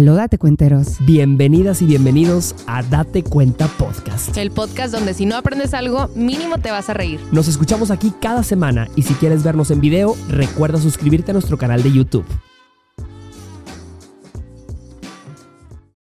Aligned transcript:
Aló, 0.00 0.14
date 0.14 0.38
cuenteros. 0.38 0.96
Bienvenidas 1.04 1.82
y 1.82 1.84
bienvenidos 1.84 2.54
a 2.66 2.82
Date 2.82 3.22
Cuenta 3.22 3.66
Podcast. 3.66 4.34
El 4.38 4.50
podcast 4.50 4.94
donde 4.94 5.12
si 5.12 5.26
no 5.26 5.36
aprendes 5.36 5.74
algo, 5.74 6.08
mínimo 6.14 6.56
te 6.56 6.70
vas 6.70 6.88
a 6.88 6.94
reír. 6.94 7.20
Nos 7.32 7.48
escuchamos 7.48 7.90
aquí 7.90 8.10
cada 8.18 8.42
semana 8.42 8.88
y 8.96 9.02
si 9.02 9.12
quieres 9.12 9.42
vernos 9.42 9.70
en 9.70 9.82
video, 9.82 10.16
recuerda 10.30 10.78
suscribirte 10.78 11.32
a 11.32 11.34
nuestro 11.34 11.58
canal 11.58 11.82
de 11.82 11.92
YouTube. 11.92 12.24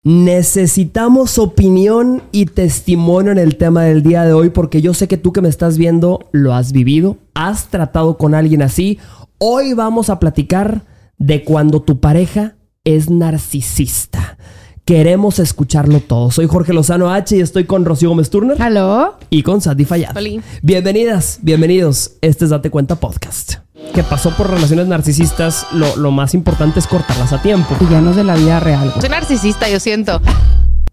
Necesitamos 0.05 1.37
opinión 1.41 2.23
y 2.31 2.47
testimonio 2.47 3.33
en 3.33 3.39
el 3.39 3.57
tema 3.57 3.83
del 3.83 4.05
día 4.05 4.23
de 4.23 4.33
hoy 4.33 4.51
porque 4.51 4.81
yo 4.81 4.95
sé 4.95 5.09
que 5.09 5.17
tú 5.17 5.33
que 5.33 5.41
me 5.41 5.49
estás 5.49 5.77
viendo 5.77 6.21
lo 6.31 6.55
has 6.55 6.71
vivido, 6.71 7.17
has 7.35 7.67
tratado 7.67 8.17
con 8.17 8.37
alguien 8.37 8.63
así. 8.63 9.01
Hoy 9.39 9.73
vamos 9.73 10.09
a 10.09 10.21
platicar 10.21 10.85
de 11.19 11.43
cuando 11.43 11.83
tu 11.83 11.99
pareja 11.99 12.55
es 12.97 13.11
narcisista. 13.11 14.39
Queremos 14.87 15.39
escucharlo 15.39 16.01
todo. 16.01 16.31
Soy 16.31 16.47
Jorge 16.47 16.73
Lozano 16.73 17.11
H 17.13 17.37
y 17.37 17.41
estoy 17.41 17.65
con 17.65 17.85
Rocío 17.85 18.09
Gómez 18.09 18.31
Turner 18.31 18.61
Aló. 18.63 19.19
y 19.29 19.43
con 19.43 19.61
Sandy 19.61 19.85
Fayad. 19.85 20.17
Oli. 20.17 20.41
Bienvenidas, 20.63 21.41
bienvenidos. 21.43 22.13
Este 22.23 22.47
es 22.47 22.51
Date 22.51 22.71
Cuenta 22.71 22.95
Podcast. 22.97 23.57
Que 23.95 24.03
pasó 24.03 24.31
por 24.35 24.49
relaciones 24.51 24.87
narcisistas, 24.87 25.67
lo, 25.75 25.97
lo 25.97 26.11
más 26.13 26.33
importante 26.33 26.79
es 26.79 26.87
cortarlas 26.87 27.35
a 27.35 27.43
tiempo. 27.43 27.77
Villanos 27.79 28.17
de 28.17 28.25
la 28.25 28.37
vida 28.37 28.59
real. 28.59 28.91
Soy 28.99 29.11
narcisista, 29.11 29.69
yo 29.69 29.81
siento. 29.81 30.23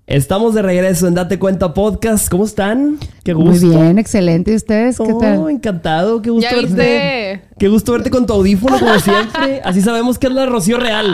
Estamos 0.07 0.53
de 0.53 0.61
regreso 0.61 1.07
en 1.07 1.15
Date 1.15 1.39
Cuenta 1.39 1.73
Podcast. 1.73 2.29
¿Cómo 2.29 2.43
están? 2.45 2.97
Qué 3.23 3.33
Muy 3.33 3.57
gusto. 3.57 3.69
bien, 3.79 3.97
excelente. 3.97 4.51
¿Y 4.51 4.55
ustedes 4.55 4.97
qué 4.97 5.13
Oh, 5.13 5.17
tal? 5.17 5.49
encantado, 5.49 6.21
qué 6.21 6.29
gusto 6.29 6.47
¿Ya 6.47 6.55
verte. 6.55 6.67
viste? 6.67 7.41
Qué 7.57 7.69
gusto 7.69 7.93
verte 7.93 8.09
con 8.09 8.25
tu 8.25 8.33
audífono 8.33 8.77
como 8.79 8.99
siempre. 8.99 9.61
Así 9.63 9.81
sabemos 9.81 10.19
que 10.19 10.27
es 10.27 10.33
la 10.33 10.45
Rocío 10.45 10.77
real. 10.77 11.07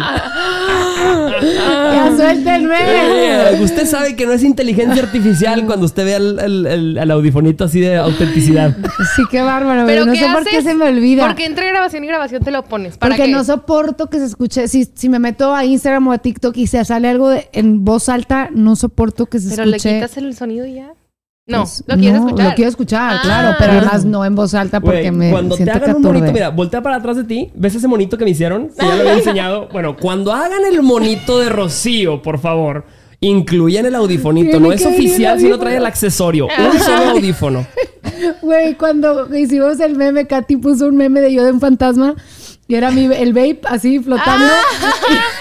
¡Ya 1.41 2.11
suéltenme! 2.15 2.75
Eh, 2.79 3.59
usted 3.63 3.85
sabe 3.85 4.15
que 4.15 4.25
no 4.25 4.33
es 4.33 4.43
inteligencia 4.43 5.03
artificial 5.03 5.65
cuando 5.67 5.85
usted 5.85 6.03
ve 6.05 6.15
al, 6.15 6.39
al- 6.39 6.65
al- 6.65 6.98
al 6.98 7.11
audifonito 7.11 7.63
así 7.65 7.79
de 7.79 7.98
autenticidad. 7.98 8.75
Sí, 9.15 9.23
qué 9.29 9.41
bárbaro. 9.41 9.85
¿Pero 9.85 10.05
no 10.05 10.13
qué 10.13 10.20
sé 10.20 10.25
por 10.33 10.43
qué 10.43 10.49
haces? 10.57 10.63
se 10.63 10.73
me 10.73 10.85
olvida. 10.85 11.27
Porque 11.27 11.45
entre 11.45 11.67
grabación 11.70 12.03
y 12.03 12.07
grabación 12.07 12.43
te 12.43 12.51
lo 12.51 12.63
pones. 12.63 12.98
¿Para 12.98 13.15
Porque 13.15 13.27
qué? 13.29 13.31
no 13.35 13.43
soporto 13.43 14.09
que 14.09 14.17
se 14.20 14.26
escuche. 14.26 14.67
Si, 14.67 14.85
si 14.93 15.09
me 15.09 15.20
meto 15.20 15.53
a 15.53 15.63
Instagram 15.65 16.07
o 16.07 16.11
a 16.11 16.17
TikTok 16.17 16.57
y 16.57 16.65
se 16.67 16.83
sale 16.85 17.07
algo 17.07 17.29
de- 17.29 17.49
en 17.53 17.85
voz 17.85 18.09
alta, 18.09 18.49
no 18.51 18.76
soporto 18.76 19.27
que 19.27 19.39
se 19.39 19.49
Pero 19.51 19.65
le 19.65 19.77
escuche. 19.77 19.95
quitas 19.95 20.17
el 20.17 20.35
sonido 20.35 20.65
y 20.65 20.76
ya. 20.76 20.93
No, 21.47 21.59
Pues, 21.61 21.84
lo 21.87 21.95
quieres 21.97 22.20
no, 22.21 22.27
escuchar. 22.27 22.49
Lo 22.49 22.55
quiero 22.55 22.70
escuchar, 22.70 23.13
Ah. 23.15 23.21
claro. 23.23 23.55
Pero 23.57 23.71
además 23.73 24.05
no 24.05 24.23
en 24.23 24.35
voz 24.35 24.53
alta 24.53 24.79
porque 24.79 25.11
me 25.11 25.31
cuando 25.31 25.55
te 25.55 25.63
que 25.63 25.71
hagan 25.71 25.95
un 25.95 26.01
monito, 26.03 26.31
mira, 26.31 26.49
voltea 26.49 26.81
para 26.81 26.98
atrás 26.98 27.17
de 27.17 27.23
ti, 27.23 27.49
¿ves 27.55 27.75
ese 27.75 27.87
monito 27.87 28.17
que 28.17 28.25
me 28.25 28.31
hicieron? 28.31 28.70
Que 28.70 28.85
ya 28.85 28.95
lo 28.95 29.01
había 29.01 29.13
enseñado. 29.13 29.67
Bueno, 29.71 29.95
cuando 29.98 30.31
hagan 30.33 30.65
el 30.71 30.81
monito 30.83 31.39
de 31.39 31.49
Rocío, 31.49 32.21
por 32.21 32.39
favor, 32.39 32.85
incluyan 33.20 33.85
el 33.85 33.95
audifonito. 33.95 34.51
Tiene 34.51 34.67
No 34.67 34.71
es 34.73 34.85
oficial 34.85 35.39
si 35.39 35.49
no 35.49 35.57
trae 35.57 35.77
el 35.77 35.85
accesorio. 35.85 36.48
Un 36.48 36.79
solo 36.79 37.11
audífono. 37.11 37.65
Güey, 38.41 38.76
cuando 38.76 39.35
hicimos 39.35 39.79
el 39.79 39.95
meme, 39.95 40.27
Katy 40.27 40.57
puso 40.57 40.85
un 40.87 40.95
meme 40.95 41.21
de 41.21 41.33
yo 41.33 41.43
de 41.43 41.51
un 41.51 41.59
fantasma 41.59 42.13
y 42.67 42.76
era 42.76 42.91
mi, 42.91 43.05
el 43.05 43.33
vape 43.33 43.61
así 43.65 43.98
flotando. 43.99 44.45
¡El 44.45 45.17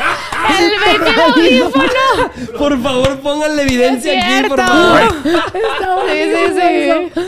baby 0.51 1.11
el 1.11 1.21
audífono! 1.65 2.59
Por 2.59 2.83
favor, 2.83 3.21
pónganle 3.21 3.63
evidencia 3.63 4.13
Es 4.15 4.25
aquí, 4.41 4.49
por 4.49 4.61
favor. 4.61 5.01
Está 5.25 5.91
Sí, 6.11 6.61
sí. 6.61 7.21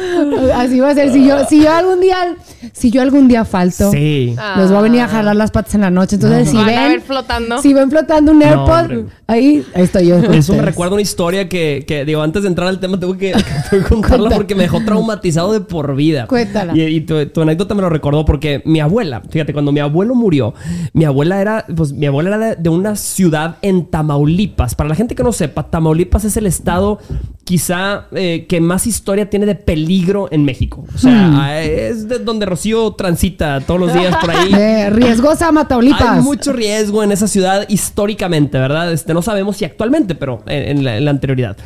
Así 0.55 0.81
va 0.81 0.91
a 0.91 0.95
ser. 0.95 1.13
Si 1.13 1.27
yo, 1.27 1.45
si 1.47 1.63
yo 1.63 1.73
algún 1.73 2.01
día, 2.01 2.37
si 2.73 2.91
yo 2.91 3.03
algún 3.03 3.29
día 3.29 3.45
falto, 3.45 3.91
Sí. 3.91 4.35
los 4.57 4.69
voy 4.71 4.79
a 4.79 4.83
venir 4.83 5.01
a 5.03 5.09
jalar 5.09 5.37
las 5.37 5.51
patas 5.51 5.75
en 5.75 5.83
la 5.83 5.91
noche. 5.91 6.17
Entonces, 6.17 6.49
si 6.51 6.57
Van 6.57 6.69
a 6.69 6.83
ver 6.83 6.91
ven, 6.93 7.03
flotando. 7.03 7.59
si 7.63 7.73
ven 7.73 7.91
flotando 7.91 8.33
un 8.33 8.43
AirPod, 8.43 9.07
ahí, 9.27 9.65
ahí 9.75 9.83
estoy 9.83 10.07
yo. 10.09 10.23
con 10.25 10.35
Eso 10.35 10.55
me 10.55 10.63
recuerda 10.63 10.93
una 10.95 11.03
historia 11.03 11.49
que, 11.49 11.85
que, 11.87 12.05
digo, 12.05 12.23
antes 12.23 12.43
de 12.43 12.49
entrar 12.49 12.69
al 12.69 12.81
tema, 12.81 12.99
tengo 12.99 13.17
que, 13.17 13.33
que 13.71 13.81
contarla 13.83 14.31
porque 14.31 14.55
me 14.55 14.63
dejó 14.65 14.81
traumatizado 14.85 15.53
de 15.53 15.61
por 15.61 15.95
vida. 15.95 16.27
Cuéntala. 16.27 16.77
Y, 16.77 16.83
y 16.83 17.01
tu, 17.03 17.25
tu 17.27 17.43
anécdota 17.43 17.75
me 17.75 17.83
lo 17.83 17.89
recordó 17.89 18.25
porque 18.25 18.63
mi 18.65 18.81
abuela, 18.81 19.23
fíjate, 19.31 19.53
cuando 19.53 19.73
mi 19.73 19.81
abuelo 19.81 20.15
murió, 20.15 20.55
mi 20.93 21.05
abuela 21.05 21.41
era, 21.41 21.65
pues 21.75 21.93
mi 21.93 22.07
abuela 22.07 22.31
era 22.37 22.39
de, 22.39 22.57
de 22.57 22.69
una 22.69 22.97
ciudad 23.13 23.57
en 23.63 23.87
Tamaulipas. 23.87 24.75
Para 24.75 24.89
la 24.89 24.95
gente 24.95 25.15
que 25.15 25.23
no 25.23 25.33
sepa, 25.33 25.71
Tamaulipas 25.71 26.25
es 26.25 26.37
el 26.37 26.47
estado 26.47 26.99
quizá 27.45 28.07
eh, 28.13 28.47
que 28.49 28.61
más 28.61 28.87
historia 28.87 29.29
tiene 29.29 29.47
de 29.47 29.55
peligro 29.55 30.29
en 30.31 30.45
México. 30.45 30.85
O 30.95 30.99
sea, 30.99 31.61
es 31.63 32.09
de 32.09 32.19
donde 32.19 32.47
Rocío 32.47 32.93
transita 32.93 33.61
todos 33.61 33.81
los 33.81 33.93
días 33.93 34.17
por 34.17 34.31
ahí. 34.31 34.53
Eh, 34.63 34.91
riesgosa 34.91 35.51
Mataulipas. 35.51 36.03
Hay 36.03 36.23
mucho 36.23 36.53
riesgo 36.53 37.03
en 37.03 37.11
esa 37.11 37.27
ciudad 37.27 37.67
históricamente, 37.69 38.59
¿verdad? 38.59 38.93
Este, 38.93 39.13
no 39.13 39.23
sabemos 39.23 39.57
si 39.57 39.65
actualmente, 39.65 40.15
pero 40.15 40.43
en, 40.47 40.79
en 40.79 40.85
la, 40.85 40.97
en 40.97 41.05
la 41.05 41.11
anterioridad. 41.11 41.57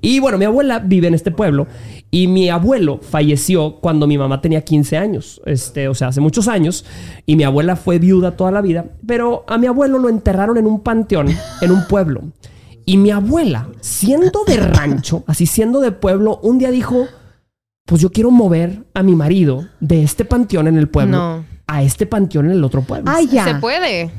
Y 0.00 0.18
bueno, 0.20 0.38
mi 0.38 0.44
abuela 0.46 0.78
vive 0.78 1.08
en 1.08 1.14
este 1.14 1.30
pueblo 1.30 1.66
y 2.10 2.26
mi 2.26 2.48
abuelo 2.48 2.98
falleció 3.02 3.76
cuando 3.80 4.06
mi 4.06 4.16
mamá 4.16 4.40
tenía 4.40 4.62
15 4.62 4.96
años, 4.96 5.40
este, 5.44 5.88
o 5.88 5.94
sea, 5.94 6.08
hace 6.08 6.20
muchos 6.20 6.48
años, 6.48 6.84
y 7.26 7.36
mi 7.36 7.44
abuela 7.44 7.76
fue 7.76 7.98
viuda 7.98 8.36
toda 8.36 8.50
la 8.50 8.60
vida, 8.62 8.86
pero 9.06 9.44
a 9.46 9.58
mi 9.58 9.66
abuelo 9.66 9.98
lo 9.98 10.08
enterraron 10.08 10.56
en 10.56 10.66
un 10.66 10.80
panteón, 10.80 11.28
en 11.60 11.70
un 11.70 11.86
pueblo. 11.86 12.22
Y 12.86 12.96
mi 12.96 13.10
abuela, 13.10 13.68
siendo 13.80 14.42
de 14.46 14.56
rancho, 14.56 15.22
así 15.26 15.46
siendo 15.46 15.80
de 15.80 15.92
pueblo, 15.92 16.40
un 16.42 16.58
día 16.58 16.70
dijo, 16.70 17.06
pues 17.84 18.00
yo 18.00 18.10
quiero 18.10 18.30
mover 18.30 18.84
a 18.94 19.02
mi 19.02 19.14
marido 19.14 19.66
de 19.80 20.02
este 20.02 20.24
panteón 20.24 20.66
en 20.66 20.78
el 20.78 20.88
pueblo 20.88 21.16
No. 21.16 21.44
a 21.66 21.82
este 21.82 22.06
panteón 22.06 22.46
en 22.46 22.52
el 22.52 22.64
otro 22.64 22.82
pueblo. 22.82 23.10
Ay, 23.14 23.28
ya. 23.28 23.44
Se 23.44 23.54
puede. 23.56 24.10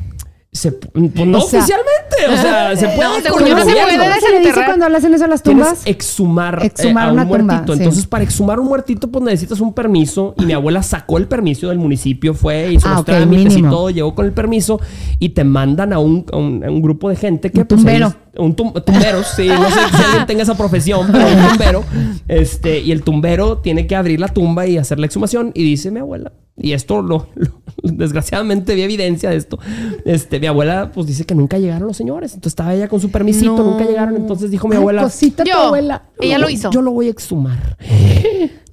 Se, 0.54 0.74
pues 0.74 0.94
no 1.28 1.38
O 1.38 1.42
sea- 1.44 1.62
oficialmente, 1.62 2.18
o 2.30 2.36
sea, 2.36 2.76
se 2.76 2.88
puede 2.90 3.08
No, 3.24 3.34
con 3.34 3.48
el 3.48 3.52
no 3.54 3.58
se 3.60 3.72
puede 3.72 3.98
¿Cómo 3.98 4.14
se 4.20 4.32
le 4.34 4.40
dice 4.40 4.62
cuando 4.66 4.90
le 4.90 4.98
hacen 4.98 5.14
eso 5.14 5.24
a 5.24 5.28
las 5.30 5.44
tumbas? 5.44 5.84
exhumar, 5.86 6.60
eh, 6.62 6.66
Exhumar 6.66 7.08
a 7.08 7.12
un 7.14 7.14
una 7.20 7.24
tumba, 7.24 7.38
muertito. 7.54 7.74
sí. 7.74 7.80
Entonces, 7.80 8.06
para 8.06 8.26
exhumar 8.26 8.60
un 8.60 8.68
muertito, 8.68 9.10
pues 9.10 9.24
necesitas 9.24 9.62
un 9.62 9.74
permiso. 9.74 10.36
Y 10.38 10.46
mi 10.46 10.52
abuela 10.52 10.84
sacó 10.84 11.18
el 11.18 11.28
permiso 11.30 11.70
del 11.70 11.78
municipio, 11.78 12.34
fue, 12.34 12.74
hizo 12.74 12.90
Ah, 12.90 12.96
los 12.96 13.06
trámites 13.06 13.46
mínimo. 13.56 13.68
y 13.70 13.72
todo, 13.72 13.90
llegó 13.92 14.14
con 14.14 14.26
el 14.26 14.34
permiso 14.34 14.82
y 15.20 15.30
te 15.30 15.46
mandan 15.46 15.94
a 15.94 16.00
un, 16.00 16.26
a 16.34 16.36
un, 16.36 16.66
a 16.66 16.70
un 16.70 16.82
grupo 16.82 17.08
de 17.10 17.16
gente 17.16 17.50
que 17.50 17.62
Un 17.62 17.68
pues, 17.68 17.78
tumbero. 17.80 18.08
ellos- 18.08 18.18
un 18.38 18.56
tum- 18.56 18.74
tumberos, 18.86 19.28
sí, 19.36 19.48
no 19.48 19.70
sé 19.70 19.80
si 19.96 20.04
alguien 20.04 20.26
tenga 20.26 20.44
esa 20.44 20.56
profesión, 20.56 21.08
pero 21.14 21.28
un 21.28 21.48
tumbero. 21.50 21.84
Este, 22.28 22.80
y 22.80 22.92
el 22.92 23.04
tumbero 23.04 23.58
tiene 23.60 23.88
que 23.88 23.96
abrir 23.96 24.20
la 24.20 24.28
tumba 24.30 24.68
y 24.68 24.78
hacer 24.78 25.00
la 25.00 25.06
exhumación. 25.06 25.52
Y 25.54 25.64
dice 25.64 25.92
mi 25.92 26.00
abuela, 26.00 26.32
y 26.58 26.72
esto 26.74 27.02
lo, 27.02 27.28
lo- 27.36 27.62
desgraciadamente 27.96 28.76
vi 28.76 28.82
evidencia 28.84 29.30
de 29.30 29.38
esto. 29.38 29.60
Este, 30.06 30.40
mi 30.40 30.48
abuela, 30.48 30.92
pues 30.94 31.08
dice 31.08 31.26
que 31.26 31.36
nunca 31.36 31.58
llegaron 31.58 31.88
los 31.88 31.98
señores. 31.98 32.34
Entonces 32.34 32.52
estaba 32.52 32.74
ella 32.74 32.88
con 32.88 33.00
su 33.00 33.10
permisito, 33.12 33.58
No. 33.58 33.64
nunca 33.72 33.86
llegaron. 33.86 34.16
Entonces 34.16 34.52
dijo 34.52 34.68
mi 34.68 34.76
Ay, 34.76 34.80
abuela. 34.82 35.04
cosita 35.04 35.44
tu 35.44 35.50
Yo. 35.50 35.58
abuela. 35.60 36.04
Ella 36.20 36.38
lo 36.38 36.50
hizo. 36.50 36.70
Yo 36.72 36.82
lo 36.82 36.92
voy 36.92 37.08
a 37.08 37.12
exhumar. 37.12 37.78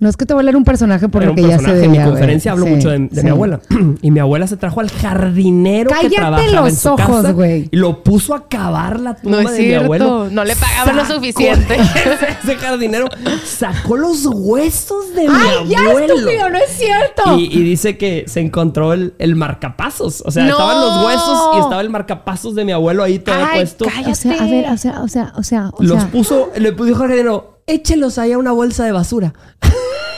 No 0.00 0.08
es 0.08 0.16
que 0.16 0.24
te 0.26 0.32
voy 0.32 0.42
a 0.42 0.44
leer 0.44 0.56
un 0.56 0.62
personaje 0.62 1.08
por 1.08 1.22
Era 1.22 1.32
lo 1.32 1.32
un 1.32 1.36
que 1.36 1.42
ya 1.42 1.58
se 1.58 1.64
personaje. 1.64 1.84
En 1.86 1.90
mi 1.90 1.98
conferencia 1.98 2.52
hablo 2.52 2.66
Sí, 2.66 2.70
mucho 2.70 2.90
de, 2.90 2.98
de 3.00 3.16
sí. 3.16 3.22
mi 3.24 3.30
abuela. 3.30 3.60
Y 4.02 4.10
mi 4.12 4.20
abuela 4.20 4.46
se 4.46 4.56
trajo 4.56 4.78
al 4.80 4.90
jardinero 4.90 5.90
Cállate 5.90 6.08
que 6.10 6.16
trabajaba 6.16 6.46
en 6.48 6.54
los 6.54 6.74
su 6.78 6.88
ojos, 6.90 7.04
casa 7.04 7.32
güey. 7.32 7.68
y 7.72 7.76
lo 7.76 8.04
puso 8.04 8.34
a 8.34 8.48
cavar 8.48 9.00
la 9.00 9.16
tumba 9.16 9.42
No 9.42 9.48
es 9.50 9.56
de 9.56 9.62
mi 9.66 9.74
abuelo. 9.74 10.28
No 10.30 10.44
le 10.44 10.54
pagaban 10.54 10.96
lo 10.96 11.04
suficiente. 11.04 11.74
Ese 12.44 12.54
jardinero 12.56 13.08
sacó 13.44 13.96
los 13.96 14.24
huesos 14.26 15.14
de 15.16 15.22
mi 15.22 15.34
¡Ay, 15.34 15.68
ya, 15.68 15.80
abuelo. 15.80 16.14
estúpido! 16.14 16.50
¡No 16.50 16.58
es 16.58 16.70
cierto! 16.70 17.36
Y, 17.38 17.58
y 17.58 17.62
dice 17.64 17.96
que 17.98 18.24
se 18.28 18.38
encontró 18.40 18.92
el, 18.92 18.97
el 19.18 19.36
marcapasos. 19.36 20.22
O 20.26 20.30
sea, 20.30 20.44
¡No! 20.44 20.50
estaban 20.52 20.80
los 20.80 21.04
huesos 21.04 21.38
y 21.56 21.58
estaba 21.60 21.80
el 21.80 21.90
marcapasos 21.90 22.54
de 22.54 22.64
mi 22.64 22.72
abuelo 22.72 23.02
ahí 23.02 23.18
todo 23.18 23.34
Ay, 23.36 23.60
puesto. 23.60 23.84
cállate. 23.86 24.10
O 24.10 24.14
sea, 24.14 24.32
a 24.44 24.46
ver, 24.46 24.70
o 24.70 24.76
sea, 24.76 25.02
o 25.02 25.08
sea, 25.08 25.32
o 25.36 25.42
sea, 25.42 25.70
o 25.72 25.82
Los 25.82 26.00
sea, 26.02 26.10
puso, 26.10 26.50
le 26.56 26.72
dijo 26.72 27.02
al 27.02 27.08
jardinero, 27.08 27.60
échelos 27.66 28.18
ahí 28.18 28.32
a 28.32 28.38
una 28.38 28.52
bolsa 28.52 28.84
de 28.84 28.92
basura. 28.92 29.32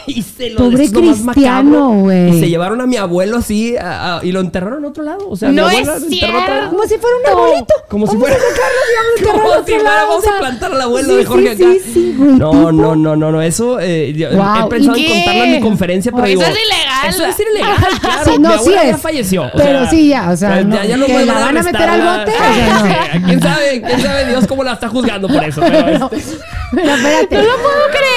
y 0.07 0.23
se 0.23 0.51
lo 0.51 0.59
Pobre 0.59 0.91
cristiano, 0.91 1.91
güey. 2.01 2.31
Y 2.37 2.41
se 2.41 2.49
llevaron 2.49 2.81
a 2.81 2.87
mi 2.87 2.97
abuelo 2.97 3.39
así 3.39 3.77
a- 3.77 4.17
a- 4.19 4.25
y 4.25 4.33
lo 4.33 4.41
enterraron 4.41 4.79
en 4.81 4.85
otro 4.87 5.03
lado. 5.05 5.29
O 5.29 5.37
sea, 5.37 5.49
mi 5.51 5.57
No 5.57 5.67
abuela 5.69 5.81
es 5.81 6.01
lo 6.03 6.07
enterró 6.09 6.39
a 6.39 6.43
otro 6.43 6.55
lado. 6.55 6.71
como 6.71 6.83
si 6.85 6.97
fuera 6.99 7.17
un 7.17 7.27
arbolito. 7.31 7.75
Como 7.89 8.07
si 8.07 8.17
fuera. 8.17 8.37
a 8.37 8.39
a 9.31 9.33
Como 9.33 9.53
al 9.53 9.65
si 9.67 9.73
fuera, 9.73 9.91
vamos 10.05 10.17
o 10.17 10.21
sea. 10.23 10.35
a 10.37 10.39
plantar 10.39 10.73
al 10.73 10.81
abuelo 10.81 11.09
Sí, 11.11 11.15
de 11.17 11.25
Jorge 11.25 11.57
sí, 11.57 11.63
acá. 11.63 11.73
sí, 11.85 11.91
sí, 11.93 12.15
güey, 12.19 12.31
no, 12.33 12.73
no, 12.73 12.97
no, 12.97 13.17
no, 13.17 13.31
no. 13.33 13.43
Eso 13.43 13.79
eh, 13.81 14.15
Guau, 14.33 14.67
he 14.67 14.71
pensado 14.71 14.97
¿y 14.97 15.01
en 15.05 15.07
qué? 15.07 15.15
contarlo 15.25 15.45
en 15.45 15.53
mi 15.53 15.61
conferencia, 15.61 16.13
pero 16.13 16.25
Eso 16.27 16.39
digo, 16.39 16.43
es 16.43 16.49
ilegal. 16.51 17.09
Eso 17.09 17.25
es 17.25 17.41
ilegal, 17.41 18.01
claro. 18.01 18.25
Sí, 18.25 18.31
no, 18.39 18.49
mi 18.49 18.55
abuela 18.55 18.81
sí 18.81 18.87
ya 18.89 18.95
es. 18.97 19.01
falleció. 19.03 19.43
o 19.45 19.51
Pero 19.57 19.81
sea, 19.81 19.91
sí, 19.91 20.09
ya, 20.09 20.31
o 20.31 20.37
sea, 20.37 20.63
no- 20.63 20.75
ya, 20.77 20.85
ya 20.85 20.97
no 20.97 21.07
que 21.07 21.25
la 21.27 21.35
van 21.35 21.57
a 21.59 21.63
meter 21.63 21.83
al 21.89 22.01
bote, 22.03 22.33
¿Quién 23.27 23.41
sabe? 23.43 23.83
¿Quién 23.87 24.01
sabe 24.01 24.27
Dios 24.27 24.47
cómo 24.47 24.65
la 24.65 24.73
está 24.75 24.89
juzgando 24.89 25.29
por 25.29 25.43
eso? 25.45 25.61
Pero, 25.61 26.11
este, 26.13 26.37
Pero 26.73 26.91
espérate. 26.95 27.37
No 27.37 27.43
lo 27.43 27.57
puedo 27.57 27.87
creer. 27.91 28.10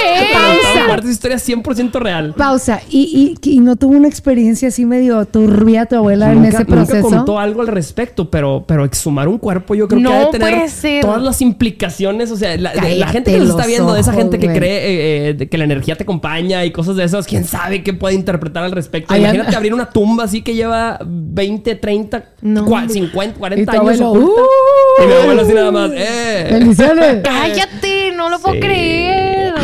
Pero 0.85 0.91
esta 0.91 0.95
parte 0.95 1.07
de 1.07 1.13
historia 1.13 1.37
es 1.37 1.49
100% 1.49 1.99
real. 1.99 2.33
Pausa. 2.37 2.81
¿Y, 2.89 3.37
y, 3.43 3.49
y 3.49 3.59
no 3.59 3.75
tuvo 3.75 3.95
una 3.97 4.07
experiencia 4.07 4.67
así 4.69 4.85
medio 4.85 5.25
turbia 5.25 5.85
tu 5.85 5.95
abuela 5.95 6.31
en 6.31 6.35
Nunca, 6.41 6.49
ese 6.49 6.57
nunca 6.59 6.73
proceso? 6.75 7.07
contó 7.09 7.39
algo 7.39 7.61
al 7.61 7.67
respecto, 7.67 8.29
pero, 8.29 8.63
pero 8.67 8.85
exhumar 8.85 9.27
un 9.27 9.37
cuerpo 9.37 9.75
yo 9.75 9.87
creo 9.87 9.99
No 10.01 10.09
que 10.09 10.15
debe 10.17 10.31
tener 10.31 10.53
puede 10.55 10.69
ser. 10.69 11.01
todas 11.01 11.21
las 11.21 11.41
implicaciones. 11.41 12.31
O 12.31 12.35
sea, 12.37 12.55
la, 12.57 12.71
de- 12.73 13.03
gente 13.07 13.31
que 13.31 13.39
nos 13.39 13.49
está 13.49 13.65
viendo, 13.67 13.93
de 13.93 14.01
esa 14.01 14.13
gente 14.13 14.39
que 14.39 14.47
cree 14.47 14.77
eh, 14.77 15.29
eh, 15.29 15.33
de 15.33 15.49
que 15.49 15.57
la 15.57 15.63
energía 15.65 15.95
te 15.95 16.03
acompaña 16.03 16.63
y 16.65 16.71
cosas 16.71 16.95
de 16.95 17.03
esas, 17.03 17.25
quién 17.27 17.43
sabe 17.45 17.83
qué 17.83 17.93
puede 17.93 18.15
interpretar 18.15 18.63
al 18.63 18.71
respecto. 18.71 19.13
Ay, 19.13 19.21
Imagínate 19.21 19.55
abrir 19.55 19.73
una 19.73 19.89
tumba 19.89 20.23
así 20.25 20.41
que 20.41 20.53
lleva 20.55 20.99
20, 21.05 21.75
30, 21.75 22.23
No. 22.41 22.65
cua- 22.65 22.87
50, 22.89 23.35
Y 23.35 23.39
40 23.39 23.71
tu 23.71 23.79
años. 23.79 24.01
abuelo. 24.01 24.11
"Uh". 24.25 25.03
Y 25.03 25.07
mi 25.07 25.13
abuelo 25.13 25.41
así 25.41 25.53
nada 25.53 25.71
más, 25.71 25.91
¡eh! 25.95 26.47
Bendiciones. 26.51 27.21
Cállate, 27.23 28.11
no 28.15 28.29
lo 28.29 28.39
puedo 28.39 28.59
creer. 28.59 29.12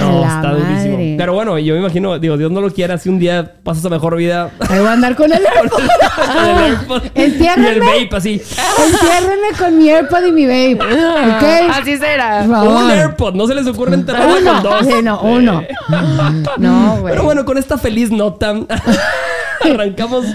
No, 0.10 0.22
La 0.22 0.36
está 0.36 0.52
durísimo. 0.52 0.94
madre. 0.94 1.16
Pero 1.18 1.34
bueno, 1.34 1.60
yo 1.60 1.74
me 1.74 1.80
imagino, 1.82 2.18
digo, 2.20 2.38
Dios 2.38 2.52
no 2.52 2.62
lo 2.62 2.72
quiera, 2.72 2.98
si 2.98 3.10
un 3.10 3.20
día 3.20 3.54
pasas 3.64 3.86
a 3.86 3.90
mejor 3.90 4.16
vida 4.16 4.52
Ahí 4.70 4.80
voy 4.80 4.88
a 4.88 4.94
andar 4.94 5.16
con 5.16 5.32
el 5.32 5.40
AirPod. 5.46 7.02
y 7.16 7.22
el 7.22 7.80
vape 7.80 8.10
así. 8.16 8.42
Entiérrenme 8.84 9.48
con 9.58 9.78
mi 9.78 9.90
AirPod 9.90 10.26
y 10.26 10.32
mi 10.32 10.46
vape. 10.46 10.80
¿Ok? 10.94 11.72
Así 11.82 11.98
será. 11.98 12.44
Por 12.46 12.56
favor. 12.56 12.84
Un 12.84 12.92
AirPod, 12.92 13.34
no 13.36 13.48
se 13.48 13.56
les 13.56 13.68
ocurre 13.68 13.96
enterrarlo 13.96 14.36
con 14.36 14.44
Uno. 14.48 14.62
dos. 14.62 14.86
Sí, 14.88 14.94
no, 15.04 15.22
uno. 15.22 15.64
No, 16.58 16.98
güey. 17.02 17.14
Pero 17.14 17.24
bueno, 17.24 17.46
con 17.46 17.58
esta 17.58 17.78
feliz 17.78 18.12
nota 18.12 18.54
arrancamos 19.74 20.26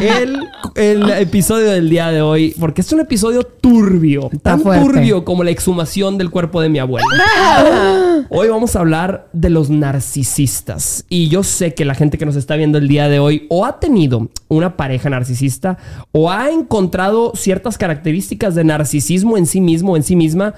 el, 0.00 0.48
el 0.74 1.10
episodio 1.10 1.70
del 1.70 1.88
día 1.88 2.10
de 2.10 2.22
hoy, 2.22 2.54
porque 2.58 2.80
es 2.80 2.92
un 2.92 3.00
episodio 3.00 3.42
turbio, 3.44 4.30
tan 4.42 4.60
fuerte. 4.60 4.84
turbio 4.84 5.24
como 5.24 5.44
la 5.44 5.50
exhumación 5.50 6.18
del 6.18 6.30
cuerpo 6.30 6.60
de 6.60 6.68
mi 6.68 6.78
abuelo. 6.78 7.06
Hoy 8.30 8.48
vamos 8.48 8.74
a 8.74 8.80
hablar 8.80 9.28
de 9.32 9.50
los 9.50 9.70
narcisistas. 9.70 11.04
Y 11.08 11.28
yo 11.28 11.42
sé 11.42 11.74
que 11.74 11.84
la 11.84 11.94
gente 11.94 12.16
que 12.16 12.26
nos 12.26 12.36
está 12.36 12.56
viendo 12.56 12.78
el 12.78 12.88
día 12.88 13.08
de 13.08 13.18
hoy 13.18 13.46
o 13.50 13.66
ha 13.66 13.78
tenido 13.80 14.28
una 14.48 14.76
pareja 14.76 15.10
narcisista 15.10 15.76
o 16.12 16.30
ha 16.30 16.50
encontrado 16.50 17.32
ciertas 17.34 17.76
características 17.76 18.54
de 18.54 18.64
narcisismo 18.64 19.36
en 19.36 19.46
sí 19.46 19.60
mismo 19.60 19.92
o 19.92 19.96
en 19.96 20.02
sí 20.02 20.16
misma 20.16 20.54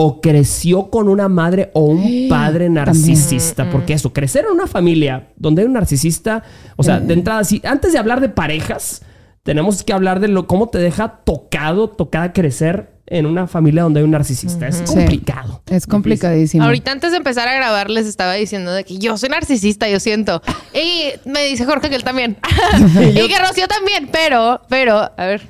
o 0.00 0.20
creció 0.20 0.90
con 0.90 1.08
una 1.08 1.26
madre 1.26 1.72
o 1.74 1.80
un 1.80 2.28
padre 2.28 2.70
narcisista. 2.70 3.68
Porque 3.68 3.94
eso, 3.94 4.12
crecer 4.12 4.44
en 4.46 4.52
una 4.52 4.68
familia 4.68 5.32
donde 5.34 5.62
hay 5.62 5.66
un 5.66 5.72
narcisista, 5.72 6.44
o 6.76 6.84
sea, 6.84 7.00
de 7.00 7.14
entrada, 7.14 7.42
sí, 7.42 7.60
antes 7.64 7.92
de 7.92 7.98
hablar 7.98 8.20
de 8.20 8.28
parejas, 8.28 9.02
tenemos 9.42 9.82
que 9.82 9.92
hablar 9.92 10.20
de 10.20 10.28
lo, 10.28 10.46
cómo 10.46 10.68
te 10.68 10.78
deja 10.78 11.20
tocado, 11.24 11.90
tocada 11.90 12.32
crecer 12.32 12.92
en 13.06 13.26
una 13.26 13.48
familia 13.48 13.82
donde 13.82 13.98
hay 13.98 14.04
un 14.04 14.12
narcisista. 14.12 14.68
Es 14.68 14.76
Sí. 14.76 14.84
complicado. 14.84 15.62
Es 15.66 15.84
complicadísimo. 15.88 16.62
Ahorita 16.62 16.92
antes 16.92 17.10
de 17.10 17.16
empezar 17.16 17.48
a 17.48 17.54
grabar 17.54 17.90
les 17.90 18.06
estaba 18.06 18.34
diciendo 18.34 18.70
de 18.72 18.84
que 18.84 18.98
yo 18.98 19.18
soy 19.18 19.30
narcisista, 19.30 19.88
yo 19.88 19.98
siento. 19.98 20.42
Y 20.74 21.10
me 21.28 21.44
dice 21.44 21.64
Jorge 21.64 21.88
que 21.88 21.96
él 21.96 22.04
también. 22.04 22.36
y 23.00 23.26
que 23.26 23.38
Rocío 23.40 23.66
también, 23.66 24.08
pero, 24.12 24.60
pero, 24.68 24.96
a 25.16 25.26
ver. 25.26 25.42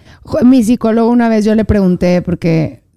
Mi 0.43 0.63
psicólogo 0.63 1.11
una 1.11 1.29
vez 1.29 1.45
yo 1.45 1.55
le 1.55 1.67
pregunté, 1.67 2.23
porque 2.23 2.88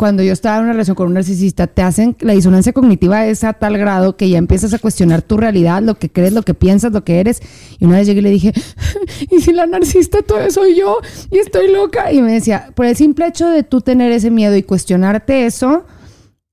cuando 0.00 0.22
yo 0.22 0.32
estaba 0.32 0.56
en 0.56 0.62
una 0.62 0.72
relación 0.72 0.94
con 0.94 1.08
un 1.08 1.12
narcisista, 1.12 1.66
te 1.66 1.82
hacen, 1.82 2.16
la 2.20 2.32
disonancia 2.32 2.72
cognitiva 2.72 3.26
es 3.26 3.44
a 3.44 3.52
tal 3.52 3.76
grado 3.76 4.16
que 4.16 4.30
ya 4.30 4.38
empiezas 4.38 4.72
a 4.72 4.78
cuestionar 4.78 5.20
tu 5.20 5.36
realidad, 5.36 5.82
lo 5.82 5.98
que 5.98 6.08
crees, 6.08 6.32
lo 6.32 6.40
que 6.40 6.54
piensas, 6.54 6.92
lo 6.92 7.04
que 7.04 7.20
eres. 7.20 7.42
Y 7.78 7.84
una 7.84 7.98
vez 7.98 8.06
llegué 8.06 8.20
y 8.20 8.22
le 8.22 8.30
dije, 8.30 8.54
¿y 9.30 9.42
si 9.42 9.52
la 9.52 9.66
narcisista 9.66 10.22
todo 10.22 10.50
soy 10.50 10.74
yo? 10.74 10.96
Y 11.30 11.36
estoy 11.36 11.70
loca. 11.70 12.14
Y 12.14 12.22
me 12.22 12.32
decía, 12.32 12.70
por 12.74 12.86
el 12.86 12.96
simple 12.96 13.26
hecho 13.26 13.46
de 13.50 13.62
tú 13.62 13.82
tener 13.82 14.10
ese 14.10 14.30
miedo 14.30 14.56
y 14.56 14.62
cuestionarte 14.62 15.44
eso, 15.44 15.84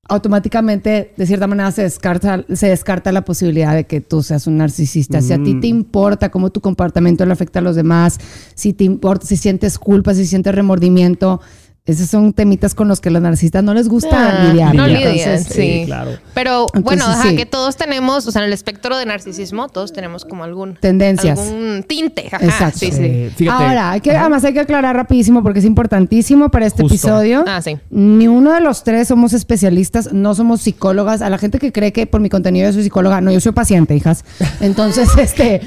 automáticamente, 0.10 1.14
de 1.16 1.26
cierta 1.26 1.48
manera, 1.48 1.72
se 1.72 1.84
descarta, 1.84 2.44
se 2.54 2.68
descarta 2.68 3.14
la 3.14 3.24
posibilidad 3.24 3.74
de 3.74 3.86
que 3.86 4.02
tú 4.02 4.24
seas 4.24 4.48
un 4.48 4.58
narcisista. 4.58 5.22
Si 5.22 5.32
a 5.32 5.42
ti 5.42 5.58
te 5.62 5.68
importa 5.68 6.32
cómo 6.32 6.50
tu 6.50 6.60
comportamiento 6.60 7.26
le 7.26 7.32
afecta 7.32 7.60
a 7.60 7.62
los 7.62 7.78
demás, 7.78 8.18
si 8.56 8.74
te 8.74 8.84
importa, 8.84 9.26
si 9.26 9.38
sientes 9.38 9.80
culpa, 9.80 10.14
si 10.14 10.26
sientes 10.26 10.54
remordimiento, 10.54 11.40
esos 11.88 12.10
son 12.10 12.34
temitas 12.34 12.76
con 12.76 12.88
los 12.88 13.00
que 13.02 13.10
los 13.10 13.22
narcisistas 13.22 13.64
no 13.64 13.74
les 13.74 13.88
gusta 13.90 14.10
Ah, 14.12 14.44
lidiar. 14.50 14.76
no 14.76 14.86
Lidiar. 14.88 15.12
lidian, 15.14 15.30
Entonces, 15.30 15.54
sí. 15.56 15.62
Sí, 15.80 15.84
claro. 15.86 16.12
Pero 16.34 16.62
Entonces, 16.74 16.84
bueno, 16.84 17.06
ajá, 17.08 17.30
sí. 17.30 17.36
que 17.36 17.46
todos 17.46 17.78
tenemos, 17.78 18.28
o 18.28 18.32
sea, 18.32 18.42
en 18.42 18.48
el 18.48 18.54
espectro 18.54 18.98
de 18.98 19.06
narcisismo, 19.06 19.70
todos 19.70 19.94
tenemos 19.94 20.26
como 20.26 20.44
algún 20.44 20.76
Tendencias. 20.76 21.40
algún 21.40 21.84
tinte. 21.88 22.28
Ajá, 22.32 22.44
Exacto. 22.46 22.80
Sí, 22.80 22.92
sí. 22.92 23.02
Eh, 23.04 23.32
fíjate. 23.36 23.64
Ahora, 23.64 23.92
hay 23.92 24.02
que, 24.02 24.12
además 24.12 24.44
hay 24.44 24.54
que 24.54 24.60
aclarar 24.60 24.96
rapidísimo 24.96 25.42
porque 25.44 25.60
es 25.60 25.66
importantísimo 25.66 26.50
para 26.50 26.66
este 26.66 26.84
Justo. 26.84 26.96
episodio. 26.96 27.44
Ah, 27.48 27.62
sí. 27.62 27.78
Ni 27.90 28.28
uno 28.28 28.52
de 28.54 28.62
los 28.62 28.84
tres 28.84 29.08
somos 29.08 29.34
especialistas, 29.34 30.12
no 30.14 30.36
somos 30.36 30.62
psicólogas. 30.62 31.22
A 31.22 31.30
la 31.30 31.38
gente 31.38 31.58
que 31.60 31.72
cree 31.72 31.94
que 31.94 32.06
por 32.06 32.20
mi 32.22 32.30
contenido 32.30 32.68
yo 32.68 32.74
soy 32.74 32.84
psicóloga, 32.84 33.22
no, 33.22 33.32
yo 33.32 33.40
soy 33.40 33.54
paciente, 33.54 33.96
hijas. 33.96 34.26
Entonces, 34.60 35.10
este, 35.18 35.62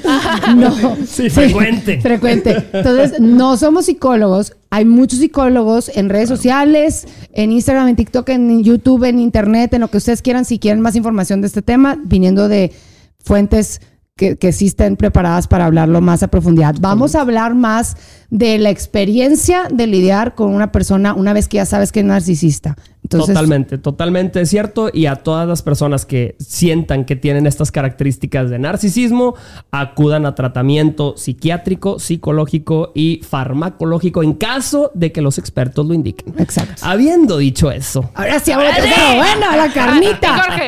no. 0.55 0.71
Sí, 1.07 1.29
frecuente. 1.29 1.99
Frecuente. 2.01 2.67
Entonces, 2.73 3.19
no 3.19 3.57
somos 3.57 3.85
psicólogos. 3.85 4.53
Hay 4.73 4.85
muchos 4.85 5.19
psicólogos 5.19 5.91
en 5.95 6.07
redes 6.07 6.29
sociales, 6.29 7.05
en 7.33 7.51
Instagram, 7.51 7.89
en 7.89 7.97
TikTok, 7.97 8.29
en 8.29 8.63
YouTube, 8.63 9.03
en 9.03 9.19
Internet, 9.19 9.73
en 9.73 9.81
lo 9.81 9.89
que 9.89 9.97
ustedes 9.97 10.21
quieran, 10.21 10.45
si 10.45 10.59
quieren 10.59 10.79
más 10.79 10.95
información 10.95 11.41
de 11.41 11.47
este 11.47 11.61
tema, 11.61 11.99
viniendo 12.05 12.47
de 12.47 12.71
fuentes 13.19 13.81
que, 14.17 14.37
que 14.37 14.51
sí 14.51 14.67
estén 14.67 14.97
preparadas 14.97 15.47
para 15.47 15.65
hablarlo 15.65 16.01
más 16.01 16.21
a 16.23 16.27
profundidad. 16.27 16.75
Vamos 16.79 17.15
a 17.15 17.21
hablar 17.21 17.55
más 17.55 17.97
de 18.29 18.59
la 18.59 18.69
experiencia 18.69 19.67
de 19.71 19.87
lidiar 19.87 20.35
con 20.35 20.53
una 20.53 20.71
persona 20.71 21.13
una 21.13 21.33
vez 21.33 21.47
que 21.47 21.57
ya 21.57 21.65
sabes 21.65 21.91
que 21.91 22.01
es 22.01 22.05
narcisista. 22.05 22.75
Entonces, 23.03 23.33
totalmente, 23.33 23.77
totalmente 23.77 24.45
cierto. 24.45 24.89
Y 24.93 25.07
a 25.07 25.17
todas 25.17 25.47
las 25.47 25.63
personas 25.63 26.05
que 26.05 26.35
sientan 26.39 27.03
que 27.03 27.15
tienen 27.15 27.45
estas 27.47 27.71
características 27.71 28.49
de 28.49 28.59
narcisismo, 28.59 29.35
acudan 29.71 30.25
a 30.25 30.35
tratamiento 30.35 31.15
psiquiátrico, 31.17 31.99
psicológico 31.99 32.91
y 32.95 33.21
farmacológico 33.27 34.23
en 34.23 34.33
caso 34.33 34.91
de 34.93 35.11
que 35.11 35.21
los 35.21 35.37
expertos 35.39 35.85
lo 35.85 35.93
indiquen. 35.93 36.35
Exacto. 36.37 36.83
Habiendo 36.85 37.37
dicho 37.37 37.71
eso, 37.71 38.11
Ahora 38.13 38.39
sí, 38.39 38.51
ahora 38.51 38.75
sí. 38.75 38.89
bueno, 39.17 39.57
la 39.57 39.73
carnita. 39.73 40.43
Jorge. 40.43 40.67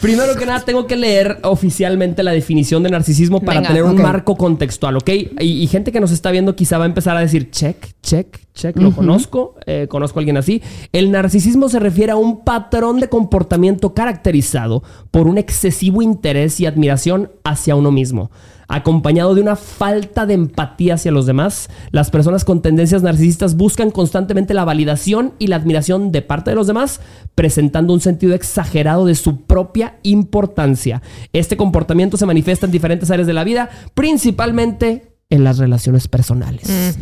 Primero 0.00 0.36
que 0.36 0.46
nada 0.46 0.60
tengo 0.60 0.86
que 0.86 0.96
leer 0.96 1.38
oficialmente 1.42 2.22
la 2.22 2.32
definición 2.32 2.82
de 2.82 2.90
narcisismo 2.90 3.40
para 3.40 3.60
Venga. 3.60 3.68
tener 3.68 3.82
un 3.84 4.00
marco 4.00 4.36
contextual, 4.36 4.96
¿ok? 4.96 5.08
Y, 5.40 5.62
y 5.62 5.66
gente 5.66 5.92
que 5.92 6.00
nos 6.00 6.10
está 6.10 6.30
viendo 6.30 6.56
quizá 6.56 6.78
va 6.78 6.84
a 6.84 6.88
empezar 6.88 7.16
a 7.16 7.20
decir, 7.20 7.50
check, 7.50 7.94
check, 8.02 8.38
check, 8.54 8.76
lo 8.76 8.92
conozco, 8.92 9.54
eh, 9.66 9.86
conozco 9.88 10.18
a 10.18 10.20
alguien 10.20 10.36
así. 10.36 10.62
El 10.92 11.10
narcisismo 11.10 11.68
se 11.68 11.78
refiere 11.78 12.12
a 12.12 12.16
un 12.16 12.44
patrón 12.44 13.00
de 13.00 13.08
comportamiento 13.08 13.94
caracterizado 13.94 14.82
por 15.10 15.26
un 15.26 15.38
excesivo 15.38 16.02
interés 16.02 16.60
y 16.60 16.66
admiración 16.66 17.30
hacia 17.44 17.76
uno 17.76 17.90
mismo. 17.90 18.30
Acompañado 18.68 19.34
de 19.34 19.42
una 19.42 19.54
falta 19.54 20.26
de 20.26 20.34
empatía 20.34 20.94
hacia 20.94 21.12
los 21.12 21.26
demás, 21.26 21.70
las 21.92 22.10
personas 22.10 22.44
con 22.44 22.62
tendencias 22.62 23.02
narcisistas 23.02 23.56
buscan 23.56 23.90
constantemente 23.90 24.54
la 24.54 24.64
validación 24.64 25.34
y 25.38 25.46
la 25.46 25.56
admiración 25.56 26.10
de 26.10 26.22
parte 26.22 26.50
de 26.50 26.56
los 26.56 26.66
demás, 26.66 27.00
presentando 27.34 27.92
un 27.92 28.00
sentido 28.00 28.34
exagerado 28.34 29.06
de 29.06 29.14
su 29.14 29.42
propia 29.42 29.98
importancia. 30.02 31.02
Este 31.32 31.56
comportamiento 31.56 32.16
se 32.16 32.26
manifiesta 32.26 32.66
en 32.66 32.72
diferentes 32.72 33.10
áreas 33.10 33.26
de 33.26 33.34
la 33.34 33.44
vida, 33.44 33.70
principalmente 33.94 35.12
en 35.30 35.44
las 35.44 35.58
relaciones 35.58 36.08
personales. 36.08 36.96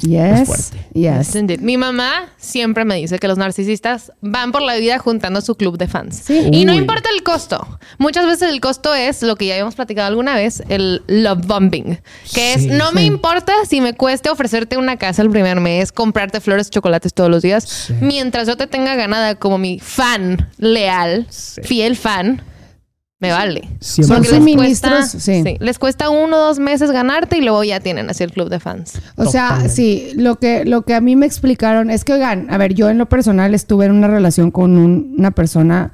Yes. 0.00 0.46
fuerte. 0.46 0.86
Yes. 0.94 1.34
Indeed. 1.34 1.60
Mi 1.60 1.76
mamá 1.76 2.28
siempre 2.36 2.84
me 2.84 2.96
dice 2.96 3.18
que 3.18 3.28
los 3.28 3.38
narcisistas 3.38 4.12
van 4.20 4.52
por 4.52 4.62
la 4.62 4.76
vida 4.76 4.98
juntando 4.98 5.40
su 5.40 5.54
club 5.56 5.78
de 5.78 5.88
fans. 5.88 6.20
Sí. 6.24 6.48
Y 6.52 6.64
no 6.64 6.74
importa 6.74 7.08
el 7.14 7.22
costo. 7.22 7.78
Muchas 7.98 8.26
veces 8.26 8.50
el 8.50 8.60
costo 8.60 8.94
es 8.94 9.22
lo 9.22 9.36
que 9.36 9.46
ya 9.46 9.54
habíamos 9.54 9.74
platicado 9.74 10.08
alguna 10.08 10.34
vez, 10.34 10.62
el 10.68 11.02
love 11.06 11.46
bombing. 11.46 11.98
Que 12.34 12.54
es, 12.54 12.62
Sí, 12.62 12.68
no 12.68 12.92
me 12.92 13.04
importa 13.04 13.52
si 13.68 13.80
me 13.80 13.94
cueste 13.94 14.30
ofrecerte 14.30 14.76
una 14.76 14.96
casa 14.96 15.22
el 15.22 15.30
primer 15.30 15.60
mes, 15.60 15.92
comprarte 15.92 16.40
flores, 16.40 16.70
chocolates 16.70 17.14
todos 17.14 17.30
los 17.30 17.42
días, 17.42 17.92
mientras 18.00 18.46
yo 18.46 18.56
te 18.56 18.66
tenga 18.66 18.94
ganada 18.94 19.34
como 19.34 19.58
mi 19.58 19.78
fan 19.78 20.48
leal, 20.58 21.26
fiel 21.62 21.96
fan. 21.96 22.42
Me 23.20 23.30
vale. 23.32 23.68
Siempre. 23.80 24.16
Porque 24.16 24.28
Son 24.30 24.36
les 24.38 24.44
suministros, 24.54 24.98
cuesta, 24.98 25.20
sí. 25.20 25.42
sí, 25.44 25.56
les 25.60 25.78
cuesta 25.78 26.08
uno 26.08 26.36
o 26.38 26.40
dos 26.40 26.58
meses 26.58 26.90
ganarte 26.90 27.36
y 27.36 27.42
luego 27.42 27.62
ya 27.62 27.78
tienen 27.78 28.08
así 28.08 28.24
el 28.24 28.32
club 28.32 28.48
de 28.48 28.60
fans. 28.60 28.94
O 29.16 29.26
sea, 29.26 29.48
Totalmente. 29.48 29.74
sí, 29.74 30.12
lo 30.16 30.36
que, 30.36 30.64
lo 30.64 30.82
que 30.82 30.94
a 30.94 31.02
mí 31.02 31.16
me 31.16 31.26
explicaron 31.26 31.90
es 31.90 32.04
que, 32.04 32.14
oigan, 32.14 32.46
a 32.50 32.56
ver, 32.56 32.72
yo 32.74 32.88
en 32.88 32.96
lo 32.96 33.10
personal 33.10 33.54
estuve 33.54 33.84
en 33.84 33.92
una 33.92 34.08
relación 34.08 34.50
con 34.50 34.78
un- 34.78 35.14
una 35.18 35.32
persona 35.32 35.92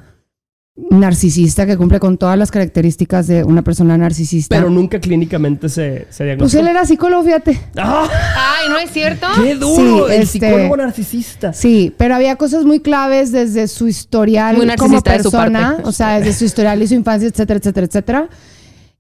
narcisista 0.91 1.65
que 1.67 1.77
cumple 1.77 1.99
con 2.01 2.19
todas 2.19 2.39
las 2.39 2.51
características 2.51 3.27
de 3.27 3.45
una 3.45 3.63
persona 3.63 3.97
narcisista. 3.97 4.57
Pero 4.57 4.69
nunca 4.71 5.01
clínicamente 5.01 5.69
se, 5.69 6.01
se 6.01 6.05
pues 6.07 6.19
diagnosticó. 6.19 6.61
él 6.63 6.69
era 6.69 6.85
psicólogo, 6.85 7.25
fíjate. 7.25 7.59
¡Ah! 7.79 8.07
Ay, 8.37 8.69
¿no 8.69 8.79
es 8.79 8.91
cierto? 8.91 9.27
¡Qué 9.43 9.55
duro! 9.55 10.07
Sí, 10.09 10.15
el 10.15 10.23
este- 10.23 10.47
psicólogo 10.47 10.77
narcisista. 10.77 11.53
Sí, 11.53 11.95
pero 11.97 12.15
había 12.15 12.37
cosas 12.37 12.65
muy 12.65 12.81
claves 12.81 13.33
desde 13.33 13.69
su 13.69 13.89
historial 13.89 14.57
Muy 14.57 14.67
como 14.77 14.93
narcisista 14.95 15.13
de 15.13 15.19
su 15.23 15.31
persona, 15.31 15.73
parte. 15.77 15.89
o 15.89 15.93
sea, 15.93 16.19
desde 16.21 16.35
su 16.35 16.45
historial 16.45 16.83
y 16.83 16.87
su 16.89 16.95
infancia, 16.95 17.29
etcétera, 17.29 17.59
etcétera, 17.59 17.87
etcétera, 17.87 18.29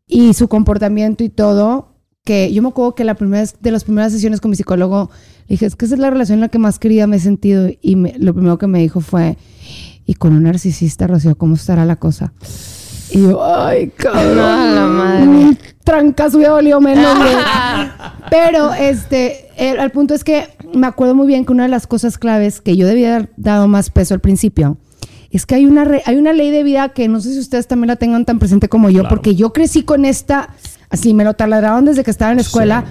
y 0.06 0.33
su 0.35 0.49
comportamiento 0.49 1.25
y 1.25 1.28
todo, 1.28 1.92
que 2.25 2.52
yo 2.52 2.62
me 2.62 2.68
acuerdo 2.68 2.95
que 2.95 3.04
la 3.04 3.14
primera 3.14 3.42
vez- 3.42 3.56
de 3.61 3.71
las 3.71 3.85
primeras 3.85 4.12
sesiones 4.12 4.40
con 4.40 4.50
mi 4.50 4.56
psicólogo, 4.56 5.11
le 5.47 5.54
dije, 5.54 5.66
es 5.66 5.76
que 5.76 5.85
esa 5.85 5.95
es 5.95 6.00
la 6.00 6.11
relación 6.11 6.37
en 6.38 6.40
la 6.40 6.49
que 6.49 6.59
más 6.59 6.78
querida 6.78 7.06
me 7.06 7.16
he 7.16 7.21
sentido, 7.21 7.68
y 7.83 7.97
me- 7.97 8.14
lo 8.18 8.33
primero 8.35 8.56
que 8.59 8.66
me 8.66 8.78
dijo 8.80 9.00
fue, 9.00 9.37
y 10.06 10.14
con 10.14 10.32
un 10.34 10.44
narcisista, 10.44 11.06
Rocío, 11.06 11.36
¿cómo 11.36 11.54
estará 11.56 11.84
la 11.84 11.96
cosa? 11.96 12.32
Y 13.10 13.22
yo, 13.22 13.44
ay, 13.44 13.88
cabrón. 13.96 14.38
A 14.38 14.66
la 14.75 14.86
madre. 14.86 15.26
Un 15.28 15.58
trancazo 15.84 16.38
hubiera 16.38 16.52
valido 16.54 16.80
menos. 16.80 17.06
Pero 18.30 18.72
este, 18.75 19.46
el, 19.56 19.78
el 19.78 19.90
punto 19.90 20.14
es 20.14 20.25
que 20.25 20.48
me 20.75 20.86
acuerdo 20.86 21.14
muy 21.14 21.26
bien 21.26 21.44
que 21.44 21.52
una 21.52 21.64
de 21.64 21.68
las 21.68 21.86
cosas 21.86 22.18
claves 22.18 22.60
que 22.60 22.76
yo 22.76 22.86
debía 22.86 23.14
haber 23.16 23.30
dado 23.36 23.68
más 23.68 23.90
peso 23.90 24.14
al 24.14 24.20
principio 24.20 24.78
es 25.30 25.44
que 25.46 25.54
hay 25.56 25.66
una, 25.66 25.84
re- 25.84 26.02
hay 26.06 26.16
una 26.16 26.32
ley 26.32 26.50
de 26.50 26.62
vida 26.62 26.88
que 26.90 27.08
no 27.08 27.20
sé 27.20 27.32
si 27.32 27.38
ustedes 27.38 27.66
también 27.66 27.88
la 27.88 27.96
tengan 27.96 28.25
tan 28.25 28.38
presente 28.38 28.68
como 28.68 28.90
yo, 28.90 29.00
Claro. 29.02 29.08
porque 29.16 29.34
yo 29.34 29.52
crecí 29.52 29.82
con 29.82 30.04
esta, 30.04 30.50
así 30.88 31.14
me 31.14 31.25
lo 31.25 31.34
taladraron 31.34 31.84
desde 31.84 32.04
que 32.04 32.10
estaba 32.10 32.30
en 32.30 32.36
la 32.38 32.42
escuela, 32.42 32.84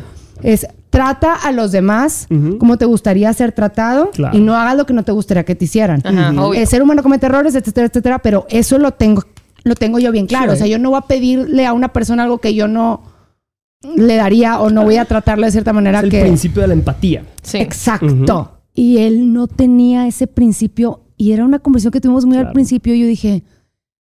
es 0.43 0.67
trata 0.95 1.33
a 1.33 1.51
los 1.51 1.71
demás 1.73 2.27
como 2.57 2.77
te 2.77 2.85
gustaría 2.85 3.31
ser 3.33 3.51
tratado 3.51 4.11
Claro. 4.11 4.37
y 4.37 4.39
no 4.41 4.55
hagas 4.55 4.77
lo 4.77 4.85
que 4.85 4.93
no 4.93 5.03
te 5.03 5.11
gustaría 5.11 5.43
que 5.43 5.53
te 5.55 5.65
hicieran. 5.65 6.01
El 6.55 6.67
ser 6.67 6.81
humano 6.81 7.03
comete 7.03 7.25
errores, 7.25 7.53
etcétera, 7.55 7.87
etcétera, 7.87 8.19
pero 8.19 8.45
eso 8.49 8.77
lo 8.77 8.91
tengo, 8.91 9.23
lo 9.63 9.75
tengo 9.75 9.99
yo 9.99 10.11
bien 10.13 10.25
claro. 10.25 10.51
Sí. 10.51 10.55
O 10.55 10.57
sea, 10.59 10.67
yo 10.67 10.79
no 10.79 10.91
voy 10.91 10.99
a 10.99 11.01
pedirle 11.01 11.65
a 11.65 11.73
una 11.73 11.89
persona 11.91 12.23
algo 12.23 12.37
que 12.37 12.55
yo 12.55 12.67
no 12.69 13.01
le 13.97 14.15
daría 14.15 14.59
o 14.61 14.69
no 14.69 14.83
voy 14.83 14.95
a 14.97 15.03
tratarlo 15.05 15.45
de 15.45 15.51
cierta 15.51 15.73
manera 15.73 15.97
Es 15.99 16.05
el 16.05 16.11
que... 16.11 16.21
principio 16.21 16.61
de 16.61 16.69
la 16.69 16.73
empatía. 16.75 17.23
Sí. 17.43 17.57
Exacto. 17.57 18.51
Y 18.73 18.99
él 18.99 19.33
no 19.33 19.47
tenía 19.47 20.07
ese 20.07 20.27
principio. 20.27 21.01
Y 21.17 21.31
era 21.33 21.43
una 21.45 21.59
conversación 21.59 21.91
que 21.91 22.01
tuvimos 22.01 22.25
muy 22.25 22.37
al 22.37 22.51
principio. 22.53 22.93
Y 22.95 23.01
yo 23.01 23.07
dije, 23.07 23.43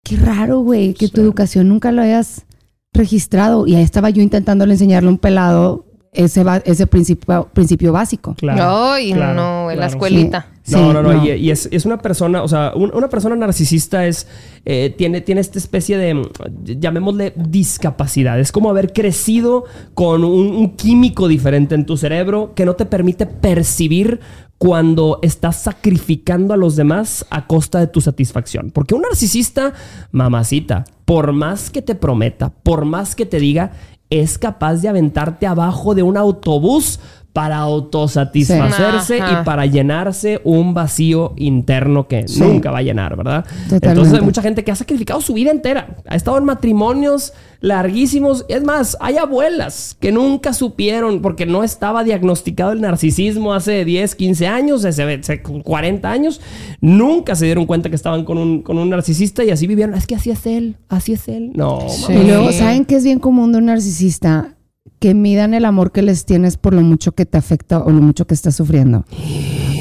qué 0.03 0.15
raro, 0.17 0.59
güey, 0.61 0.93
que 0.93 1.07
tu 1.09 1.19
educación 1.21 1.67
nunca 1.69 1.91
lo 1.91 2.01
hayas 2.01 2.45
registrado. 2.93 3.67
Y 3.67 3.75
ahí 3.75 3.83
estaba 3.83 4.09
yo 4.09 4.21
intentándole 4.21 4.73
enseñarle 4.73 5.07
a 5.07 5.11
un 5.11 5.17
pelado 5.17 5.85
ese, 6.11 6.43
ese 6.65 6.87
principio, 6.87 7.47
principio 7.53 7.91
básico. 7.91 8.33
Claro. 8.35 8.91
Ay, 8.93 9.13
claro, 9.13 9.33
no, 9.35 9.71
en 9.71 9.79
la 9.79 9.85
escuelita. 9.87 10.47
Sí, 10.63 10.75
No, 10.75 10.91
no, 10.93 11.01
no. 11.03 11.13
no. 11.13 11.25
Y, 11.25 11.31
y 11.31 11.51
es, 11.51 11.67
es 11.71 11.85
una 11.85 11.97
persona, 11.99 12.41
o 12.43 12.47
sea, 12.47 12.73
un- 12.75 12.91
una 12.93 13.09
persona 13.09 13.35
narcisista 13.35 14.05
es, 14.07 14.27
eh, 14.65 14.93
tiene, 14.97 15.21
tiene 15.21 15.41
esta 15.41 15.57
especie 15.59 15.97
de, 15.97 16.21
llamémosle, 16.63 17.33
discapacidad. 17.35 18.39
Es 18.39 18.51
como 18.51 18.69
haber 18.69 18.91
crecido 18.93 19.65
con 19.93 20.23
un, 20.23 20.47
un 20.55 20.75
químico 20.75 21.27
diferente 21.27 21.75
en 21.75 21.85
tu 21.85 21.97
cerebro 21.97 22.53
que 22.55 22.65
no 22.65 22.75
te 22.75 22.85
permite 22.85 23.25
percibir 23.25 24.19
cuando 24.57 25.19
estás 25.21 25.61
sacrificando 25.63 26.53
a 26.53 26.57
los 26.57 26.75
demás 26.75 27.25
a 27.29 27.47
costa 27.47 27.79
de 27.79 27.87
tu 27.87 28.01
satisfacción. 28.01 28.71
Porque 28.71 28.93
un 28.93 29.01
narcisista, 29.03 29.73
mamacita, 30.11 30.83
por 31.05 31.31
más 31.33 31.69
que 31.69 31.81
te 31.81 31.95
prometa, 31.95 32.49
por 32.49 32.83
más 32.85 33.15
que 33.15 33.25
te 33.25 33.39
diga, 33.39 33.71
es 34.09 34.37
capaz 34.37 34.77
de 34.77 34.89
aventarte 34.89 35.45
abajo 35.45 35.93
de 35.93 36.03
un 36.03 36.17
autobús 36.17 36.99
para 37.33 37.57
autosatisfacerse 37.57 39.17
y 39.17 39.45
para 39.45 39.65
llenarse 39.65 40.41
un 40.43 40.73
vacío 40.73 41.33
interno 41.37 42.07
que 42.07 42.27
Sí. 42.27 42.41
nunca 42.41 42.71
va 42.71 42.79
a 42.79 42.81
llenar, 42.81 43.15
¿verdad? 43.15 43.45
Totalmente. 43.45 43.87
Entonces 43.89 44.13
hay 44.15 44.21
mucha 44.21 44.41
gente 44.41 44.63
que 44.63 44.71
ha 44.71 44.75
sacrificado 44.75 45.21
su 45.21 45.33
vida 45.33 45.51
entera. 45.51 45.95
Ha 46.07 46.15
estado 46.15 46.37
en 46.37 46.45
matrimonios 46.45 47.33
larguísimos. 47.61 48.45
Es 48.49 48.63
más, 48.63 48.97
hay 48.99 49.17
abuelas 49.17 49.95
que 49.99 50.11
nunca 50.11 50.53
supieron 50.53 51.21
porque 51.21 51.45
no 51.45 51.63
estaba 51.63 52.03
diagnosticado 52.03 52.71
el 52.71 52.81
narcisismo 52.81 53.53
hace 53.53 53.85
10, 53.85 54.15
15 54.15 54.47
años, 54.47 54.83
hace 54.85 55.03
hace 55.03 55.41
40 55.41 56.11
años. 56.11 56.41
Nunca 56.81 57.35
se 57.35 57.45
dieron 57.45 57.65
cuenta 57.65 57.89
que 57.89 57.95
estaban 57.95 58.25
con 58.25 58.37
un, 58.37 58.61
con 58.63 58.77
un 58.77 58.89
narcisista 58.89 59.43
y 59.43 59.51
así 59.51 59.67
vivieron. 59.67 59.95
Es 59.95 60.07
que 60.07 60.15
así 60.15 60.31
es 60.31 60.45
él, 60.45 60.77
así 60.89 61.13
es 61.13 61.27
él. 61.27 61.51
No, 61.55 61.87
Sí. 61.89 62.13
Y 62.13 62.23
luego, 62.25 62.51
¿saben 62.51 62.85
qué 62.85 62.95
es 62.95 63.03
bien 63.03 63.19
común 63.19 63.51
de 63.51 63.57
un 63.59 63.65
narcisista? 63.65 64.55
Que 64.99 65.13
midan 65.13 65.53
el 65.53 65.63
amor 65.65 65.91
que 65.91 66.01
les 66.01 66.25
tienes 66.25 66.57
por 66.57 66.73
lo 66.73 66.81
mucho 66.81 67.13
que 67.13 67.25
te 67.25 67.37
afecta 67.37 67.79
o 67.79 67.89
lo 67.91 68.01
mucho 68.01 68.27
que 68.27 68.33
estás 68.33 68.55
sufriendo. 68.55 69.05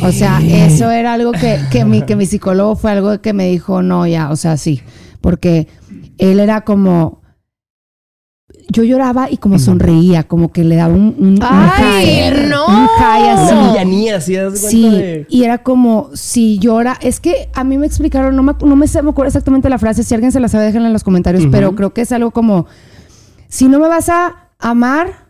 O 0.02 0.12
sea, 0.12 0.40
eso 0.40 0.90
era 0.90 1.14
algo 1.14 1.32
que, 1.32 1.58
que, 1.72 1.84
mi, 1.84 2.02
que 2.02 2.14
mi 2.14 2.24
psicólogo 2.26 2.76
fue 2.76 2.92
algo 2.92 3.20
que 3.20 3.32
me 3.32 3.48
dijo, 3.48 3.82
no, 3.82 4.06
ya, 4.06 4.30
o 4.30 4.36
sea, 4.36 4.56
sí. 4.56 4.80
Porque 5.20 5.66
él 6.18 6.38
era 6.38 6.60
como... 6.60 7.18
Yo 8.70 8.84
lloraba 8.84 9.30
y 9.30 9.38
como 9.38 9.58
sonreía, 9.58 10.24
como 10.24 10.52
que 10.52 10.62
le 10.62 10.76
daba 10.76 10.92
un, 10.94 11.16
un, 11.18 11.28
un 11.32 11.38
¡Ay, 11.42 12.30
high, 12.30 12.48
no! 12.48 12.66
un 12.66 12.86
high 12.86 13.28
así. 13.30 13.54
Una 13.54 13.68
villanía, 13.72 14.20
¿sí? 14.20 14.34
¿Das 14.34 14.50
cuenta 14.60 14.68
Sí, 14.68 14.90
de- 14.90 15.26
y 15.30 15.44
era 15.44 15.62
como 15.62 16.10
si 16.12 16.58
llora. 16.58 16.98
Es 17.00 17.18
que 17.18 17.48
a 17.54 17.64
mí 17.64 17.78
me 17.78 17.86
explicaron, 17.86 18.36
no 18.36 18.42
me, 18.42 18.52
no 18.64 18.76
me, 18.76 18.86
sé- 18.86 19.02
me 19.02 19.10
acuerdo 19.10 19.28
exactamente 19.28 19.70
la 19.70 19.78
frase. 19.78 20.02
Si 20.02 20.12
alguien 20.14 20.32
se 20.32 20.40
la 20.40 20.48
sabe, 20.48 20.66
déjenla 20.66 20.88
en 20.88 20.92
los 20.92 21.02
comentarios. 21.02 21.44
Ujú. 21.44 21.50
Pero 21.50 21.74
creo 21.74 21.94
que 21.94 22.02
es 22.02 22.12
algo 22.12 22.30
como: 22.30 22.66
si 23.48 23.68
no 23.68 23.78
me 23.78 23.88
vas 23.88 24.10
a 24.10 24.47
amar, 24.58 25.26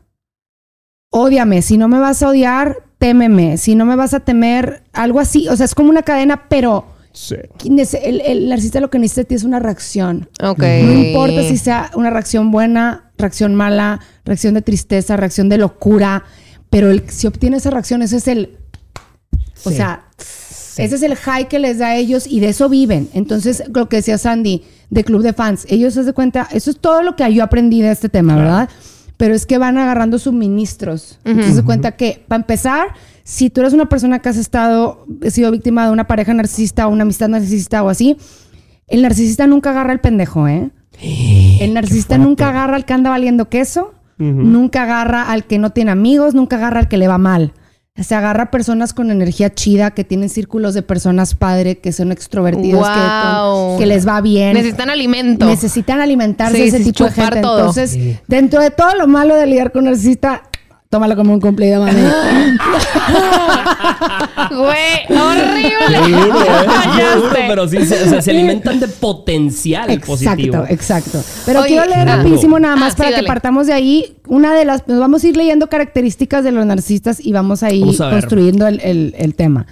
ódiame. 1.10 1.62
Si 1.62 1.76
no 1.78 1.88
me 1.88 1.98
vas 1.98 2.22
a 2.22 2.28
odiar, 2.28 2.76
témeme. 2.98 3.56
Si 3.58 3.74
no 3.74 3.84
me 3.84 3.96
vas 3.96 4.14
a 4.14 4.20
temer, 4.20 4.82
algo 4.92 5.20
así. 5.20 5.48
O 5.48 5.56
sea, 5.56 5.64
es 5.64 5.74
como 5.74 5.90
una 5.90 6.02
cadena, 6.02 6.48
pero 6.48 6.86
Sí. 7.12 7.34
el, 8.02 8.20
el 8.20 8.48
narcisista 8.48 8.80
lo 8.80 8.90
que 8.90 8.98
necesita 8.98 9.22
de 9.22 9.24
ti 9.26 9.34
es 9.34 9.44
una 9.44 9.58
reacción. 9.58 10.28
Ok. 10.42 10.62
No 10.84 10.92
importa 10.92 11.42
si 11.42 11.56
sea 11.56 11.90
una 11.94 12.10
reacción 12.10 12.50
buena, 12.50 13.10
reacción 13.18 13.54
mala, 13.54 14.00
reacción 14.24 14.54
de 14.54 14.62
tristeza, 14.62 15.16
reacción 15.16 15.48
de 15.48 15.58
locura, 15.58 16.24
pero 16.70 16.90
el, 16.90 17.08
si 17.10 17.26
obtiene 17.26 17.56
esa 17.56 17.70
reacción, 17.70 18.02
ese 18.02 18.18
es 18.18 18.28
el... 18.28 18.56
O 19.64 19.70
Sí. 19.70 19.76
sea, 19.76 20.04
ese 20.76 20.94
es 20.94 21.02
el 21.02 21.16
high 21.16 21.48
que 21.48 21.58
les 21.58 21.78
da 21.78 21.88
a 21.88 21.96
ellos 21.96 22.26
y 22.28 22.38
de 22.38 22.50
eso 22.50 22.68
viven. 22.68 23.08
Entonces, 23.14 23.64
lo 23.74 23.88
que 23.88 23.96
decía 23.96 24.16
Sandy, 24.18 24.62
de 24.90 25.02
Club 25.02 25.22
de 25.22 25.32
Fans, 25.32 25.66
ellos 25.68 25.94
se 25.94 26.04
dan 26.04 26.12
cuenta, 26.12 26.46
eso 26.52 26.70
es 26.70 26.78
todo 26.78 27.02
lo 27.02 27.16
que 27.16 27.34
yo 27.34 27.42
aprendí 27.42 27.80
de 27.82 27.90
este 27.90 28.08
tema, 28.08 28.34
Claro. 28.34 28.48
¿verdad? 28.48 28.68
Pero 29.18 29.34
es 29.34 29.44
que 29.44 29.58
van 29.58 29.76
agarrando 29.76 30.18
suministros. 30.18 31.18
Entonces, 31.24 31.56
se 31.56 31.64
cuenta 31.64 31.92
que, 31.92 32.24
para 32.26 32.40
empezar, 32.40 32.94
si 33.24 33.50
tú 33.50 33.60
eres 33.60 33.74
una 33.74 33.90
persona 33.90 34.20
que 34.20 34.30
has 34.30 34.38
estado, 34.38 35.04
has 35.26 35.34
sido 35.34 35.50
víctima 35.50 35.84
de 35.84 35.92
una 35.92 36.06
pareja 36.06 36.32
narcisista 36.32 36.86
o 36.86 36.90
una 36.90 37.02
amistad 37.02 37.28
narcisista 37.28 37.82
o 37.82 37.90
así, 37.90 38.16
el 38.86 39.02
narcisista 39.02 39.46
nunca 39.46 39.70
agarra 39.70 39.92
al 39.92 40.00
pendejo, 40.00 40.48
¿eh? 40.48 40.70
El 41.60 41.74
narcisista 41.74 42.16
nunca 42.16 42.48
agarra 42.48 42.76
al 42.76 42.84
que 42.84 42.94
anda 42.94 43.10
valiendo 43.10 43.48
queso, 43.48 43.92
nunca 44.18 44.84
agarra 44.84 45.30
al 45.30 45.44
que 45.44 45.58
no 45.58 45.70
tiene 45.70 45.90
amigos, 45.90 46.34
nunca 46.34 46.56
agarra 46.56 46.80
al 46.80 46.88
que 46.88 46.96
le 46.96 47.06
va 47.06 47.18
mal. 47.18 47.52
Se 48.00 48.14
agarra 48.14 48.44
a 48.44 48.50
personas 48.50 48.92
con 48.92 49.10
energía 49.10 49.52
chida, 49.52 49.90
que 49.90 50.04
tienen 50.04 50.28
círculos 50.28 50.74
de 50.74 50.82
personas 50.82 51.34
padre, 51.34 51.78
que 51.78 51.92
son 51.92 52.12
extrovertidos, 52.12 52.86
que, 52.88 52.98
Wow. 53.00 53.68
con- 53.70 53.78
que 53.78 53.86
les 53.86 54.06
va 54.06 54.20
bien. 54.20 54.54
Necesitan 54.54 54.90
alimento. 54.90 55.46
Necesitan 55.46 56.00
alimentarse 56.00 56.56
Sí, 56.56 56.62
ese 56.64 56.78
sí, 56.78 56.84
tipo 56.92 57.04
de 57.04 57.10
gente. 57.10 57.40
todo. 57.40 57.58
Entonces, 57.58 57.90
Sí. 57.90 58.16
dentro 58.28 58.60
de 58.62 58.70
todo 58.70 58.94
lo 58.94 59.06
malo 59.08 59.34
de 59.34 59.46
lidiar 59.46 59.72
con 59.72 59.84
narcisista, 59.84 60.42
tómalo 60.90 61.16
como 61.16 61.34
un 61.34 61.40
cumplido, 61.40 61.82
mami. 61.84 62.00
Güey, 64.50 65.18
horrible. 65.20 65.98
Duro, 66.20 66.40
¿eh? 66.40 66.46
Duro, 67.16 67.34
pero 67.48 67.68
sí, 67.68 67.84
se, 67.84 68.02
o 68.02 68.08
sea, 68.08 68.22
se 68.22 68.30
alimentan 68.30 68.80
de 68.80 68.88
potencial 68.88 70.00
positivo. 70.00 70.64
Exacto, 70.68 70.72
exacto. 70.72 71.22
Pero 71.44 71.60
Oye, 71.60 71.68
quiero 71.68 71.86
leer 71.86 72.08
ah. 72.08 72.16
rapidísimo 72.16 72.58
nada 72.58 72.76
más 72.76 72.94
Ah, 72.94 72.96
para 72.96 73.10
sí, 73.10 73.16
que 73.16 73.22
partamos 73.26 73.66
de 73.66 73.72
ahí. 73.74 74.16
Una 74.26 74.54
de 74.54 74.64
las, 74.64 74.86
nos 74.88 74.98
vamos 75.00 75.22
a 75.24 75.28
ir 75.28 75.36
leyendo 75.36 75.68
características 75.68 76.44
de 76.44 76.52
los 76.52 76.64
narcisistas 76.64 77.18
y 77.24 77.32
vamos 77.32 77.62
a 77.62 77.72
ir 77.72 77.80
Vamos 77.80 78.00
a 78.00 78.06
ver. 78.06 78.14
construyendo 78.20 78.66
el, 78.66 78.80
el- 78.80 79.14
el 79.18 79.34
tema. 79.34 79.66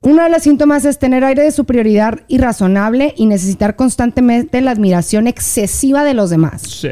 Uno 0.00 0.22
de 0.22 0.28
los 0.30 0.42
síntomas 0.42 0.84
es 0.84 0.98
tener 0.98 1.24
aire 1.24 1.42
de 1.42 1.50
superioridad 1.52 2.20
irrazonable 2.28 3.14
y 3.16 3.26
necesitar 3.26 3.76
constantemente 3.76 4.60
la 4.60 4.72
admiración 4.72 5.26
excesiva 5.26 6.04
de 6.04 6.14
los 6.14 6.28
demás. 6.30 6.62
Sí. 6.62 6.88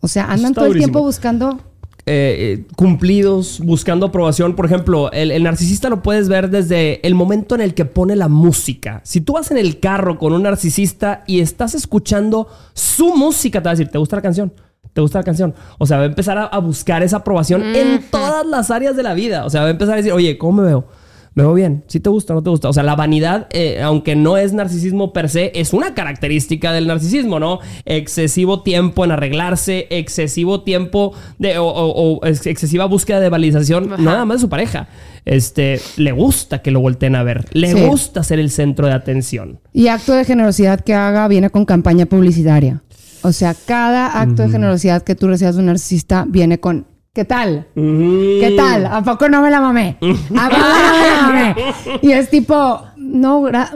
O 0.00 0.08
sea, 0.08 0.24
andan 0.24 0.50
Está 0.52 0.62
todo 0.62 0.66
el 0.72 0.78
tiempo 0.78 1.00
buscando. 1.00 1.60
Eh, 2.04 2.64
eh, 2.66 2.66
cumplidos, 2.74 3.60
buscando 3.60 4.06
aprobación. 4.06 4.56
Por 4.56 4.66
ejemplo, 4.66 5.12
el, 5.12 5.30
el 5.30 5.42
narcisista 5.44 5.88
lo 5.88 6.02
puedes 6.02 6.28
ver 6.28 6.50
desde 6.50 7.06
el 7.06 7.14
momento 7.14 7.54
en 7.54 7.60
el 7.60 7.74
que 7.74 7.84
pone 7.84 8.16
la 8.16 8.28
música. 8.28 9.00
Si 9.04 9.20
tú 9.20 9.34
vas 9.34 9.50
en 9.50 9.58
el 9.58 9.78
carro 9.78 10.18
con 10.18 10.32
un 10.32 10.42
narcisista 10.42 11.22
y 11.26 11.40
estás 11.40 11.74
escuchando 11.74 12.48
su 12.74 13.14
música, 13.14 13.60
te 13.60 13.64
va 13.66 13.70
a 13.70 13.74
decir, 13.74 13.88
¿te 13.88 13.98
gusta 13.98 14.16
la 14.16 14.22
canción? 14.22 14.52
¿Te 14.92 15.00
gusta 15.00 15.18
la 15.18 15.24
canción? 15.24 15.54
O 15.78 15.86
sea, 15.86 15.98
va 15.98 16.02
a 16.02 16.06
empezar 16.06 16.36
a, 16.38 16.44
a 16.44 16.58
buscar 16.58 17.02
esa 17.02 17.18
aprobación 17.18 17.62
en 17.62 18.02
todas 18.10 18.44
las 18.46 18.70
áreas 18.70 18.96
de 18.96 19.02
la 19.02 19.14
vida. 19.14 19.46
O 19.46 19.50
sea, 19.50 19.62
va 19.62 19.68
a 19.68 19.70
empezar 19.70 19.94
a 19.94 19.96
decir, 19.98 20.12
oye, 20.12 20.36
¿cómo 20.36 20.60
me 20.60 20.68
veo? 20.68 20.84
¿Me 21.34 21.42
veo 21.44 21.54
bien? 21.54 21.82
¿Sí 21.86 21.98
te 22.00 22.10
gusta 22.10 22.34
o 22.34 22.36
no 22.36 22.42
te 22.42 22.50
gusta? 22.50 22.68
O 22.68 22.72
sea, 22.74 22.82
la 22.82 22.94
vanidad, 22.94 23.46
eh, 23.52 23.80
aunque 23.82 24.14
no 24.16 24.36
es 24.36 24.52
narcisismo 24.52 25.12
per 25.14 25.30
se, 25.30 25.50
es 25.54 25.72
una 25.72 25.94
característica 25.94 26.72
del 26.72 26.86
narcisismo, 26.86 27.40
¿no? 27.40 27.58
Excesivo 27.86 28.62
tiempo 28.62 29.04
en 29.04 29.12
arreglarse, 29.12 29.86
excesivo 29.90 30.62
tiempo 30.62 31.12
de, 31.38 31.58
o, 31.58 31.66
o- 31.66 32.18
o 32.18 32.26
ex- 32.26 32.46
excesiva 32.46 32.84
búsqueda 32.84 33.20
de 33.20 33.28
validación, 33.30 33.92
Ajá. 33.92 34.02
nada 34.02 34.24
más 34.24 34.38
de 34.38 34.40
su 34.42 34.48
pareja. 34.48 34.88
Este, 35.24 35.80
le 35.96 36.12
gusta 36.12 36.62
que 36.62 36.70
lo 36.70 36.80
volteen 36.80 37.14
a 37.16 37.22
ver, 37.22 37.46
le 37.52 37.72
Sí. 37.72 37.80
gusta 37.86 38.22
ser 38.24 38.38
el 38.38 38.50
centro 38.50 38.86
de 38.86 38.92
atención. 38.92 39.60
Y 39.72 39.86
acto 39.88 40.12
de 40.14 40.24
generosidad 40.24 40.80
que 40.80 40.94
haga 40.94 41.28
viene 41.28 41.48
con 41.50 41.64
campaña 41.64 42.06
publicitaria. 42.06 42.82
O 43.22 43.30
sea, 43.32 43.54
cada 43.54 44.20
acto 44.20 44.42
de 44.42 44.48
generosidad 44.50 45.02
que 45.02 45.14
tú 45.14 45.28
recibas 45.28 45.54
de 45.54 45.60
un 45.60 45.66
narcisista 45.66 46.24
viene 46.28 46.58
con. 46.58 46.86
¿Qué 47.14 47.26
tal? 47.26 47.66
¿Qué 47.74 48.54
tal? 48.56 48.86
¿A 48.86 49.02
poco 49.02 49.28
no 49.28 49.42
me 49.42 49.50
la 49.50 49.60
mamé? 49.60 49.98
¿A 50.00 50.48
poco 50.48 50.62
no 50.62 50.92
me 50.98 51.06
la 51.10 51.22
mamé? 51.22 51.54
Y 52.00 52.12
es 52.12 52.30
tipo, 52.30 52.82
no, 52.96 53.42
gra- 53.42 53.70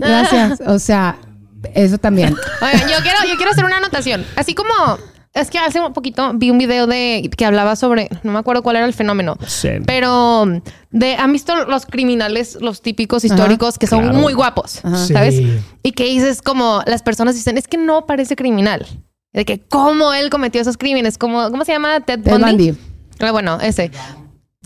gracias. 0.00 0.60
O 0.66 0.80
sea, 0.80 1.16
eso 1.74 1.98
también. 1.98 2.34
Oigan, 2.60 2.80
yo 2.88 2.96
quiero, 3.02 3.18
yo 3.28 3.36
quiero 3.36 3.52
hacer 3.52 3.64
una 3.64 3.76
anotación. 3.76 4.24
Así 4.34 4.54
como 4.56 4.74
es 5.32 5.48
que 5.48 5.58
hace 5.60 5.78
un 5.80 5.92
poquito 5.92 6.32
vi 6.34 6.50
un 6.50 6.58
video 6.58 6.88
de 6.88 7.30
que 7.36 7.44
hablaba 7.46 7.76
sobre, 7.76 8.08
no 8.24 8.32
me 8.32 8.40
acuerdo 8.40 8.64
cuál 8.64 8.74
era 8.74 8.84
el 8.86 8.94
fenómeno, 8.94 9.36
Sí. 9.46 9.68
pero 9.86 10.46
de 10.90 11.14
han 11.14 11.32
visto 11.32 11.54
los 11.66 11.86
criminales, 11.86 12.58
los 12.60 12.82
típicos 12.82 13.24
históricos 13.24 13.78
que 13.78 13.86
son 13.86 14.00
claro. 14.02 14.18
muy 14.18 14.32
guapos, 14.32 14.84
Ajá. 14.84 14.96
¿sabes? 15.06 15.36
Sí. 15.36 15.56
Y 15.84 15.92
que 15.92 16.04
dices 16.06 16.42
como 16.42 16.82
las 16.86 17.02
personas 17.04 17.36
dicen 17.36 17.56
es 17.58 17.68
que 17.68 17.78
no 17.78 18.06
parece 18.06 18.34
criminal, 18.34 18.84
de 19.32 19.44
que 19.44 19.60
cómo 19.60 20.12
él 20.12 20.30
cometió 20.30 20.60
esos 20.60 20.76
crímenes, 20.76 21.18
como 21.18 21.50
cómo 21.50 21.64
se 21.64 21.72
llama 21.72 22.00
Ted 22.00 22.20
Ted 22.20 22.30
Bundy. 22.30 22.70
Bundy. 22.70 22.78
Ah, 23.20 23.30
bueno, 23.32 23.58
ese. 23.60 23.90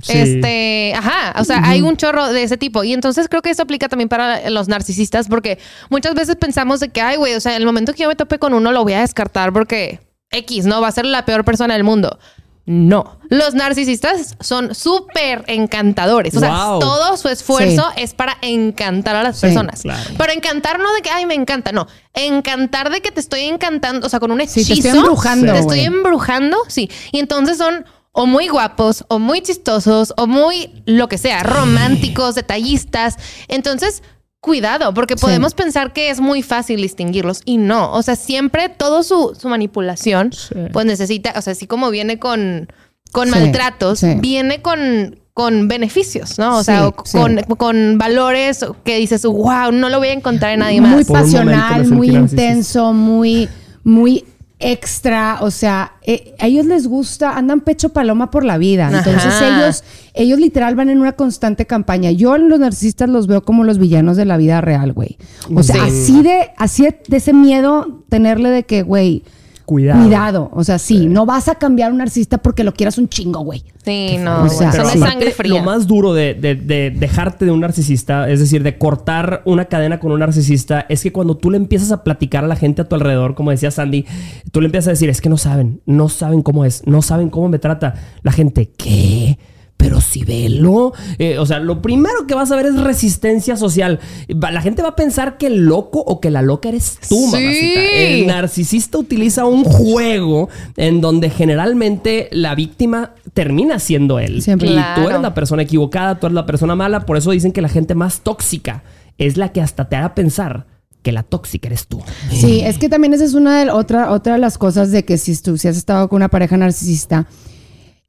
Sí. 0.03 0.13
Este, 0.13 0.93
ajá, 0.95 1.41
o 1.41 1.45
sea, 1.45 1.63
hay 1.65 1.81
un 1.81 1.97
chorro 1.97 2.29
de 2.29 2.43
ese 2.43 2.59
tipo. 2.59 2.85
Y 2.85 2.93
entonces 2.93 3.29
creo 3.29 3.41
que 3.43 3.51
eso 3.51 3.63
aplica 3.63 3.89
también 3.89 4.09
para 4.09 4.51
los 4.51 4.69
narcisistas, 4.69 5.27
porque 5.29 5.59
muchas 5.89 6.15
veces 6.15 6.37
pensamos 6.37 6.81
de 6.81 6.91
que, 6.91 7.01
ay, 7.01 7.17
güey, 7.17 7.35
o 7.35 7.41
sea, 7.41 7.57
en 7.57 7.63
el 7.63 7.67
momento 7.67 7.95
que 7.95 8.03
yo 8.03 8.09
me 8.09 8.15
tope 8.15 8.39
con 8.39 8.53
uno 8.53 8.73
lo 8.73 8.83
voy 8.83 8.93
a 8.93 9.01
descartar 9.01 9.53
porque 9.53 10.01
X, 10.31 10.67
¿no? 10.67 10.81
Va 10.81 10.89
a 10.89 10.93
ser 10.93 11.07
la 11.07 11.25
peor 11.25 11.45
persona 11.45 11.75
del 11.75 11.85
mundo. 11.85 12.19
No. 12.67 13.19
Los 13.31 13.55
narcisistas 13.55 14.37
son 14.41 14.75
súper 14.75 15.45
encantadores. 15.47 16.37
O 16.37 16.41
sea, 16.41 16.51
Wow. 16.71 16.79
todo 16.81 17.17
su 17.17 17.29
esfuerzo 17.29 17.85
Sí. 17.95 18.03
es 18.03 18.13
para 18.15 18.37
encantar 18.43 19.15
a 19.15 19.23
las 19.23 19.37
Sí, 19.37 19.43
personas. 19.47 19.83
claro. 19.83 20.11
Pero 20.19 20.33
encantar 20.33 20.81
no 20.81 20.93
de 20.93 21.01
que, 21.01 21.11
ay, 21.11 21.27
me 21.27 21.35
encanta. 21.35 21.71
No. 21.71 21.87
Encantar 22.13 22.91
de 22.91 23.01
que 23.01 23.13
te 23.13 23.21
estoy 23.21 23.43
encantando. 23.43 24.07
O 24.07 24.11
sea, 24.11 24.19
con 24.19 24.33
un 24.33 24.39
Sí, 24.49 24.61
hechizo. 24.61 24.73
te 24.75 24.89
estoy 24.89 24.99
embrujando, 24.99 25.53
Te 25.53 25.59
estoy 25.61 25.81
embrujando, 25.81 26.57
sí. 26.69 26.91
Y 27.13 27.21
entonces 27.21 27.57
son 27.59 27.85
o 28.19 28.25
muy 28.27 28.49
guapos, 28.49 29.05
o 29.09 29.19
muy 29.19 29.43
chistosos, 29.43 30.15
o 30.17 30.27
muy 30.27 30.83
lo 30.87 31.07
que 31.07 31.19
sea, 31.19 31.43
románticos, 31.43 32.35
detallistas. 32.35 33.17
Entonces, 33.47 34.03
cuidado, 34.47 34.95
porque 34.95 35.17
podemos 35.17 35.55
pensar 35.55 35.93
que 35.93 36.09
es 36.09 36.21
muy 36.21 36.41
fácil 36.41 36.81
distinguirlos 36.81 37.43
y 37.45 37.59
no. 37.59 37.93
O 37.93 38.01
sea, 38.03 38.15
siempre 38.15 38.69
todo 38.69 39.03
su, 39.03 39.37
su 39.39 39.49
manipulación, 39.49 40.31
pues 40.73 40.87
necesita, 40.87 41.33
o 41.37 41.43
sea, 41.43 41.53
así 41.53 41.67
como 41.67 41.91
viene 41.91 42.21
con, 42.21 42.69
con 43.11 43.27
Sí, 43.27 43.33
maltratos, 43.33 43.99
sí. 43.99 44.15
viene 44.21 44.63
con, 44.63 45.19
con 45.35 45.67
beneficios, 45.67 46.39
¿no? 46.39 46.59
O 46.59 46.61
Sí, 46.61 46.67
sea, 46.67 46.87
o 46.87 46.95
sí. 47.05 47.19
con, 47.19 47.39
con 47.57 47.99
valores 47.99 48.65
que 48.85 48.97
dices, 48.99 49.25
wow, 49.25 49.73
no 49.73 49.89
lo 49.89 49.99
voy 49.99 50.09
a 50.09 50.13
encontrar 50.13 50.53
en 50.53 50.61
nadie 50.61 50.81
muy 50.81 50.91
más. 50.99 51.07
Por 51.09 51.17
momento 51.17 51.39
pasional, 51.39 51.87
muy 51.89 52.11
intenso, 52.11 52.93
muy, 52.93 53.49
muy 53.83 54.25
extra. 54.59 55.39
O 55.43 55.51
sea, 55.51 55.93
eh, 56.03 56.35
a 56.39 56.47
ellos 56.47 56.67
les 56.67 56.87
gusta, 56.87 57.37
andan 57.37 57.61
pecho 57.61 57.91
paloma 57.91 58.31
por 58.31 58.45
la 58.45 58.59
vida. 58.59 58.89
Entonces 58.93 59.25
Ajá. 59.35 59.49
ellos, 59.65 59.85
ellos 60.15 60.39
literal 60.39 60.75
van 60.75 60.89
en 60.89 60.99
una 61.01 61.13
constante 61.13 61.67
campaña. 61.67 62.11
Yo 62.11 62.37
los 62.39 62.59
narcisistas 62.59 63.09
los 63.09 63.27
veo 63.27 63.43
como 63.45 63.65
los 63.65 63.79
villanos 63.79 64.17
de 64.17 64.25
la 64.25 64.37
vida 64.37 64.61
real, 64.61 64.93
güey. 64.93 65.19
O 65.55 65.63
sea, 65.63 65.77
Sí. 65.77 65.81
así 66.03 66.23
de, 66.23 66.51
así 66.57 66.83
de 67.09 67.17
ese 67.17 67.33
miedo 67.33 68.03
tenerle 68.09 68.51
de 68.51 68.63
que, 68.65 68.83
güey, 68.83 69.23
Cuidado. 69.67 70.01
cuidado. 70.05 70.51
O 70.55 70.65
sea, 70.65 70.79
sí, 70.79 71.07
no 71.09 71.27
vas 71.27 71.49
a 71.49 71.57
cambiar 71.57 71.91
a 71.91 71.93
un 71.93 71.99
narcisista 71.99 72.39
porque 72.39 72.65
lo 72.65 72.73
quieras 72.73 72.97
un 72.99 73.09
chingo, 73.09 73.41
güey. 73.41 73.65
Sí, 73.85 74.17
no, 74.19 74.45
O 74.45 74.49
sea, 74.49 74.73
son 74.73 74.87
de 74.87 74.93
sí. 74.93 74.99
sangre 75.01 75.31
fría. 75.33 75.59
Lo 75.59 75.63
más 75.65 75.87
duro 75.87 76.15
de, 76.15 76.35
de- 76.35 76.55
de 76.55 76.91
dejarte 76.91 77.45
de 77.45 77.51
un 77.51 77.61
narcisista, 77.61 78.31
es 78.31 78.41
decir, 78.41 78.63
de 78.63 78.79
cortar 78.79 79.43
una 79.45 79.65
cadena 79.67 79.99
con 80.01 80.13
un 80.13 80.21
narcisista, 80.21 80.87
es 80.89 81.03
que 81.03 81.13
cuando 81.13 81.37
tú 81.37 81.51
le 81.51 81.57
empiezas 81.57 81.93
a 81.93 82.03
platicar 82.05 82.45
a 82.45 82.47
la 82.47 82.57
gente 82.57 82.83
a 82.83 82.89
tu 82.89 82.95
alrededor, 82.95 83.35
como 83.35 83.51
decía 83.51 83.71
Sandy, 83.71 84.07
tú 84.53 84.61
le 84.61 84.67
empiezas 84.67 84.87
a 84.89 84.91
decir, 84.93 85.09
es 85.11 85.21
que 85.21 85.29
no 85.29 85.37
saben, 85.37 85.81
no 85.85 86.09
saben 86.09 86.43
cómo 86.43 86.65
es, 86.65 86.83
no 86.87 87.03
saben 87.03 87.29
cómo 87.29 87.49
me 87.49 87.59
trata. 87.59 87.95
La 88.23 88.33
gente, 88.33 88.71
¿qué? 88.77 89.39
Pero 89.77 90.01
si 90.01 90.25
velo. 90.25 90.93
Eh, 91.19 91.39
o 91.39 91.47
sea, 91.47 91.61
lo 91.61 91.83
primero 91.83 92.27
que 92.27 92.35
vas 92.35 92.51
a 92.51 92.57
ver 92.57 92.67
es 92.67 92.81
resistencia 92.81 93.57
social. 93.57 94.01
La 94.29 94.63
gente 94.63 94.83
va 94.83 94.89
a 94.91 94.97
pensar 94.97 95.37
que 95.37 95.47
el 95.49 95.67
loco 95.67 96.01
o 96.01 96.21
que 96.21 96.31
la 96.31 96.43
loca 96.43 96.69
eres 96.71 96.99
tú, 97.09 97.17
Sí. 97.17 97.33
mamacita. 97.33 97.81
El 97.95 98.27
narcisista 98.27 98.99
utiliza 98.99 99.45
un 99.45 99.65
juego 99.65 100.49
en 100.77 101.01
donde 101.01 101.31
generalmente 101.31 102.29
la 102.33 102.55
víctima 102.55 103.13
termina 103.35 103.79
siendo 103.79 104.19
él. 104.19 104.43
Siempre. 104.43 104.71
Y 104.71 104.79
tú 104.95 105.09
eres 105.09 105.21
la 105.21 105.35
persona 105.35 105.63
equivocada, 105.63 106.19
tú 106.19 106.27
eres 106.27 106.35
la 106.35 106.47
persona 106.47 106.75
mala. 106.75 107.01
Por 107.01 107.17
eso 107.17 107.31
dicen 107.31 107.53
que 107.53 107.61
la 107.63 107.69
gente 107.69 107.95
más 107.95 108.21
tóxica 108.21 108.83
es 109.19 109.37
la 109.37 109.53
que 109.53 109.61
hasta 109.61 109.89
te 109.89 109.97
haga 109.97 110.15
pensar 110.15 110.67
que 111.03 111.13
la 111.13 111.23
tóxica 111.23 111.69
eres 111.69 111.87
tú. 111.87 112.03
Sí, 112.33 112.61
es 112.63 112.79
que 112.79 112.89
también 112.89 113.15
esa 113.15 113.25
es 113.25 113.35
una 113.35 113.63
de 113.63 113.71
otra, 113.71 114.11
otra 114.11 114.33
de 114.33 114.39
las 114.41 114.59
cosas 114.59 114.91
de 114.91 115.05
que 115.05 115.19
si 115.19 115.37
tú 115.41 115.57
si 115.57 115.69
has 115.69 115.77
estado 115.77 116.09
con 116.09 116.17
una 116.17 116.29
pareja 116.29 116.57
narcisista, 116.57 117.27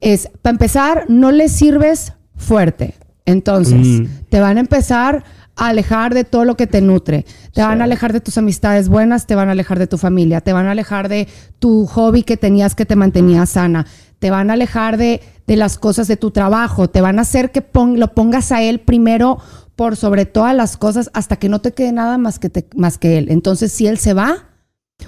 es, 0.00 0.28
para 0.42 0.52
empezar, 0.52 1.04
no 1.08 1.30
le 1.32 1.48
sirves 1.48 2.12
fuerte. 2.36 2.94
Entonces, 3.26 3.86
Mm. 3.86 4.06
te 4.30 4.40
van 4.40 4.56
a 4.56 4.60
empezar 4.60 5.24
a 5.56 5.68
alejar 5.68 6.14
de 6.14 6.24
todo 6.24 6.44
lo 6.44 6.56
que 6.56 6.66
te 6.66 6.80
nutre. 6.80 7.26
Te 7.52 7.62
van 7.62 7.80
a 7.80 7.84
alejar 7.84 8.12
de 8.12 8.20
tus 8.20 8.38
amistades 8.38 8.88
buenas, 8.88 9.26
te 9.26 9.34
van 9.34 9.48
a 9.48 9.52
alejar 9.52 9.78
de 9.78 9.86
tu 9.88 9.98
familia, 9.98 10.40
te 10.40 10.52
van 10.52 10.66
a 10.66 10.70
alejar 10.70 11.08
de 11.08 11.26
tu 11.58 11.86
hobby 11.86 12.22
que 12.22 12.36
tenías 12.36 12.74
que 12.76 12.86
te 12.86 12.94
mantenía 12.96 13.44
sana, 13.44 13.84
te 14.20 14.30
van 14.30 14.50
a 14.50 14.52
alejar 14.54 14.96
de, 14.96 15.20
de 15.48 15.56
las 15.56 15.76
cosas 15.78 16.06
de 16.08 16.16
tu 16.16 16.30
trabajo, 16.30 16.88
te 16.88 17.00
van 17.00 17.18
a 17.18 17.22
hacer 17.22 17.50
que 17.50 17.60
pon- 17.60 17.98
lo 17.98 18.14
pongas 18.14 18.52
a 18.52 18.62
él 18.62 18.78
primero 18.80 19.38
por 19.74 19.96
sobre 19.96 20.26
todas 20.26 20.54
las 20.54 20.76
cosas 20.76 21.10
hasta 21.12 21.36
que 21.36 21.48
no 21.48 21.60
te 21.60 21.72
quede 21.74 21.92
nada 21.92 22.18
más 22.18 22.38
que, 22.38 22.50
te- 22.50 22.68
más 22.76 22.96
que 22.98 23.18
él. 23.18 23.26
Entonces, 23.28 23.72
si 23.72 23.86
él 23.88 23.98
se 23.98 24.14
va, 24.14 24.48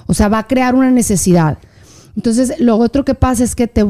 o 0.07 0.15
sea, 0.15 0.29
va 0.29 0.39
a 0.41 0.47
crear 0.49 0.75
una 0.75 0.91
necesidad. 0.91 1.59
Entonces, 2.17 2.55
lo 2.59 2.77
otro 2.77 3.05
que 3.05 3.15
pasa 3.15 3.45
es 3.45 3.55
que 3.55 3.67
te, 3.69 3.85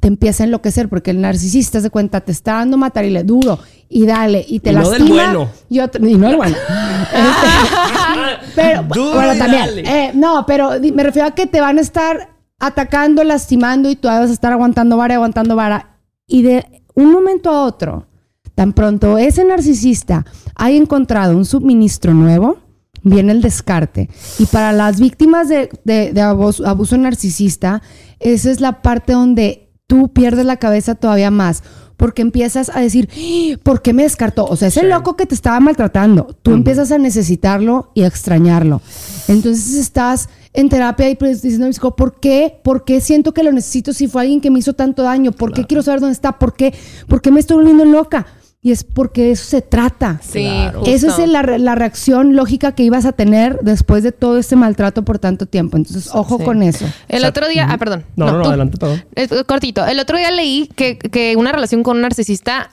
te 0.00 0.08
empieza 0.08 0.44
a 0.44 0.46
enloquecer 0.46 0.88
porque 0.88 1.10
el 1.10 1.20
narcisista 1.20 1.80
se 1.80 1.90
cuenta, 1.90 2.20
te 2.20 2.32
está 2.32 2.52
dando 2.54 2.76
matar 2.76 3.04
y 3.04 3.10
le 3.10 3.24
duro 3.24 3.58
y 3.88 4.06
dale 4.06 4.44
y 4.46 4.60
te 4.60 4.70
Y 4.70 4.74
no 4.74 4.88
del 4.90 5.00
lastima. 5.00 5.24
bueno. 5.32 5.50
Y, 5.68 5.80
otro- 5.80 6.06
y 6.06 6.14
no 6.14 6.28
el 6.28 6.36
bueno. 6.36 6.56
Este, 6.56 8.52
pero 8.54 8.82
Duro 8.84 9.14
bueno, 9.14 9.34
y 9.34 9.38
también. 9.38 9.62
dale. 9.66 9.82
eh, 10.06 10.10
no, 10.14 10.44
pero 10.46 10.70
me 10.94 11.02
refiero 11.02 11.28
a 11.28 11.32
que 11.32 11.46
te 11.46 11.60
van 11.60 11.78
a 11.78 11.80
estar 11.80 12.34
atacando, 12.60 13.24
lastimando 13.24 13.90
y 13.90 13.96
tú 13.96 14.08
vas 14.08 14.30
a 14.30 14.32
estar 14.32 14.52
aguantando 14.52 14.96
vara, 14.96 15.14
y 15.14 15.16
aguantando 15.16 15.56
vara. 15.56 15.98
Y 16.26 16.42
de 16.42 16.82
un 16.94 17.12
momento 17.12 17.50
a 17.50 17.64
otro, 17.64 18.06
tan 18.54 18.72
pronto 18.72 19.18
ese 19.18 19.44
narcisista 19.44 20.24
haya 20.54 20.76
encontrado 20.76 21.36
un 21.36 21.44
suministro 21.44 22.12
nuevo, 22.14 22.58
viene 23.02 23.32
el 23.32 23.40
descarte. 23.42 24.10
Y 24.38 24.46
para 24.46 24.72
las 24.72 25.00
víctimas 25.00 25.48
de, 25.48 25.70
de- 25.84 26.12
de 26.12 26.20
abuso, 26.20 26.66
abuso 26.66 26.96
narcisista, 26.98 27.80
esa 28.18 28.50
es 28.50 28.60
la 28.60 28.82
parte 28.82 29.12
donde 29.12 29.67
tú 29.88 30.12
pierdes 30.12 30.46
la 30.46 30.58
cabeza 30.58 30.94
todavía 30.94 31.32
más. 31.32 31.64
Porque 31.96 32.22
empiezas 32.22 32.70
a 32.72 32.78
decir, 32.78 33.08
"¡Ah! 33.12 33.58
¿por 33.64 33.82
qué 33.82 33.92
me 33.92 34.04
descartó? 34.04 34.44
O 34.44 34.54
sea, 34.54 34.68
ese 34.68 34.82
Sí. 34.82 34.86
loco 34.86 35.16
que 35.16 35.26
te 35.26 35.34
estaba 35.34 35.58
maltratando, 35.58 36.36
tú 36.42 36.52
empiezas 36.52 36.92
a 36.92 36.98
necesitarlo 36.98 37.90
y 37.94 38.02
a 38.02 38.06
extrañarlo. 38.06 38.80
Entonces 39.26 39.74
estás 39.74 40.28
en 40.52 40.68
terapia 40.68 41.10
y 41.10 41.16
pues 41.16 41.42
diciendo, 41.42 41.68
¿por 41.96 42.20
qué? 42.20 42.60
¿Por 42.62 42.84
qué 42.84 43.00
siento 43.00 43.34
que 43.34 43.42
lo 43.42 43.50
necesito 43.50 43.92
si 43.92 44.06
fue 44.06 44.22
alguien 44.22 44.40
que 44.40 44.50
me 44.52 44.60
hizo 44.60 44.74
tanto 44.74 45.02
daño? 45.02 45.32
¿Por 45.32 45.52
qué 45.52 45.64
quiero 45.64 45.82
saber 45.82 45.98
dónde 45.98 46.12
está? 46.12 46.38
¿Por 46.38 46.54
qué? 46.54 46.72
¿Por 47.08 47.20
qué 47.20 47.32
me 47.32 47.40
estoy 47.40 47.56
volviendo 47.56 47.84
loca? 47.84 48.26
Y 48.60 48.72
es 48.72 48.82
porque 48.82 49.22
de 49.22 49.30
eso 49.32 49.44
se 49.44 49.62
trata. 49.62 50.20
Sí, 50.22 50.40
Claro. 50.42 50.82
Esa 50.84 51.22
es 51.22 51.28
la, 51.28 51.42
re- 51.42 51.60
la 51.60 51.76
reacción 51.76 52.34
lógica 52.34 52.72
que 52.72 52.82
ibas 52.82 53.04
a 53.06 53.12
tener 53.12 53.60
después 53.62 54.02
de 54.02 54.10
todo 54.10 54.36
este 54.36 54.56
maltrato 54.56 55.04
por 55.04 55.20
tanto 55.20 55.46
tiempo. 55.46 55.76
Entonces, 55.76 56.10
ojo 56.12 56.38
Sí. 56.38 56.44
con 56.44 56.62
eso. 56.64 56.84
El 57.08 57.24
otro 57.24 57.46
día, 57.48 57.68
ah, 57.70 57.78
perdón. 57.78 58.04
No, 58.16 58.26
no, 58.26 58.32
no, 58.38 58.42
tú. 58.42 58.48
adelante, 58.48 58.76
perdón. 58.78 59.02
Cortito. 59.46 59.86
El 59.86 60.00
otro 60.00 60.18
día 60.18 60.32
leí 60.32 60.68
que, 60.74 60.98
que 60.98 61.36
una 61.36 61.52
relación 61.52 61.84
con 61.84 61.96
un 61.98 62.02
narcisista 62.02 62.70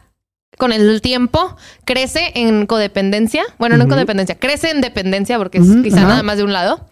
con 0.58 0.72
el 0.72 1.02
tiempo 1.02 1.56
crece 1.84 2.32
en 2.36 2.65
codependencia. 2.65 3.44
Bueno, 3.58 3.78
no 3.78 3.84
en 3.84 3.89
codependencia, 3.89 4.36
crece 4.36 4.72
en 4.72 4.82
dependencia 4.82 5.38
porque 5.38 5.60
es 5.60 5.65
quizá 5.84 6.02
nada 6.02 6.24
más 6.24 6.38
de 6.38 6.44
un 6.44 6.54
lado. 6.54 6.86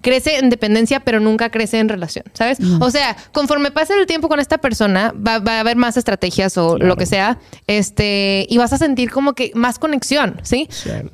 Crece 0.00 0.38
en 0.38 0.50
dependencia, 0.50 1.00
pero 1.00 1.20
nunca 1.20 1.50
crece 1.50 1.78
en 1.78 1.88
relación, 1.88 2.24
¿sabes? 2.32 2.58
O 2.80 2.90
sea, 2.90 3.16
conforme 3.32 3.70
pase 3.70 3.94
el 3.94 4.06
tiempo 4.06 4.28
con 4.28 4.40
esta 4.40 4.58
persona, 4.58 5.12
va, 5.14 5.38
va 5.38 5.56
a 5.56 5.60
haber 5.60 5.76
más 5.76 5.96
estrategias 5.96 6.56
o 6.58 6.78
lo 6.78 6.96
que 6.96 7.06
sea, 7.06 7.38
este, 7.66 8.46
y 8.48 8.58
vas 8.58 8.72
a 8.72 8.78
sentir 8.78 9.10
como 9.10 9.34
que 9.34 9.52
más 9.54 9.78
conexión, 9.78 10.40
¿sí? 10.42 10.68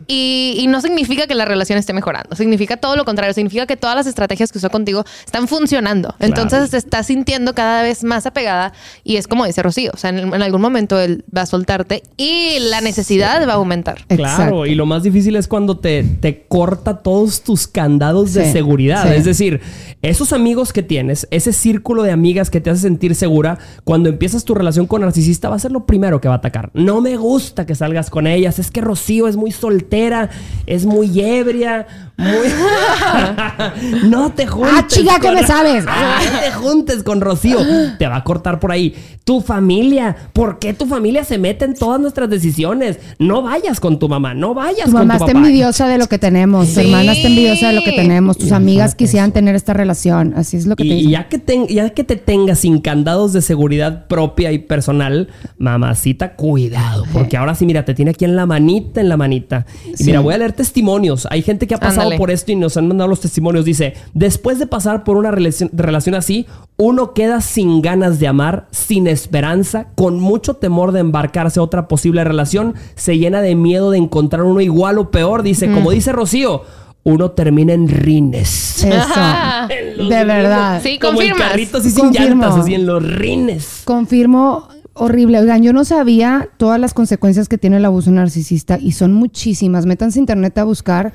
Y, 0.07 0.57
y 0.59 0.67
no 0.69 0.81
significa 0.81 1.27
que 1.27 1.35
la 1.35 1.45
relación 1.45 1.79
esté 1.79 1.93
mejorando, 1.93 2.37
significa 2.37 2.77
todo 2.77 2.97
lo 2.97 3.05
contrario, 3.05 3.35
significa 3.35 3.67
que 3.67 3.77
todas 3.77 3.97
las 3.97 4.07
estrategias 4.07 4.53
que 4.53 4.59
usó 4.59 4.71
contigo 4.71 5.05
están 5.25 5.49
funcionando. 5.49 6.15
Entonces 6.19 6.71
te 6.71 6.77
estás 6.77 7.07
sintiendo 7.07 7.55
cada 7.55 7.83
vez 7.83 8.05
más 8.05 8.27
apegada 8.27 8.73
y 9.05 9.17
es 9.17 9.27
como 9.27 9.45
dice 9.47 9.63
Rocío, 9.63 9.91
o 9.95 9.97
sea, 9.97 10.11
en, 10.11 10.19
en 10.19 10.43
algún 10.43 10.61
momento 10.61 10.99
él 11.01 11.25
va 11.37 11.43
a 11.43 11.47
soltarte 11.47 11.96
y 12.17 12.59
la 12.71 12.81
necesidad 12.81 13.47
va 13.49 13.53
a 13.53 13.57
aumentar. 13.57 14.05
Claro, 14.07 14.23
Exacto. 14.25 14.67
y 14.67 14.75
lo 14.75 14.87
más 14.87 15.03
difícil 15.03 15.37
es 15.37 15.49
cuando 15.49 15.79
te, 15.79 16.03
te 16.05 16.45
corta 16.49 16.99
todos 16.99 17.43
tus 17.43 17.67
candados 17.67 18.35
de 18.35 18.51
seguridad. 18.53 19.05
sí. 19.09 19.15
Es 19.17 19.25
decir, 19.25 19.61
esos 20.03 20.33
amigos 20.33 20.73
que 20.73 20.83
tienes, 20.83 21.27
ese 21.31 21.53
círculo 21.53 22.03
de 22.03 22.13
amigas 22.13 22.51
que 22.51 22.61
te 22.61 22.71
hace 22.71 22.83
sentir 22.83 23.15
segura, 23.15 23.59
cuando 23.85 24.09
empiezas 24.09 24.45
tu 24.45 24.55
relación 24.55 24.87
con 24.87 25.01
narcisista 25.03 25.49
va 25.49 25.57
a 25.57 25.59
ser 25.59 25.73
lo 25.73 25.87
primero 25.87 26.21
que 26.21 26.29
va 26.29 26.35
a 26.35 26.39
atacar. 26.39 26.71
No 26.75 27.01
me 27.01 27.17
gusta 27.17 27.67
que 27.67 27.75
salgas 27.75 28.11
con 28.11 28.27
ellas, 28.27 28.59
es 28.59 28.71
que 28.71 28.81
Rocío 28.81 29.29
es 29.29 29.37
muy 29.37 29.53
soltera, 29.53 30.31
es 30.67 30.87
muy 30.87 31.21
ebria, 31.21 31.87
muy... 32.17 32.47
no 34.09 34.33
te 34.33 34.47
juntes. 34.47 34.75
Ah, 34.77 34.87
chica, 34.87 35.15
¿qué 35.21 35.27
con- 35.29 35.35
me 35.35 35.47
sabes? 35.47 35.85
Ah, 35.89 36.21
no 36.33 36.39
te 36.41 36.53
juntes 36.53 37.03
con 37.03 37.21
Rocío. 37.21 37.59
Te 37.99 38.07
va 38.07 38.17
a 38.17 38.25
cortar 38.25 38.61
por 38.61 38.73
ahí. 38.73 38.95
Tu 39.25 39.41
familia. 39.41 40.17
¿Por 40.33 40.59
qué 40.59 40.73
tu 40.75 40.87
familia 40.87 41.25
se 41.25 41.39
mete 41.39 41.65
en 41.65 41.76
todas 41.79 42.01
nuestras 42.01 42.29
decisiones? 42.31 42.99
No 43.19 43.43
vayas 43.43 43.81
con 43.81 43.99
tu 43.99 44.09
mamá. 44.09 44.35
No 44.35 44.55
vayas 44.55 44.87
Tu 44.87 44.93
con 44.93 45.01
mamá 45.07 45.19
tu 45.19 45.25
está 45.25 45.35
papá. 45.35 45.47
envidiosa 45.47 45.89
de 45.89 45.99
lo 45.99 46.07
que 46.09 46.19
tenemos, 46.19 46.69
tu 46.69 46.75
Sí. 46.75 46.87
hermana 46.87 47.13
está 47.13 47.29
envidiosa 47.29 47.69
de 47.69 47.75
lo 47.75 47.83
que 47.83 47.93
tenemos, 47.93 48.39
tus 48.39 48.53
amigas 48.53 48.95
quisieran 48.95 49.33
tener 49.33 49.55
esta 49.55 49.73
relación. 49.73 50.35
Así 50.37 50.57
es 50.57 50.67
lo 50.67 50.77
que 50.77 50.85
Y, 50.85 50.89
te 50.89 50.95
dicen. 50.97 51.11
ya 51.11 51.29
que, 51.29 51.39
ten- 51.39 51.67
ya 51.69 51.91
que 51.91 52.05
te 52.05 52.17
tengas 52.17 52.59
sin 52.61 52.81
candados 52.81 53.33
de 53.33 53.43
seguridad 53.43 54.07
propia 54.07 54.53
y 54.53 54.59
personal, 54.59 55.29
mamacita, 55.59 56.35
cuidado. 56.37 57.05
Porque 57.13 57.37
ahora 57.37 57.55
sí, 57.55 57.67
mira, 57.67 57.85
te 57.85 57.95
tiene 57.95 58.13
aquí 58.13 58.25
en 58.25 58.37
la 58.37 58.47
manita, 58.47 59.01
en 59.01 59.09
la 59.09 59.17
manita. 59.17 59.67
Y 59.93 59.97
Sí. 59.97 60.05
mira, 60.05 60.21
voy 60.21 60.35
a 60.35 60.39
leer 60.39 60.53
testimonios. 60.53 61.27
Hay 61.31 61.43
gente 61.43 61.67
que 61.67 61.75
ha 61.75 61.79
pasado 61.79 62.03
Ándale. 62.03 62.19
por 62.19 62.31
esto 62.31 62.53
y 62.53 62.57
nos 62.57 62.77
han 62.77 62.89
mandado 62.89 63.09
los 63.09 63.21
testimonios. 63.21 63.65
Dice, 63.65 63.95
después 64.15 64.59
de 64.59 64.67
pasar 64.67 65.05
por 65.05 65.17
una 65.17 65.31
relación, 65.31 65.71
relación 65.73 66.15
así, 66.15 66.47
uno 66.79 67.15
queda 67.15 67.41
sin 67.41 67.81
ganas 67.81 68.19
de 68.19 68.29
amar, 68.29 68.69
sin 68.71 69.07
esperanza, 69.07 69.87
con 69.95 70.21
mucho 70.21 70.55
temor 70.55 70.93
de 70.93 71.01
embarcarse 71.01 71.59
a 71.59 71.63
otra 71.63 71.89
posible 71.89 72.23
relación, 72.25 72.75
se 72.97 73.17
llena 73.19 73.41
de 73.41 73.55
miedo 73.55 73.91
de 73.91 73.99
encontrar 73.99 74.43
uno 74.43 74.61
igual 74.61 74.99
o 74.99 75.11
peor. 75.11 75.43
Dice, 75.43 75.71
como 75.73 75.91
dice 75.91 76.13
Rocío, 76.13 76.63
uno 77.03 77.31
termina 77.31 77.73
en 77.73 77.89
rines. 77.89 78.85
Eso. 78.85 78.95
Ajá. 78.95 79.69
En 79.71 79.97
los 79.97 80.09
De 80.11 80.23
rines. 80.23 80.27
verdad. 80.27 80.81
Sí, 80.83 80.99
Como 80.99 81.21
el 81.23 81.29
confirmas. 81.29 81.49
carrito 81.51 81.79
así 81.79 81.91
sin 81.91 82.13
llantas, 82.13 82.57
así 82.57 82.75
en 82.75 82.85
los 82.87 83.03
rines. 83.03 83.81
Confirmo, 83.85 84.69
horrible. 84.93 85.41
Oigan, 85.41 85.63
yo 85.63 85.73
no 85.73 85.85
sabía 85.87 86.49
todas 86.59 86.79
las 86.79 86.93
consecuencias 86.93 87.49
que 87.49 87.57
tiene 87.59 87.79
el 87.79 87.85
abuso 87.87 88.11
narcisista 88.11 88.79
y 88.79 88.93
son 88.93 89.15
muchísimas. 89.15 89.87
Métanse 89.87 90.19
a 90.19 90.21
internet 90.21 90.59
a 90.59 90.65
buscar 90.65 91.13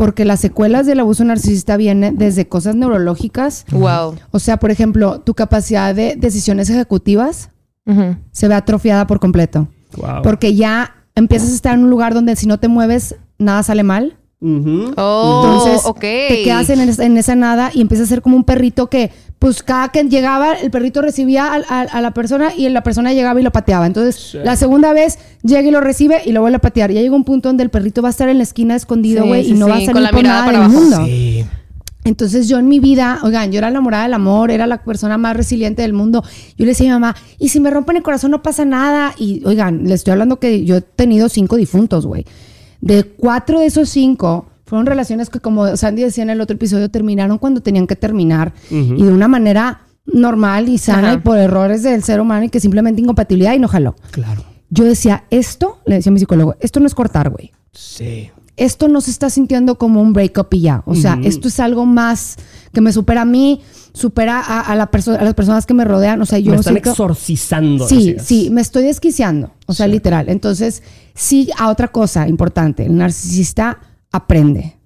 porque 0.00 0.24
las 0.24 0.40
secuelas 0.40 0.86
del 0.86 0.98
abuso 0.98 1.24
narcisista 1.24 1.76
vienen 1.76 2.16
desde 2.16 2.48
cosas 2.48 2.74
neurológicas. 2.74 3.66
Wow. 3.70 4.16
O 4.30 4.38
sea, 4.38 4.56
por 4.56 4.70
ejemplo, 4.70 5.20
tu 5.20 5.34
capacidad 5.34 5.94
de 5.94 6.16
decisiones 6.16 6.70
ejecutivas 6.70 7.50
se 8.30 8.48
ve 8.48 8.54
atrofiada 8.54 9.06
por 9.06 9.20
completo. 9.20 9.68
Wow. 9.98 10.22
Porque 10.22 10.54
ya 10.54 11.04
empiezas 11.14 11.50
a 11.50 11.54
estar 11.54 11.74
en 11.74 11.84
un 11.84 11.90
lugar 11.90 12.14
donde 12.14 12.34
si 12.34 12.46
no 12.46 12.58
te 12.58 12.68
mueves, 12.68 13.16
nada 13.36 13.62
sale 13.62 13.82
mal. 13.82 14.16
Ujú. 14.42 14.94
Oh, 14.96 15.42
Entonces, 15.44 15.82
ok. 15.84 16.00
te 16.00 16.42
quedas 16.44 16.70
en, 16.70 16.80
es- 16.80 16.98
en 16.98 17.18
esa 17.18 17.34
nada 17.34 17.70
y 17.74 17.80
empiezas 17.82 18.06
a 18.06 18.08
ser 18.08 18.22
como 18.22 18.36
un 18.36 18.44
perrito 18.44 18.88
que, 18.88 19.10
pues, 19.38 19.62
cada 19.62 19.90
que 19.90 20.02
llegaba, 20.04 20.54
el 20.54 20.70
perrito 20.70 21.02
recibía 21.02 21.52
a, 21.52 22.00
la 22.00 22.10
persona 22.12 22.50
y 22.56 22.68
la 22.70 22.82
persona 22.82 23.12
llegaba 23.12 23.38
y 23.38 23.42
lo 23.42 23.50
pateaba. 23.52 23.86
Entonces, 23.86 24.38
la 24.42 24.56
segunda 24.56 24.92
vez 24.94 25.18
llega 25.42 25.68
y 25.68 25.70
lo 25.70 25.80
recibe 25.82 26.22
y 26.24 26.32
lo 26.32 26.40
vuelve 26.40 26.56
a 26.56 26.60
patear. 26.60 26.90
Ya 26.90 27.02
llega 27.02 27.14
un 27.14 27.24
punto 27.24 27.50
donde 27.50 27.64
el 27.64 27.70
perrito 27.70 28.00
va 28.00 28.08
a 28.08 28.12
estar 28.12 28.28
en 28.30 28.38
la 28.38 28.44
esquina 28.44 28.76
escondido, 28.76 29.26
güey, 29.26 29.44
sí, 29.44 29.50
y 29.50 29.54
no 29.54 29.68
va 29.68 29.74
a 29.74 29.78
salir 29.80 29.92
con 29.92 30.02
la 30.02 30.10
por 30.10 30.18
mirada 30.20 30.40
nada 30.40 30.46
para 30.46 30.58
del 30.58 30.66
abajo. 30.66 30.80
mundo. 30.80 31.04
Sí. 31.06 31.44
Entonces 32.04 32.48
yo 32.48 32.58
en 32.58 32.66
mi 32.66 32.80
vida, 32.80 33.18
oigan, 33.24 33.52
yo 33.52 33.58
era 33.58 33.70
la 33.70 33.82
morada 33.82 34.04
del 34.04 34.14
amor, 34.14 34.50
era 34.50 34.66
la 34.66 34.82
persona 34.82 35.18
más 35.18 35.36
resiliente 35.36 35.82
del 35.82 35.92
mundo. 35.92 36.24
Yo 36.56 36.64
le 36.64 36.68
decía 36.68 36.86
a 36.94 36.96
mi 36.96 37.00
mamá, 37.02 37.14
y 37.38 37.50
si 37.50 37.60
me 37.60 37.68
rompen 37.70 37.96
el 37.98 38.02
corazón 38.02 38.30
no 38.30 38.42
pasa 38.42 38.64
nada. 38.64 39.12
Y 39.18 39.42
oigan, 39.44 39.84
le 39.86 39.92
estoy 39.94 40.12
hablando 40.12 40.38
que 40.38 40.64
yo 40.64 40.76
he 40.76 40.80
tenido 40.80 41.28
cinco 41.28 41.56
difuntos, 41.56 42.06
güey. 42.06 42.24
De 42.80 43.04
cuatro 43.04 43.60
de 43.60 43.66
esos 43.66 43.88
cinco 43.88 44.46
fueron 44.64 44.86
relaciones 44.86 45.30
que, 45.30 45.40
como 45.40 45.76
Sandy 45.76 46.02
decía 46.02 46.22
en 46.22 46.30
el 46.30 46.40
otro 46.40 46.54
episodio, 46.54 46.90
terminaron 46.90 47.38
cuando 47.38 47.60
tenían 47.60 47.86
que 47.86 47.96
terminar. 47.96 48.52
Y 48.70 49.02
de 49.02 49.12
una 49.12 49.28
manera 49.28 49.82
normal 50.06 50.68
y 50.68 50.78
sana 50.78 51.08
Ajá. 51.08 51.12
y 51.14 51.18
por 51.18 51.38
errores 51.38 51.82
del 51.82 52.02
ser 52.02 52.20
humano 52.20 52.44
y 52.44 52.48
que 52.48 52.60
simplemente 52.60 53.00
incompatibilidad 53.00 53.54
y 53.54 53.58
no 53.58 53.68
jaló. 53.68 53.96
Claro. 54.10 54.44
Yo 54.70 54.84
decía, 54.84 55.24
esto, 55.30 55.78
le 55.86 55.96
decía 55.96 56.10
a 56.10 56.14
mi 56.14 56.20
psicólogo, 56.20 56.54
esto 56.60 56.78
no 56.80 56.86
es 56.86 56.94
cortar, 56.94 57.30
güey 57.30 57.52
Sí. 57.72 58.30
esto 58.56 58.88
no 58.88 59.00
se 59.00 59.10
está 59.10 59.30
sintiendo 59.30 59.76
como 59.78 60.00
un 60.00 60.12
breakup 60.12 60.52
y 60.54 60.60
ya. 60.62 60.82
O 60.86 60.94
sea, 60.94 61.18
esto 61.24 61.48
es 61.48 61.58
algo 61.60 61.86
más 61.86 62.36
que 62.72 62.80
me 62.80 62.92
supera 62.92 63.22
a 63.22 63.24
mí, 63.24 63.62
supera 63.92 64.40
a, 64.40 64.60
a 64.60 64.74
la 64.76 64.84
a 64.84 65.24
las 65.24 65.34
personas 65.34 65.66
que 65.66 65.74
me 65.74 65.84
rodean. 65.84 66.20
O 66.22 66.26
sea, 66.26 66.38
yo 66.38 66.52
Me 66.52 66.58
están 66.58 66.74
siento- 66.74 66.90
exorcizando. 66.90 67.88
Sí, 67.88 68.16
sí, 68.22 68.50
me 68.50 68.60
estoy 68.60 68.84
desquiciando. 68.84 69.52
O 69.66 69.74
sea, 69.74 69.86
literal. 69.86 70.28
Entonces, 70.28 70.82
sí, 71.14 71.50
a 71.58 71.68
otra 71.70 71.88
cosa 71.88 72.28
importante. 72.28 72.86
El 72.86 72.96
narcisista 72.96 73.78
aprende. 74.12 74.76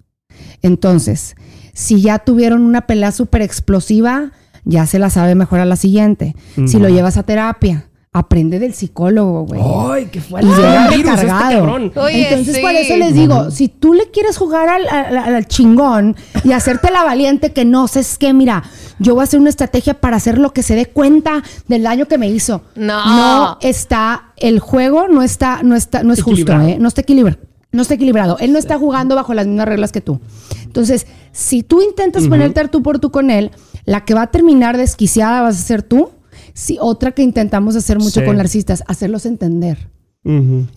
Entonces, 0.61 1.35
si 1.73 2.01
ya 2.01 2.19
tuvieron 2.19 2.61
una 2.63 2.81
pelea 2.81 3.11
súper 3.11 3.41
explosiva, 3.41 4.31
ya 4.63 4.85
se 4.85 4.99
la 4.99 5.09
sabe 5.09 5.35
mejor 5.35 5.59
a 5.59 5.65
la 5.65 5.75
siguiente. 5.75 6.35
Si 6.65 6.79
lo 6.79 6.89
llevas 6.89 7.17
a 7.17 7.23
terapia, 7.23 7.89
aprende 8.11 8.59
del 8.59 8.73
psicólogo, 8.73 9.45
güey. 9.45 9.61
¡Ay, 9.61 10.05
qué 10.11 10.21
fuerte! 10.21 10.47
Y 10.47 10.55
llega 10.55 10.87
virus 10.89 11.05
este 11.13 11.21
recargado. 11.23 11.73
Oye, 12.01 12.29
Entonces, 12.29 12.55
sí. 12.55 12.61
por 12.61 12.71
eso 12.71 12.95
les 12.95 13.13
digo, 13.13 13.51
si 13.51 13.67
tú 13.67 13.93
le 13.93 14.09
quieres 14.09 14.37
jugar 14.37 14.69
al, 14.69 14.87
al- 14.87 15.17
al 15.35 15.47
chingón 15.47 16.15
y 16.43 16.53
hacerte 16.53 16.91
la 16.91 17.03
valiente 17.03 17.51
que 17.51 17.65
no, 17.65 17.85
es 17.93 18.17
que 18.17 18.33
mira, 18.33 18.63
yo 18.99 19.13
voy 19.15 19.21
a 19.21 19.23
hacer 19.23 19.39
una 19.39 19.49
estrategia 19.49 19.95
para 19.95 20.17
hacer 20.17 20.37
lo 20.37 20.53
que 20.53 20.63
se 20.63 20.75
dé 20.75 20.85
cuenta 20.87 21.43
del 21.67 21.83
daño 21.83 22.07
que 22.07 22.17
me 22.17 22.29
hizo. 22.29 22.61
No. 22.75 23.05
No 23.05 23.57
está, 23.61 24.33
el 24.37 24.59
juego 24.59 25.07
no 25.07 25.21
está, 25.21 25.63
no 25.63 25.75
está, 25.75 26.03
no 26.03 26.13
es 26.13 26.19
justo, 26.21 26.31
Equilibrado. 26.41 26.67
¿eh? 26.69 26.77
No 26.79 26.87
está 26.87 27.01
equilibrado. 27.01 27.39
No 27.71 27.81
está 27.81 27.93
equilibrado. 27.95 28.37
Él 28.39 28.53
no 28.53 28.59
está 28.59 28.77
jugando 28.77 29.15
bajo 29.15 29.33
las 29.33 29.47
mismas 29.47 29.67
reglas 29.67 29.91
que 29.91 30.01
tú. 30.01 30.21
Entonces, 30.63 31.07
si 31.33 31.61
tú 31.61 31.81
intentas 31.81 32.27
ponerte 32.27 32.59
al 32.61 32.69
tú 32.69 32.81
por 32.81 32.99
tú 32.99 33.11
con 33.11 33.29
él, 33.31 33.51
la 33.85 34.05
que 34.05 34.13
va 34.13 34.21
a 34.23 34.27
terminar 34.27 34.77
desquiciada 34.77 35.41
vas 35.41 35.59
a 35.59 35.61
ser 35.61 35.83
tú. 35.83 36.09
Si 36.53 36.77
otra 36.79 37.11
que 37.11 37.21
intentamos 37.21 37.75
hacer 37.75 37.99
mucho 37.99 38.21
Sí. 38.21 38.25
con 38.25 38.37
narcisistas, 38.37 38.83
hacerlos 38.87 39.25
entender 39.25 39.89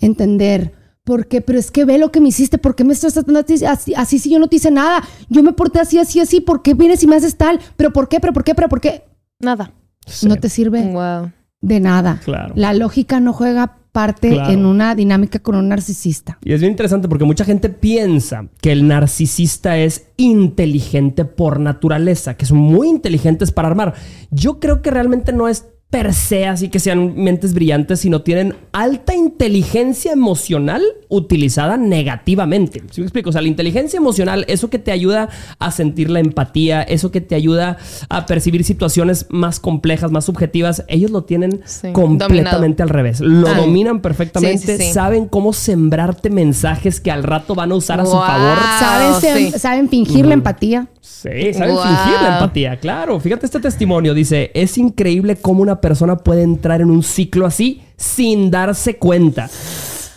entender. 0.00 0.72
¿Por 1.08 1.26
qué? 1.26 1.40
Pero 1.40 1.58
es 1.58 1.70
que 1.70 1.86
ve 1.86 1.96
lo 1.96 2.12
que 2.12 2.20
me 2.20 2.28
hiciste. 2.28 2.58
¿Por 2.58 2.74
qué 2.76 2.84
me 2.84 2.92
estás 2.92 3.14
tratando 3.14 3.40
así, 3.40 3.64
así, 3.64 3.94
así 3.96 4.18
si 4.18 4.28
yo 4.30 4.38
no 4.38 4.46
te 4.48 4.56
hice 4.56 4.70
nada? 4.70 5.02
Yo 5.30 5.42
me 5.42 5.54
porté 5.54 5.80
así, 5.80 5.98
así, 5.98 6.20
así. 6.20 6.42
¿Por 6.42 6.60
qué 6.60 6.74
vienes 6.74 7.02
y 7.02 7.06
me 7.06 7.16
haces 7.16 7.36
tal? 7.36 7.58
¿Pero 7.78 7.94
por 7.94 8.10
qué? 8.10 8.20
¿Pero 8.20 8.34
por 8.34 8.44
qué? 8.44 8.54
¿Pero 8.54 8.68
por 8.68 8.82
qué? 8.82 9.04
Nada. 9.40 9.72
Sí. 10.06 10.28
No 10.28 10.36
te 10.36 10.50
sirve 10.50 10.82
Wow. 10.92 11.32
de 11.62 11.80
nada. 11.80 12.20
Claro. 12.22 12.52
La 12.56 12.74
lógica 12.74 13.20
no 13.20 13.32
juega 13.32 13.78
parte 13.90 14.28
Claro. 14.28 14.52
en 14.52 14.66
una 14.66 14.94
dinámica 14.94 15.38
con 15.38 15.54
un 15.56 15.68
narcisista. 15.70 16.38
Y 16.44 16.52
es 16.52 16.60
bien 16.60 16.72
interesante 16.72 17.08
porque 17.08 17.24
mucha 17.24 17.46
gente 17.46 17.70
piensa 17.70 18.46
que 18.60 18.70
el 18.72 18.86
narcisista 18.86 19.78
es 19.78 20.08
inteligente 20.18 21.24
por 21.24 21.58
naturaleza, 21.58 22.34
que 22.36 22.44
son 22.44 22.58
muy 22.58 22.86
inteligentes 22.88 23.50
para 23.50 23.68
armar. 23.68 23.94
Yo 24.30 24.60
creo 24.60 24.82
que 24.82 24.90
realmente 24.90 25.32
no 25.32 25.48
es 25.48 25.64
per 25.90 26.12
se 26.12 26.46
así 26.46 26.68
que 26.68 26.80
sean 26.80 27.14
mentes 27.16 27.54
brillantes, 27.54 28.00
sino 28.00 28.20
tienen 28.20 28.54
alta 28.72 29.14
inteligencia 29.14 30.12
emocional 30.12 30.82
utilizada 31.08 31.78
negativamente. 31.78 32.82
¿Sí 32.90 33.00
me 33.00 33.06
explico? 33.06 33.30
O 33.30 33.32
sea, 33.32 33.40
la 33.40 33.48
inteligencia 33.48 33.96
emocional, 33.96 34.44
eso 34.48 34.68
que 34.68 34.78
te 34.78 34.92
ayuda 34.92 35.30
a 35.58 35.70
sentir 35.70 36.10
la 36.10 36.20
empatía, 36.20 36.82
eso 36.82 37.10
que 37.10 37.22
te 37.22 37.34
ayuda 37.34 37.78
a 38.10 38.26
percibir 38.26 38.64
situaciones 38.64 39.26
más 39.30 39.60
complejas, 39.60 40.10
más 40.10 40.26
subjetivas, 40.26 40.84
ellos 40.88 41.10
lo 41.10 41.24
tienen 41.24 41.62
Sí, 41.64 41.92
completamente 41.92 42.82
al 42.82 42.90
revés. 42.90 43.20
Lo 43.20 43.54
dominan 43.54 44.02
perfectamente, 44.02 44.76
Sí, 44.76 44.82
sí, 44.82 44.88
sí. 44.88 44.92
saben 44.92 45.26
cómo 45.26 45.54
sembrarte 45.54 46.28
mensajes 46.28 47.00
que 47.00 47.10
al 47.10 47.22
rato 47.22 47.54
van 47.54 47.72
a 47.72 47.76
usar 47.76 47.98
a 48.00 48.04
su 48.04 48.12
favor. 48.12 48.58
¿Saben, 48.78 49.52
saben 49.58 49.88
fingir 49.88 50.26
la 50.26 50.34
empatía? 50.34 50.88
Sí, 51.08 51.52
saben 51.52 51.74
Wow. 51.74 51.82
fingir 51.82 52.22
la 52.22 52.34
empatía, 52.34 52.78
claro. 52.78 53.18
Fíjate 53.18 53.46
este 53.46 53.58
testimonio, 53.58 54.14
dice, 54.14 54.50
es 54.54 54.78
increíble 54.78 55.36
cómo 55.36 55.62
una 55.62 55.80
persona 55.80 56.16
puede 56.16 56.42
entrar 56.42 56.80
en 56.80 56.90
un 56.90 57.02
ciclo 57.02 57.44
así 57.46 57.82
sin 57.96 58.50
darse 58.52 58.96
cuenta. 58.98 59.48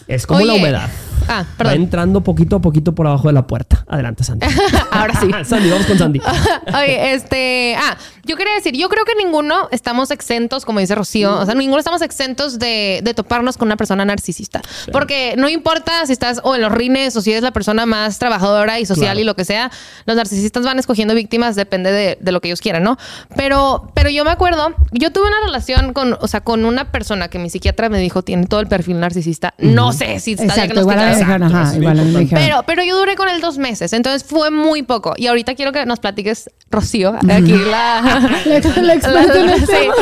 Es 0.08 0.28
como 0.28 0.46
la 0.46 0.54
humedad. 0.54 0.90
Ah, 1.28 1.42
Va 1.44 1.58
perdón. 1.58 1.74
entrando 1.76 2.22
poquito 2.22 2.56
a 2.58 2.62
poquito 2.62 2.94
por 2.96 3.08
abajo 3.08 3.28
de 3.28 3.34
la 3.34 3.48
puerta. 3.48 3.84
Adelante, 3.88 4.24
Sandy. 4.24 4.46
Ahora 4.92 5.20
sí. 5.20 5.30
Sandy, 5.46 5.70
vamos 5.70 5.86
con 5.86 5.98
Sandy. 5.98 6.22
Oye, 6.76 7.14
este. 7.14 7.76
Ah, 7.78 7.98
yo 8.24 8.36
quería 8.38 8.54
decir, 8.54 8.76
yo 8.76 8.88
creo 8.90 9.04
que 9.06 9.16
ninguno 9.16 9.68
estamos 9.72 10.12
exentos, 10.12 10.64
como 10.66 10.80
dice 10.80 10.94
Rocío, 10.96 11.40
o 11.40 11.46
sea, 11.46 11.56
ninguno 11.56 11.80
estamos 11.80 12.02
exentos 12.02 12.60
de, 12.60 13.02
de 13.04 13.14
toparnos 13.14 13.58
con 13.58 13.68
una 13.68 13.78
persona 13.78 14.06
narcisista. 14.06 14.62
Porque 14.92 15.34
no 15.38 15.50
importa 15.50 16.06
si 16.06 16.14
estás 16.14 16.40
o 16.44 16.56
en 16.56 16.62
los 16.62 16.72
rines 16.72 17.16
o 17.18 17.22
si 17.22 17.32
eres 17.32 17.44
la 17.44 17.52
persona 17.52 17.86
más 17.86 18.20
trabajadora 18.20 18.80
y 18.80 18.86
social 18.86 19.02
Claro. 19.02 19.20
y 19.20 19.24
lo 19.24 19.36
que 19.36 19.44
sea, 19.46 19.72
los 20.06 20.16
narcisistas 20.16 20.64
van 20.64 20.78
escogiendo 20.78 21.16
víctimas, 21.16 21.56
depende 21.56 21.92
de, 21.92 22.18
de 22.22 22.32
lo 22.32 22.40
que 22.42 22.50
ellos 22.50 22.62
quieran, 22.62 22.84
¿no? 22.84 22.98
Pero, 23.36 23.90
pero 23.96 24.10
yo 24.10 24.24
me 24.24 24.30
acuerdo, 24.32 24.74
yo 24.92 25.12
tuve 25.12 25.28
una 25.28 25.38
relación 25.46 25.94
con, 25.94 26.16
o 26.22 26.28
sea, 26.28 26.42
con 26.42 26.66
una 26.66 26.92
persona 26.92 27.28
que 27.30 27.40
mi 27.40 27.50
psiquiatra 27.50 27.90
me 27.90 27.98
dijo 28.00 28.22
tiene 28.22 28.46
todo 28.46 28.60
el 28.60 28.68
perfil 28.68 29.00
narcisista. 29.00 29.54
No 29.58 29.92
sé 29.94 30.20
si 30.20 30.34
está 30.34 30.46
Exacto, 30.46 30.86
me 31.12 31.18
diagnosticada. 31.18 31.38
dijeron, 31.38 31.44
ajá, 31.44 31.60
Exacto, 31.62 31.82
igual 31.82 32.00
a 32.00 32.04
mí 32.04 32.12
me 32.12 32.20
es 32.20 32.30
dijeron. 32.30 32.44
Pero, 32.46 32.64
pero 32.68 32.84
yo 32.84 32.98
duré 32.98 33.16
con 33.16 33.30
él 33.30 33.42
dos 33.42 33.58
meses, 33.58 33.94
entonces 33.94 34.24
fue 34.24 34.52
muy 34.52 34.84
poco. 34.84 35.14
Y 35.18 35.28
ahorita 35.28 35.56
quiero 35.56 35.72
que 35.72 35.86
nos 35.86 36.00
platiques, 36.00 36.50
Rocío, 36.70 37.16
aquí 37.16 37.52
la... 37.72 38.02
La- 38.46 38.82
la 38.82 38.94
experta 38.94 39.40
en 39.40 39.50
el 39.50 39.60
Sí. 39.62 39.66
tema. 39.68 39.94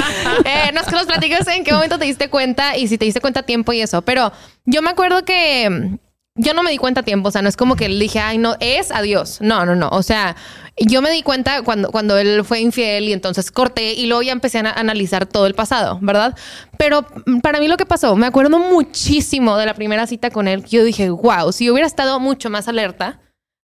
Eh, 0.46 0.72
no 0.74 0.82
es 0.82 0.88
que 0.88 0.96
nos 0.96 1.06
platiques 1.06 1.48
en 1.48 1.64
qué 1.64 1.74
momento 1.74 1.98
te 2.00 2.06
diste 2.06 2.30
cuenta 2.30 2.78
y 2.78 2.88
si 2.88 2.98
te 2.98 3.06
diste 3.06 3.22
cuenta 3.22 3.42
a 3.42 3.44
tiempo 3.44 3.74
y 3.74 3.82
eso. 3.82 4.02
Pero 4.04 4.32
yo 4.66 4.82
me 4.82 4.90
acuerdo 4.90 5.24
que 5.26 5.98
yo 6.42 6.54
no 6.54 6.64
me 6.64 6.72
di 6.72 6.78
cuenta 6.78 7.02
a 7.02 7.04
tiempo. 7.04 7.30
O 7.30 7.32
sea, 7.32 7.42
no 7.42 7.50
es 7.50 7.58
como 7.58 7.76
que 7.76 7.90
le 7.90 8.00
dije, 8.00 8.20
ay, 8.20 8.38
no, 8.38 8.56
es 8.60 8.92
adiós. 8.92 9.40
No, 9.42 9.66
no, 9.66 9.76
no. 9.76 9.90
O 9.90 10.02
sea, 10.04 10.36
yo 10.78 11.02
me 11.02 11.12
di 11.12 11.22
cuenta 11.24 11.62
cuando, 11.64 11.92
cuando 11.92 12.18
él 12.18 12.44
fue 12.46 12.62
infiel 12.62 13.06
y 13.10 13.14
entonces 13.14 13.52
corté 13.52 13.94
y 13.94 14.08
luego 14.08 14.22
ya 14.22 14.32
empecé 14.32 14.58
a 14.58 14.62
ana- 14.62 14.74
analizar 14.74 15.26
todo 15.26 15.46
el 15.48 15.54
pasado, 15.54 16.00
¿verdad? 16.02 16.36
Pero 16.78 17.06
mm, 17.26 17.40
para 17.40 17.60
mí 17.60 17.68
lo 17.68 17.78
que 17.78 17.86
pasó, 17.86 18.16
me 18.16 18.28
acuerdo 18.28 18.58
muchísimo 18.60 19.58
de 19.58 19.66
la 19.66 19.74
primera 19.74 20.08
cita 20.08 20.30
con 20.30 20.48
él. 20.48 20.64
que 20.64 20.70
Yo 20.78 20.84
dije, 20.84 21.10
wow, 21.10 21.52
si 21.52 21.66
yo 21.66 21.74
hubiera 21.74 21.88
estado 21.88 22.20
mucho 22.20 22.50
más 22.50 22.68
alerta, 22.68 23.20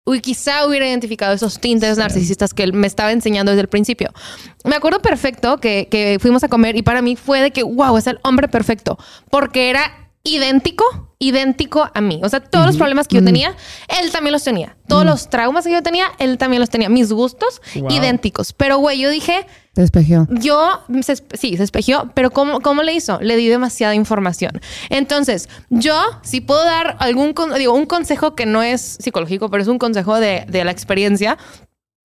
Uy, 0.07 0.21
quizá 0.21 0.67
hubiera 0.67 0.87
identificado 0.87 1.33
esos 1.33 1.59
tintes 1.59 1.97
narcisistas 1.97 2.53
que 2.53 2.61
él 2.61 2.73
me 2.73 2.85
estaba 2.85 3.11
enseñando 3.11 3.51
desde 3.51 3.63
el 3.63 3.69
principio. 3.69 4.13
Me 4.63 4.75
acuerdo 4.75 5.01
perfecto 5.01 5.57
que, 5.57 5.87
que 5.89 6.19
fuimos 6.21 6.43
a 6.43 6.47
comer 6.47 6.75
y 6.75 6.83
para 6.83 7.01
mí 7.01 7.15
fue 7.15 7.41
de 7.41 7.49
que, 7.49 7.63
wow, 7.63 7.97
es 7.97 8.05
el 8.05 8.19
hombre 8.21 8.47
perfecto. 8.47 8.99
Porque 9.31 9.71
era 9.71 10.04
idéntico, 10.25 11.15
idéntico 11.19 11.89
a 11.93 12.01
mí. 12.01 12.19
O 12.23 12.27
sea, 12.29 12.41
todos 12.41 12.65
los 12.65 12.75
problemas 12.77 13.07
que 13.07 13.15
yo 13.15 13.23
tenía, 13.23 13.55
él 14.01 14.11
también 14.11 14.33
los 14.33 14.43
tenía. 14.43 14.75
Todos 14.87 15.05
los 15.05 15.29
traumas 15.29 15.63
que 15.65 15.71
yo 15.71 15.81
tenía, 15.81 16.07
él 16.19 16.37
también 16.37 16.59
los 16.59 16.69
tenía. 16.69 16.89
Mis 16.89 17.11
gustos, 17.13 17.61
Wow. 17.75 17.91
idénticos. 17.91 18.51
Pero, 18.51 18.77
güey, 18.79 18.99
yo 18.99 19.09
dije, 19.09 19.45
Te 19.73 19.81
despejeó. 19.81 20.27
yo, 20.31 20.81
se 21.01 21.15
sí, 21.33 21.55
se 21.57 21.63
espejió, 21.63 22.11
pero 22.15 22.31
¿cómo, 22.31 22.59
¿cómo 22.59 22.83
le 22.83 22.93
hizo? 22.93 23.19
Le 23.21 23.35
di 23.37 23.47
demasiada 23.47 23.95
información. 23.95 24.59
Entonces, 24.89 25.47
yo, 25.69 25.95
si 26.23 26.41
puedo 26.41 26.63
dar 26.65 26.97
algún, 26.99 27.33
digo, 27.57 27.73
un 27.73 27.85
consejo 27.85 28.35
que 28.35 28.45
no 28.45 28.61
es 28.63 28.81
psicológico, 28.99 29.49
pero 29.49 29.61
es 29.63 29.69
un 29.69 29.79
consejo 29.79 30.19
de, 30.19 30.45
de 30.49 30.63
la 30.65 30.71
experiencia, 30.71 31.37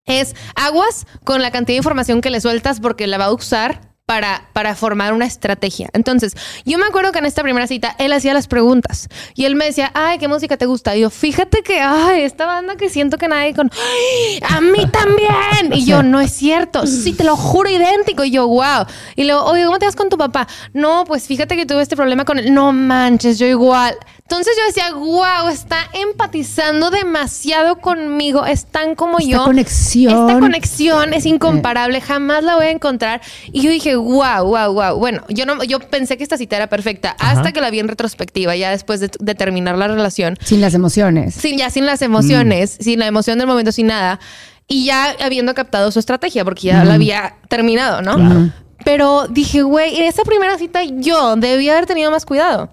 es 0.06 0.34
aguas 0.56 1.06
con 1.24 1.42
la 1.42 1.50
cantidad 1.50 1.74
de 1.74 1.78
información 1.78 2.20
que 2.20 2.30
le 2.30 2.40
sueltas 2.40 2.80
porque 2.80 3.06
la 3.06 3.18
va 3.18 3.26
a 3.26 3.32
usar 3.32 3.89
para, 4.10 4.42
para 4.52 4.74
formar 4.74 5.12
una 5.12 5.24
estrategia. 5.24 5.88
Entonces, 5.92 6.32
yo 6.64 6.78
me 6.78 6.86
acuerdo 6.86 7.12
que 7.12 7.20
en 7.20 7.26
esta 7.26 7.44
primera 7.44 7.68
cita 7.68 7.94
él 8.00 8.12
hacía 8.12 8.34
las 8.34 8.48
preguntas 8.48 9.06
y 9.36 9.44
él 9.44 9.54
me 9.54 9.66
decía, 9.66 9.92
ay, 9.94 10.18
¿qué 10.18 10.26
música 10.26 10.56
te 10.56 10.66
gusta? 10.66 10.96
Y 10.96 11.02
yo, 11.02 11.10
fíjate 11.10 11.62
que, 11.62 11.78
ay, 11.78 12.22
esta 12.22 12.44
banda 12.44 12.74
que 12.74 12.88
siento 12.88 13.18
que 13.18 13.28
nadie 13.28 13.54
con, 13.54 13.70
"Ay, 13.72 14.40
a 14.48 14.60
mí 14.60 14.84
también. 14.90 15.72
Y 15.72 15.84
yo, 15.84 16.02
no 16.02 16.20
es 16.20 16.32
cierto, 16.32 16.88
sí, 16.88 17.12
te 17.12 17.22
lo 17.22 17.36
juro 17.36 17.70
idéntico. 17.70 18.24
Y 18.24 18.32
yo, 18.32 18.48
wow. 18.48 18.84
Y 19.14 19.22
luego, 19.22 19.44
oye, 19.44 19.64
¿cómo 19.64 19.78
te 19.78 19.86
vas 19.86 19.94
con 19.94 20.08
tu 20.08 20.18
papá? 20.18 20.48
No, 20.72 21.04
pues 21.06 21.28
fíjate 21.28 21.54
que 21.54 21.64
tuve 21.64 21.80
este 21.80 21.94
problema 21.94 22.24
con 22.24 22.40
él. 22.40 22.52
No 22.52 22.72
manches, 22.72 23.38
yo 23.38 23.46
igual. 23.46 23.96
Entonces 24.30 24.56
yo 24.56 24.64
decía, 24.64 24.92
wow, 24.94 25.48
está 25.50 25.90
empatizando 25.92 26.92
demasiado 26.92 27.80
conmigo, 27.80 28.46
están 28.46 28.94
como 28.94 29.18
Esta 29.18 29.30
yo. 29.32 29.44
conexión. 29.44 30.28
Esta 30.28 30.38
conexión 30.38 31.12
es 31.14 31.26
incomparable, 31.26 32.00
jamás 32.00 32.44
la 32.44 32.54
voy 32.54 32.66
a 32.66 32.70
encontrar. 32.70 33.20
Y 33.50 33.62
yo 33.62 33.72
dije, 33.72 33.96
wow, 33.96 34.44
wow, 34.44 34.72
wow. 34.72 34.96
Bueno, 34.96 35.24
yo 35.30 35.46
no, 35.46 35.64
yo 35.64 35.80
pensé 35.80 36.16
que 36.16 36.22
esta 36.22 36.36
cita 36.36 36.54
era 36.54 36.68
perfecta 36.68 37.16
hasta 37.18 37.50
que 37.50 37.60
la 37.60 37.70
vi 37.70 37.80
en 37.80 37.88
retrospectiva, 37.88 38.54
ya 38.54 38.70
después 38.70 39.00
de, 39.00 39.10
de 39.18 39.34
terminar 39.34 39.76
la 39.76 39.88
relación. 39.88 40.38
Sin 40.44 40.60
las 40.60 40.74
emociones. 40.74 41.34
Sin, 41.34 41.58
ya 41.58 41.68
sin 41.68 41.84
las 41.84 42.00
emociones, 42.00 42.76
sin 42.78 43.00
la 43.00 43.08
emoción 43.08 43.36
del 43.36 43.48
momento, 43.48 43.72
sin 43.72 43.88
nada. 43.88 44.20
Y 44.68 44.84
ya 44.84 45.16
habiendo 45.20 45.54
captado 45.54 45.90
su 45.90 45.98
estrategia, 45.98 46.44
porque 46.44 46.68
ya 46.68 46.84
la 46.84 46.94
había 46.94 47.34
terminado, 47.48 48.00
¿no? 48.00 48.14
Claro. 48.14 48.52
Pero 48.84 49.26
dije, 49.28 49.62
güey, 49.62 49.96
en 49.96 50.04
esa 50.04 50.22
primera 50.22 50.56
cita 50.56 50.84
yo 50.84 51.34
debía 51.34 51.72
haber 51.72 51.86
tenido 51.86 52.12
más 52.12 52.24
cuidado. 52.24 52.70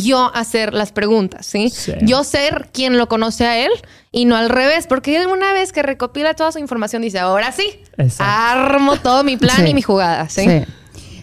Yo 0.00 0.30
hacer 0.34 0.72
las 0.74 0.92
preguntas, 0.92 1.46
¿sí? 1.46 1.70
Sí. 1.70 1.92
Yo 2.02 2.24
ser 2.24 2.68
quien 2.72 2.98
lo 2.98 3.08
conoce 3.08 3.46
a 3.46 3.58
él 3.58 3.70
y 4.10 4.24
no 4.24 4.36
al 4.36 4.48
revés, 4.48 4.86
porque 4.86 5.16
él 5.16 5.26
una 5.26 5.52
vez 5.52 5.72
que 5.72 5.82
recopila 5.82 6.34
toda 6.34 6.52
su 6.52 6.58
información 6.58 7.02
dice, 7.02 7.18
ahora 7.18 7.52
sí, 7.52 7.64
Exacto. 7.98 8.24
armo 8.24 8.96
todo 8.96 9.24
mi 9.24 9.36
plan 9.36 9.56
Sí. 9.64 9.70
y 9.70 9.74
mi 9.74 9.82
jugada, 9.82 10.28
¿sí? 10.28 10.42
Sí. 10.46 10.62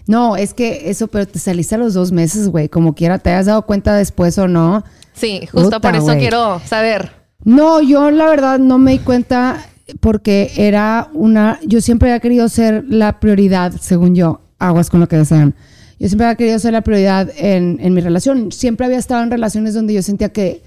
No, 0.08 0.36
es 0.38 0.54
que 0.54 0.90
eso, 0.90 1.08
pero 1.08 1.28
te 1.28 1.38
saliste 1.38 1.76
a 1.76 1.78
los 1.78 1.94
dos 1.94 2.12
meses, 2.12 2.50
güey. 2.50 2.68
Como 2.68 2.96
quiera, 2.96 3.20
te 3.20 3.32
has 3.32 3.46
dado 3.46 3.64
cuenta 3.68 3.94
después 3.94 4.38
o 4.40 4.48
no. 4.48 4.84
Sí, 5.14 5.48
justo 5.52 5.80
por 5.80 5.96
eso 5.96 6.18
quiero 6.18 6.60
saber. 6.66 7.12
No, 7.44 7.80
yo 7.82 8.10
la 8.10 8.26
verdad 8.28 8.58
no 8.58 8.78
me 8.80 8.92
di 8.94 9.00
cuenta 9.00 9.64
porque 10.00 10.52
era 10.58 11.10
una. 11.14 11.60
Yo 11.64 11.80
siempre 11.82 12.10
había 12.10 12.20
querido 12.22 12.50
ser 12.50 12.84
la 12.88 13.20
prioridad, 13.20 13.72
según 13.80 14.16
yo. 14.16 14.42
Aguas 14.58 14.90
con 14.90 15.00
lo 15.00 15.08
que 15.08 15.16
desean. 15.18 15.54
Yo 16.00 16.08
siempre 16.08 16.28
había 16.28 16.36
querido 16.36 16.60
ser 16.60 16.74
la 16.74 16.82
prioridad 16.82 17.30
en, 17.38 17.78
en 17.82 17.94
mi 17.94 18.02
relación. 18.02 18.52
Siempre 18.52 18.86
había 18.86 18.98
estado 18.98 19.22
en 19.24 19.32
relaciones 19.32 19.74
donde 19.74 19.94
yo 19.94 20.02
sentía 20.02 20.30
que. 20.30 20.64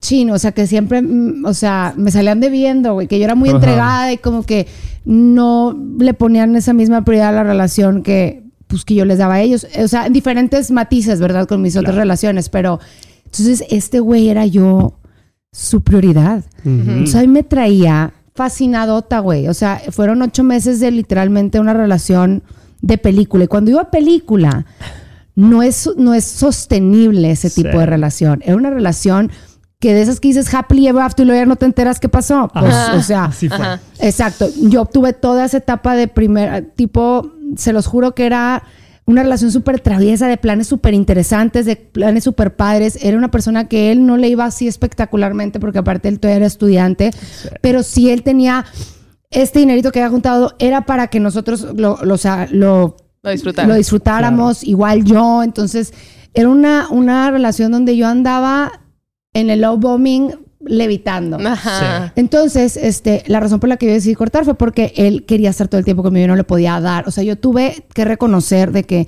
Chino, 0.00 0.34
o 0.34 0.38
sea, 0.38 0.52
que 0.52 0.66
siempre, 0.66 1.00
mm, 1.00 1.46
o 1.46 1.54
sea, 1.54 1.94
me 1.96 2.10
salían 2.10 2.40
debiendo, 2.40 2.92
güey, 2.92 3.06
que 3.06 3.18
yo 3.18 3.24
era 3.24 3.34
muy 3.34 3.48
Ajá. 3.48 3.56
entregada 3.56 4.12
y 4.12 4.18
como 4.18 4.42
que 4.42 4.66
no 5.04 5.74
le 5.98 6.12
ponían 6.12 6.56
esa 6.56 6.74
misma 6.74 7.04
prioridad 7.04 7.30
a 7.30 7.32
la 7.32 7.42
relación 7.44 8.02
que, 8.02 8.42
pues, 8.66 8.84
que 8.84 8.94
yo 8.94 9.04
les 9.04 9.18
daba 9.18 9.34
a 9.34 9.40
ellos. 9.40 9.66
O 9.82 9.88
sea, 9.88 10.06
en 10.06 10.12
diferentes 10.12 10.70
matices, 10.70 11.20
¿verdad? 11.20 11.46
Con 11.46 11.62
mis 11.62 11.76
otras 11.76 11.94
relaciones, 11.94 12.48
pero 12.50 12.80
entonces 13.24 13.64
este 13.70 14.00
güey 14.00 14.28
era 14.28 14.46
yo 14.46 14.98
su 15.52 15.82
prioridad. 15.82 16.44
Entonces 16.64 17.14
a 17.14 17.20
mí 17.20 17.28
me 17.28 17.42
traía 17.42 18.12
fascinadota, 18.34 19.20
güey. 19.20 19.48
O 19.48 19.54
sea, 19.54 19.80
fueron 19.90 20.22
ocho 20.22 20.42
meses 20.44 20.80
de 20.80 20.90
literalmente 20.90 21.60
una 21.60 21.72
relación 21.72 22.42
de 22.86 22.98
película. 22.98 23.44
Y 23.44 23.48
cuando 23.48 23.70
digo 23.70 23.90
película, 23.90 24.66
no 25.34 25.62
es, 25.62 25.88
no 25.96 26.14
es 26.14 26.24
sostenible 26.24 27.30
ese 27.30 27.48
Sí. 27.48 27.62
tipo 27.62 27.78
de 27.78 27.86
relación. 27.86 28.42
Era 28.44 28.56
una 28.56 28.70
relación 28.70 29.30
que 29.80 29.92
de 29.94 30.02
esas 30.02 30.20
que 30.20 30.28
dices 30.28 30.52
happily 30.54 30.86
ever 30.86 31.02
after 31.02 31.24
y 31.24 31.26
luego 31.26 31.42
ya 31.42 31.46
no 31.46 31.56
te 31.56 31.66
enteras 31.66 31.98
qué 32.00 32.08
pasó. 32.08 32.48
Pues, 32.52 32.72
Ajá. 32.74 32.94
o 32.96 33.02
sea, 33.02 33.24
Así 33.24 33.48
fue. 33.48 33.66
Exacto. 34.00 34.48
Yo 34.62 34.84
tuve 34.86 35.12
toda 35.12 35.44
esa 35.44 35.58
etapa 35.58 35.94
de 35.96 36.08
primer 36.08 36.72
tipo, 36.76 37.32
se 37.56 37.72
los 37.72 37.86
juro 37.86 38.14
que 38.14 38.26
era 38.26 38.62
una 39.06 39.22
relación 39.22 39.50
súper 39.50 39.80
traviesa, 39.80 40.26
de 40.28 40.38
planes 40.38 40.66
súper 40.66 40.94
interesantes, 40.94 41.66
de 41.66 41.76
planes 41.76 42.24
súper 42.24 42.54
padres. 42.56 42.98
Era 43.02 43.18
una 43.18 43.30
persona 43.30 43.68
que 43.68 43.92
él 43.92 44.06
no 44.06 44.16
le 44.16 44.28
iba 44.28 44.46
así 44.46 44.66
espectacularmente, 44.68 45.60
porque 45.60 45.78
aparte 45.78 46.08
él 46.08 46.18
todavía 46.20 46.36
era 46.38 46.46
estudiante, 46.46 47.10
pero 47.60 47.82
sí 47.82 48.10
él 48.10 48.22
tenía 48.22 48.64
este 49.34 49.58
dinerito 49.58 49.92
que 49.92 50.00
había 50.00 50.10
juntado, 50.10 50.54
era 50.58 50.86
para 50.86 51.08
que 51.08 51.20
nosotros 51.20 51.66
lo, 51.76 51.98
lo, 52.02 52.14
o 52.14 52.18
sea, 52.18 52.48
lo, 52.50 52.96
Lo 53.22 53.30
disfrutar. 53.30 53.66
lo 53.68 53.74
disfrutáramos, 53.74 54.64
igual 54.64 55.04
yo. 55.04 55.42
Entonces, 55.42 55.92
era 56.32 56.48
una, 56.48 56.88
una 56.90 57.30
relación 57.30 57.70
donde 57.72 57.96
yo 57.96 58.06
andaba 58.06 58.80
en 59.34 59.50
el 59.50 59.60
low 59.60 59.76
bombing 59.76 60.30
levitando. 60.66 61.38
Ajá. 61.46 62.12
Entonces, 62.16 62.76
este, 62.78 63.22
la 63.26 63.38
razón 63.40 63.60
por 63.60 63.68
la 63.68 63.76
que 63.76 63.86
yo 63.86 63.92
decidí 63.92 64.14
cortar 64.14 64.44
fue 64.44 64.54
porque 64.54 64.92
él 64.96 65.24
quería 65.26 65.50
estar 65.50 65.68
todo 65.68 65.78
el 65.78 65.84
tiempo 65.84 66.02
conmigo 66.02 66.24
y 66.24 66.28
no 66.28 66.36
le 66.36 66.44
podía 66.44 66.80
dar. 66.80 67.06
O 67.06 67.10
sea, 67.10 67.22
yo 67.22 67.36
tuve 67.36 67.84
que 67.92 68.04
reconocer 68.06 68.72
de 68.72 68.84
que 68.84 69.06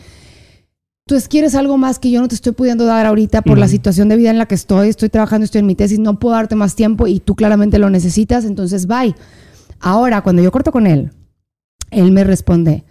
tú 1.06 1.14
es- 1.14 1.28
quieres 1.28 1.54
algo 1.54 1.78
más 1.78 1.98
que 1.98 2.10
yo 2.10 2.20
no 2.20 2.28
te 2.28 2.34
estoy 2.34 2.52
pudiendo 2.52 2.84
dar 2.84 3.06
ahorita 3.06 3.40
por 3.42 3.56
la 3.58 3.68
situación 3.68 4.08
de 4.08 4.16
vida 4.16 4.30
en 4.30 4.38
la 4.38 4.46
que 4.46 4.54
estoy. 4.54 4.88
Estoy 4.88 5.08
trabajando, 5.08 5.44
estoy 5.44 5.60
en 5.60 5.66
mi 5.66 5.74
tesis, 5.76 5.98
no 5.98 6.18
puedo 6.18 6.34
darte 6.34 6.56
más 6.56 6.74
tiempo 6.74 7.06
y 7.06 7.20
tú 7.20 7.34
claramente 7.36 7.78
lo 7.78 7.88
necesitas. 7.90 8.44
Entonces, 8.44 8.86
bye. 8.86 9.14
Ahora, 9.80 10.22
cuando 10.22 10.42
yo 10.42 10.50
corto 10.52 10.72
con 10.72 10.86
él, 10.86 11.12
él 11.90 12.12
me 12.12 12.24
responde. 12.24 12.84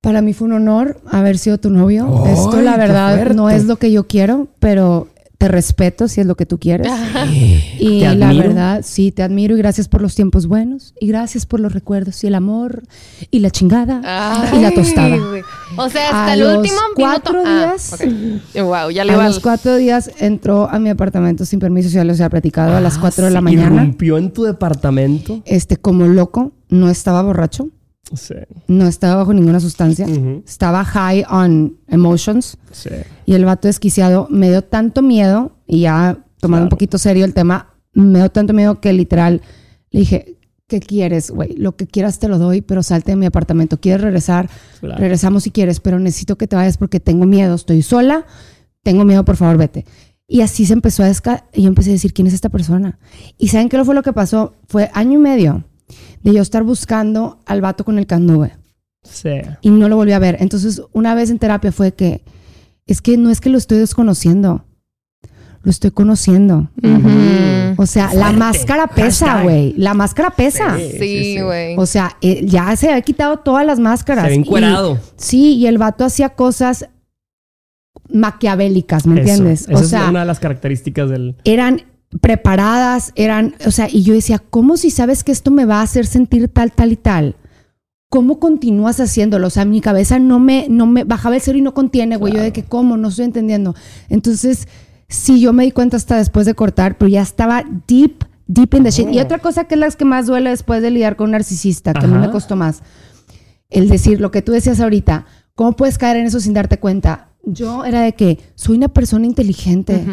Para 0.00 0.22
mí 0.22 0.32
fue 0.32 0.46
un 0.46 0.52
honor 0.54 1.00
haber 1.10 1.38
sido 1.38 1.58
tu 1.58 1.70
novio. 1.70 2.24
¡Ay, 2.24 2.32
Esto, 2.34 2.60
la 2.62 2.76
verdad, 2.76 3.34
no 3.34 3.50
es 3.50 3.64
lo 3.64 3.76
que 3.76 3.90
yo 3.90 4.06
quiero, 4.06 4.48
pero 4.60 5.08
te 5.38 5.48
respeto 5.48 6.08
si 6.08 6.20
es 6.22 6.26
lo 6.26 6.34
que 6.34 6.46
tú 6.46 6.58
quieres. 6.58 6.90
Y 7.78 8.00
Te 8.00 8.14
la 8.14 8.32
verdad, 8.32 8.80
sí, 8.84 9.12
te 9.12 9.22
admiro 9.22 9.54
y 9.54 9.58
gracias 9.58 9.86
por 9.88 10.00
los 10.00 10.14
tiempos 10.14 10.46
buenos 10.46 10.94
y 10.98 11.06
gracias 11.08 11.44
por 11.44 11.60
los 11.60 11.72
recuerdos 11.74 12.22
y 12.24 12.26
el 12.26 12.34
amor 12.34 12.82
y 13.30 13.40
la 13.40 13.50
chingada 13.50 14.00
y 14.56 14.60
la 14.60 14.70
tostada. 14.72 15.16
O 15.76 15.88
sea, 15.90 16.04
hasta 16.06 16.26
A 16.26 16.34
el 16.34 16.40
los 16.40 16.56
último 16.58 16.78
cuatro 16.94 17.42
minuto. 17.44 17.50
Ah, 17.50 17.66
días- 17.76 17.92
ok. 18.54 18.62
Wow, 18.64 18.90
ya 18.90 19.04
le 19.04 19.12
A 19.12 19.16
los 19.26 19.40
cuatro 19.40 19.76
días 19.76 20.10
entró 20.18 20.70
a 20.70 20.78
mi 20.78 20.88
apartamento 20.88 21.44
sin 21.44 21.58
permiso, 21.58 21.88
ya 21.90 22.02
les 22.04 22.18
había 22.20 22.30
platicado, 22.30 22.74
a 22.76 22.80
las 22.80 22.96
Ah, 22.96 23.00
cuatro 23.02 23.26
de 23.26 23.30
la 23.32 23.40
mañana. 23.42 23.76
Irrumpió 23.82 24.16
en 24.18 24.32
tu 24.32 24.44
departamento. 24.44 25.42
Este, 25.44 25.76
como 25.76 26.06
loco, 26.06 26.52
no 26.70 26.88
estaba 26.88 27.20
borracho, 27.22 27.68
Sí. 28.14 28.34
no 28.68 28.86
estaba 28.86 29.16
bajo 29.16 29.34
ninguna 29.34 29.58
sustancia, 29.58 30.06
estaba 30.46 30.84
high 30.84 31.24
on 31.28 31.76
emotions. 31.88 32.56
Sí. 32.70 32.90
Y 33.24 33.34
el 33.34 33.44
vato 33.44 33.66
desquiciado 33.66 34.28
me 34.30 34.48
dio 34.48 34.62
tanto 34.62 35.02
miedo, 35.02 35.56
y 35.66 35.80
ya 35.80 36.18
tomando 36.40 36.66
un 36.66 36.68
poquito 36.68 36.98
serio 36.98 37.24
el 37.24 37.34
tema, 37.34 37.74
me 37.92 38.20
dio 38.20 38.30
tanto 38.30 38.52
miedo 38.52 38.80
que 38.80 38.92
literal 38.92 39.42
le 39.90 40.00
dije, 40.00 40.36
¿qué 40.68 40.80
quieres, 40.80 41.30
güey? 41.30 41.56
Lo 41.56 41.76
que 41.76 41.86
quieras 41.86 42.18
te 42.18 42.28
lo 42.28 42.38
doy, 42.38 42.60
pero 42.60 42.82
salte 42.82 43.12
de 43.12 43.16
mi 43.16 43.26
apartamento. 43.26 43.80
¿Quieres 43.80 44.02
regresar? 44.02 44.50
Claro. 44.80 45.00
Regresamos 45.00 45.44
si 45.44 45.50
quieres, 45.50 45.80
pero 45.80 45.98
necesito 45.98 46.36
que 46.36 46.46
te 46.46 46.56
vayas 46.56 46.76
porque 46.76 47.00
tengo 47.00 47.26
miedo, 47.26 47.54
estoy 47.54 47.82
sola, 47.82 48.26
tengo 48.82 49.04
miedo, 49.04 49.24
por 49.24 49.36
favor, 49.36 49.56
vete. 49.56 49.84
Y 50.28 50.40
así 50.40 50.66
se 50.66 50.72
empezó 50.72 51.02
a 51.02 51.06
desca 51.06 51.46
y 51.52 51.62
yo 51.62 51.68
empecé 51.68 51.90
a 51.90 51.92
decir, 51.94 52.12
¿quién 52.12 52.26
es 52.26 52.34
esta 52.34 52.48
persona? 52.48 52.98
Y 53.38 53.48
¿saben 53.48 53.68
qué 53.68 53.82
fue 53.84 53.94
lo 53.94 54.02
que 54.02 54.12
pasó? 54.12 54.54
Fue 54.68 54.90
año 54.92 55.14
y 55.14 55.22
medio 55.22 55.64
de 56.22 56.32
yo 56.34 56.42
estar 56.42 56.62
buscando 56.62 57.38
al 57.46 57.60
vato 57.60 57.84
con 57.84 57.98
el 57.98 58.06
que 58.06 58.14
anduve 58.14 58.52
Sí. 59.02 59.30
y 59.60 59.70
no 59.70 59.88
lo 59.88 59.96
volví 59.96 60.12
a 60.12 60.18
ver. 60.18 60.36
Entonces, 60.40 60.82
una 60.92 61.14
vez 61.14 61.30
en 61.30 61.38
terapia 61.38 61.70
fue 61.72 61.92
que 61.94 62.22
es 62.86 63.00
que 63.00 63.16
no 63.16 63.30
es 63.30 63.40
que 63.40 63.50
lo 63.50 63.58
estoy 63.58 63.78
desconociendo, 63.78 64.64
lo 65.62 65.70
estoy 65.70 65.90
conociendo. 65.92 66.68
O 67.78 67.86
sea, 67.86 68.14
la 68.14 68.32
máscara 68.32 68.86
pesa, 68.86 69.42
güey. 69.42 69.74
La 69.76 69.92
máscara 69.94 70.30
pesa. 70.30 70.76
Sí, 70.76 70.90
sí, 70.92 70.98
Sí, 70.98 71.22
sí. 71.36 71.40
güey. 71.40 71.74
O 71.76 71.84
sea, 71.86 72.16
eh, 72.20 72.44
ya 72.46 72.74
se 72.76 72.88
había 72.88 73.02
quitado 73.02 73.38
todas 73.38 73.66
las 73.66 73.78
máscaras. 73.78 74.26
Se 74.28 74.34
encuerado. 74.34 74.98
sí, 75.16 75.54
y 75.56 75.66
el 75.66 75.78
vato 75.78 76.04
hacía 76.04 76.30
cosas 76.30 76.88
maquiavélicas, 78.08 79.06
¿me 79.06 79.14
Eso. 79.20 79.20
entiendes? 79.20 79.62
Esa 79.68 79.74
o 79.78 79.82
sea, 79.84 80.02
es 80.04 80.10
una 80.10 80.20
de 80.20 80.26
las 80.26 80.38
características 80.40 81.10
del. 81.10 81.36
eran 81.44 81.82
preparadas, 82.20 83.12
eran, 83.14 83.54
o 83.66 83.70
sea, 83.70 83.88
y 83.90 84.02
yo 84.02 84.14
decía, 84.14 84.38
¿cómo 84.38 84.76
si 84.76 84.90
sabes 84.90 85.24
que 85.24 85.32
esto 85.32 85.50
me 85.50 85.64
va 85.64 85.80
a 85.80 85.82
hacer 85.82 86.06
sentir 86.06 86.48
tal, 86.48 86.72
tal 86.72 86.92
y 86.92 86.96
tal? 86.96 87.36
¿Cómo 88.08 88.38
continúas 88.38 89.00
haciéndolo? 89.00 89.48
O 89.48 89.50
sea, 89.50 89.64
mi 89.64 89.80
cabeza 89.80 90.18
no 90.18 90.38
me, 90.38 90.66
no 90.68 90.86
me 90.86 91.04
bajaba 91.04 91.34
el 91.34 91.40
cero 91.40 91.58
y 91.58 91.62
no 91.62 91.74
contiene, 91.74 92.16
güey. 92.16 92.32
Yo 92.34 92.40
de 92.40 92.52
que, 92.52 92.62
¿cómo? 92.62 92.96
No 92.96 93.08
estoy 93.08 93.24
entendiendo. 93.24 93.74
Entonces, 94.08 94.68
sí, 95.08 95.40
yo 95.40 95.52
me 95.52 95.64
di 95.64 95.72
cuenta 95.72 95.96
hasta 95.96 96.16
después 96.16 96.46
de 96.46 96.54
cortar, 96.54 96.96
pero 96.98 97.08
ya 97.08 97.22
estaba 97.22 97.64
deep, 97.88 98.24
deep 98.46 98.74
in 98.74 98.84
the 98.84 98.90
shit. 98.90 99.08
Y 99.12 99.18
otra 99.18 99.38
cosa 99.38 99.64
que 99.64 99.74
es 99.74 99.80
la 99.80 99.90
que 99.90 100.04
más 100.04 100.26
duele 100.26 100.50
después 100.50 100.82
de 100.82 100.90
lidiar 100.90 101.16
con 101.16 101.26
un 101.26 101.30
narcisista, 101.32 101.92
que 101.92 102.04
a 102.04 102.08
mí 102.08 102.14
Ajá. 102.16 102.26
me 102.26 102.30
costó 102.30 102.54
más, 102.54 102.82
el 103.70 103.88
decir 103.88 104.20
lo 104.20 104.30
que 104.30 104.40
tú 104.40 104.52
decías 104.52 104.80
ahorita, 104.80 105.26
¿cómo 105.54 105.74
puedes 105.74 105.98
caer 105.98 106.16
en 106.18 106.26
eso 106.26 106.38
sin 106.38 106.54
darte 106.54 106.78
cuenta? 106.78 107.30
Yo 107.48 107.84
era 107.84 108.00
de 108.02 108.12
que 108.14 108.38
soy 108.56 108.76
una 108.76 108.88
persona 108.88 109.24
inteligente. 109.24 110.04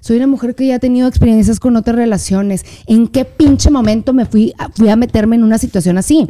Soy 0.00 0.16
una 0.16 0.26
mujer 0.26 0.54
que 0.54 0.66
ya 0.66 0.76
ha 0.76 0.78
tenido 0.78 1.06
experiencias 1.06 1.60
con 1.60 1.76
otras 1.76 1.96
relaciones. 1.96 2.64
¿En 2.86 3.08
qué 3.08 3.24
pinche 3.26 3.70
momento 3.70 4.12
me 4.14 4.24
fui 4.24 4.54
a, 4.58 4.70
fui 4.70 4.88
a 4.88 4.96
meterme 4.96 5.36
en 5.36 5.44
una 5.44 5.58
situación 5.58 5.98
así? 5.98 6.26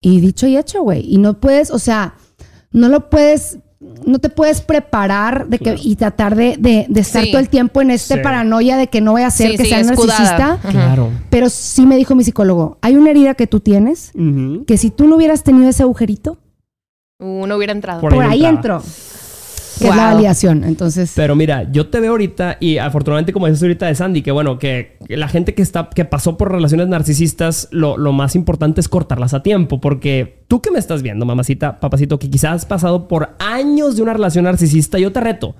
Y 0.00 0.20
dicho 0.20 0.46
y 0.46 0.56
hecho, 0.56 0.82
güey. 0.82 1.04
Y 1.12 1.18
no 1.18 1.34
puedes, 1.40 1.70
o 1.70 1.78
sea, 1.78 2.14
no 2.72 2.88
lo 2.88 3.10
puedes, 3.10 3.58
no 4.06 4.18
te 4.18 4.30
puedes 4.30 4.62
preparar 4.62 5.46
de 5.48 5.58
que, 5.58 5.64
Claro. 5.64 5.80
y 5.82 5.96
tratar 5.96 6.36
de, 6.36 6.56
de- 6.58 6.86
de 6.88 7.00
estar 7.00 7.24
Sí. 7.24 7.30
todo 7.30 7.40
el 7.40 7.48
tiempo 7.50 7.82
en 7.82 7.90
este 7.90 8.14
Sí. 8.14 8.20
paranoia 8.22 8.76
de 8.78 8.86
que 8.86 9.00
no 9.02 9.12
voy 9.12 9.22
a 9.22 9.30
ser 9.30 9.50
Sí, 9.52 9.56
que 9.58 9.64
sí, 9.64 9.68
sea 9.70 9.80
escudada. 9.80 10.18
narcisista. 10.20 10.52
Ajá. 10.54 10.70
Claro. 10.70 11.10
Pero 11.28 11.50
sí 11.50 11.84
me 11.86 11.96
dijo 11.96 12.14
mi 12.14 12.24
psicólogo, 12.24 12.78
hay 12.80 12.96
una 12.96 13.10
herida 13.10 13.34
que 13.34 13.46
tú 13.46 13.60
tienes 13.60 14.12
que 14.66 14.78
si 14.78 14.90
tú 14.90 15.06
no 15.06 15.16
hubieras 15.16 15.42
tenido 15.42 15.68
ese 15.68 15.82
agujerito, 15.82 16.38
Uh, 17.18 17.46
no 17.46 17.56
hubiera 17.56 17.72
entrado. 17.72 18.02
Por 18.02 18.14
Por, 18.14 18.24
ahí 18.24 18.44
ahí 18.44 18.44
Que 19.78 19.88
es 19.88 19.96
la 19.96 20.12
validación. 20.12 20.64
Entonces, 20.64 21.12
Pero 21.14 21.36
mira, 21.36 21.70
yo 21.70 21.88
te 21.88 22.00
veo 22.00 22.12
ahorita 22.12 22.56
y 22.60 22.78
afortunadamente 22.78 23.32
como 23.32 23.46
dices 23.46 23.62
ahorita 23.62 23.86
de 23.86 23.94
Sandy, 23.94 24.22
que 24.22 24.32
bueno, 24.32 24.58
que, 24.58 24.98
que 25.06 25.16
la 25.16 25.28
gente 25.28 25.54
que 25.54 25.62
está 25.62 25.90
que 25.90 26.04
pasó 26.04 26.36
por 26.36 26.50
relaciones 26.50 26.88
narcisistas, 26.88 27.68
lo, 27.70 27.96
lo 27.96 28.12
más 28.12 28.34
importante 28.36 28.80
es 28.80 28.88
cortarlas 28.88 29.34
a 29.34 29.42
tiempo, 29.42 29.80
porque 29.80 30.44
tú 30.48 30.62
que 30.62 30.70
me 30.70 30.78
estás 30.78 31.02
viendo, 31.02 31.26
mamacita, 31.26 31.80
papacito, 31.80 32.18
que 32.18 32.30
quizás 32.30 32.52
has 32.52 32.66
pasado 32.66 33.08
por 33.08 33.36
años 33.38 33.96
de 33.96 34.02
una 34.02 34.12
relación 34.12 34.44
narcisista, 34.44 34.98
yo 34.98 35.12
te 35.12 35.20
reto, 35.20 35.54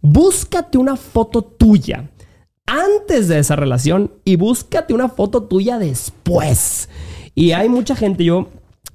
búscate 0.00 0.78
una 0.78 0.96
foto 0.96 1.42
tuya 1.42 2.10
antes 2.66 3.28
de 3.28 3.38
esa 3.38 3.56
relación 3.56 4.12
y 4.24 4.36
búscate 4.36 4.94
una 4.94 5.08
foto 5.08 5.44
tuya 5.44 5.78
después. 5.78 6.88
Y 7.34 7.52
hay 7.52 7.68
mucha 7.68 7.96
gente, 7.96 8.24
yo 8.24 8.48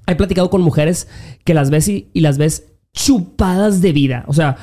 he 0.06 0.14
platicado 0.14 0.50
con 0.50 0.62
mujeres 0.62 1.08
que 1.44 1.54
las 1.54 1.70
ves 1.70 1.88
y, 1.88 2.08
y 2.12 2.20
las 2.20 2.38
ves 2.38 2.66
chupadas 2.98 3.80
de 3.80 3.92
vida. 3.92 4.24
O 4.26 4.32
sea, 4.32 4.56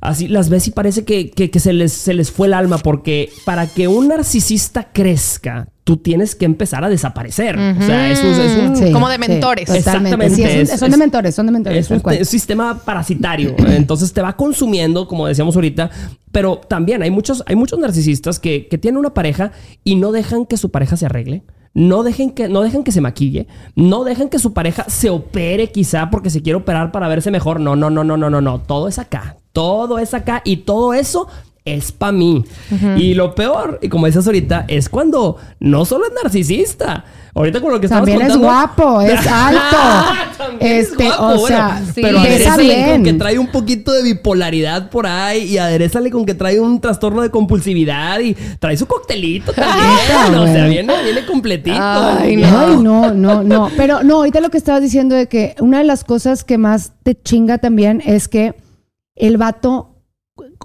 así 0.00 0.28
las 0.28 0.48
ves 0.50 0.68
y 0.68 0.70
parece 0.70 1.04
que, 1.04 1.30
que- 1.30 1.50
que 1.50 1.58
se, 1.60 1.72
les, 1.72 1.92
se 1.92 2.12
les 2.14 2.30
fue 2.30 2.46
el 2.46 2.54
alma 2.54 2.78
porque 2.78 3.30
para 3.44 3.66
que 3.66 3.88
un 3.88 4.08
narcisista 4.08 4.88
crezca, 4.92 5.68
tú 5.84 5.96
tienes 5.96 6.34
que 6.34 6.44
empezar 6.44 6.84
a 6.84 6.90
desaparecer. 6.90 7.56
O 7.58 7.82
sea, 7.86 8.10
es, 8.12 8.22
es 8.22 8.58
un... 8.58 8.76
sí, 8.76 8.92
como 8.92 9.08
de 9.08 9.14
sí, 9.16 9.20
mentores. 9.26 9.64
totalmente. 9.66 10.30
Sí, 10.30 10.42
es 10.42 10.48
un- 10.54 10.60
Exactamente. 10.60 10.78
son 10.78 10.90
de 10.90 10.96
mentores, 10.98 11.34
son 11.34 11.46
de 11.46 11.52
mentores. 11.52 11.78
Es 11.80 11.88
tal 11.88 11.96
un, 11.96 12.02
cual. 12.02 12.14
es 12.16 12.20
un 12.20 12.26
sistema 12.26 12.78
parasitario. 12.84 13.54
Entonces 13.66 14.12
te 14.12 14.20
va 14.20 14.36
consumiendo, 14.36 15.08
como 15.08 15.26
decíamos 15.26 15.54
ahorita. 15.56 15.90
Pero 16.30 16.58
también 16.58 17.02
hay 17.02 17.10
muchos, 17.10 17.42
hay 17.46 17.56
muchos 17.56 17.78
narcisistas 17.78 18.38
que, 18.38 18.68
que 18.68 18.76
tienen 18.76 18.98
una 18.98 19.14
pareja 19.14 19.52
y 19.82 19.96
no 19.96 20.12
dejan 20.12 20.44
que 20.44 20.58
su 20.58 20.70
pareja 20.70 20.98
se 20.98 21.06
arregle. 21.06 21.42
No 21.78 22.02
dejen, 22.02 22.32
que, 22.32 22.48
no 22.48 22.62
dejan 22.62 22.82
que 22.82 22.90
se 22.90 23.00
maquille. 23.00 23.46
No 23.76 24.02
dejan 24.02 24.28
que 24.30 24.40
su 24.40 24.52
pareja 24.52 24.86
se 24.88 25.10
opere 25.10 25.70
quizá 25.70 26.10
porque 26.10 26.28
se 26.28 26.42
quiere 26.42 26.56
operar 26.56 26.90
para 26.90 27.06
verse 27.06 27.30
mejor. 27.30 27.60
No, 27.60 27.76
no, 27.76 27.88
no, 27.88 28.02
no, 28.02 28.16
no, 28.16 28.28
no, 28.28 28.40
no. 28.40 28.60
Todo 28.60 28.88
es 28.88 28.98
acá. 28.98 29.36
Todo 29.52 30.00
es 30.00 30.12
acá. 30.12 30.42
Y 30.44 30.56
todo 30.56 30.92
eso 30.92 31.28
es 31.74 31.92
para 31.92 32.12
mí. 32.12 32.44
Y 32.96 33.14
lo 33.14 33.34
peor, 33.34 33.78
y 33.82 33.88
como 33.88 34.06
decías 34.06 34.26
ahorita, 34.26 34.64
es 34.68 34.88
cuando 34.88 35.36
no 35.60 35.84
solo 35.84 36.06
es 36.06 36.12
narcisista. 36.22 37.04
Ahorita 37.34 37.60
con 37.60 37.70
lo 37.70 37.78
que 37.78 37.86
estamos 37.86 38.08
También 38.08 38.26
es 38.28 38.36
contando- 38.36 38.46
guapo, 38.48 39.00
es 39.02 39.26
alto. 39.32 39.76
También 40.38 40.72
es 40.72 40.88
este, 40.88 41.04
guapo, 41.04 41.22
o 41.24 41.38
bueno, 41.38 41.46
sea, 41.46 41.82
sí. 41.94 42.00
pero 42.02 42.18
pesa 42.22 42.54
aderezale 42.54 42.74
con 42.90 42.96
que 42.96 43.02
bien. 43.02 43.18
trae 43.18 43.38
un 43.38 43.46
poquito 43.48 43.92
de 43.92 44.02
bipolaridad 44.02 44.90
por 44.90 45.06
ahí 45.06 45.44
y 45.44 45.58
aderezale 45.58 46.10
con 46.10 46.26
que 46.26 46.34
trae 46.34 46.58
un 46.58 46.80
trastorno 46.80 47.22
de 47.22 47.30
compulsividad 47.30 48.18
y 48.20 48.34
trae 48.58 48.76
su 48.76 48.86
coctelito 48.86 49.52
también. 49.52 50.34
o 50.36 50.46
sea, 50.46 50.66
viene, 50.66 50.92
viene 51.04 51.26
completito. 51.26 51.76
Ay, 51.80 52.36
no. 52.36 52.58
Ay, 52.58 52.76
no, 52.82 53.14
no, 53.14 53.42
no. 53.44 53.70
Pero 53.76 54.02
no, 54.02 54.16
ahorita 54.16 54.40
lo 54.40 54.50
que 54.50 54.58
estabas 54.58 54.82
diciendo 54.82 55.14
de 55.14 55.28
que 55.28 55.54
una 55.60 55.78
de 55.78 55.84
las 55.84 56.02
cosas 56.02 56.42
que 56.42 56.58
más 56.58 56.92
te 57.04 57.14
chinga 57.20 57.58
también 57.58 58.02
es 58.04 58.26
que 58.26 58.56
el 59.14 59.36
vato, 59.36 59.94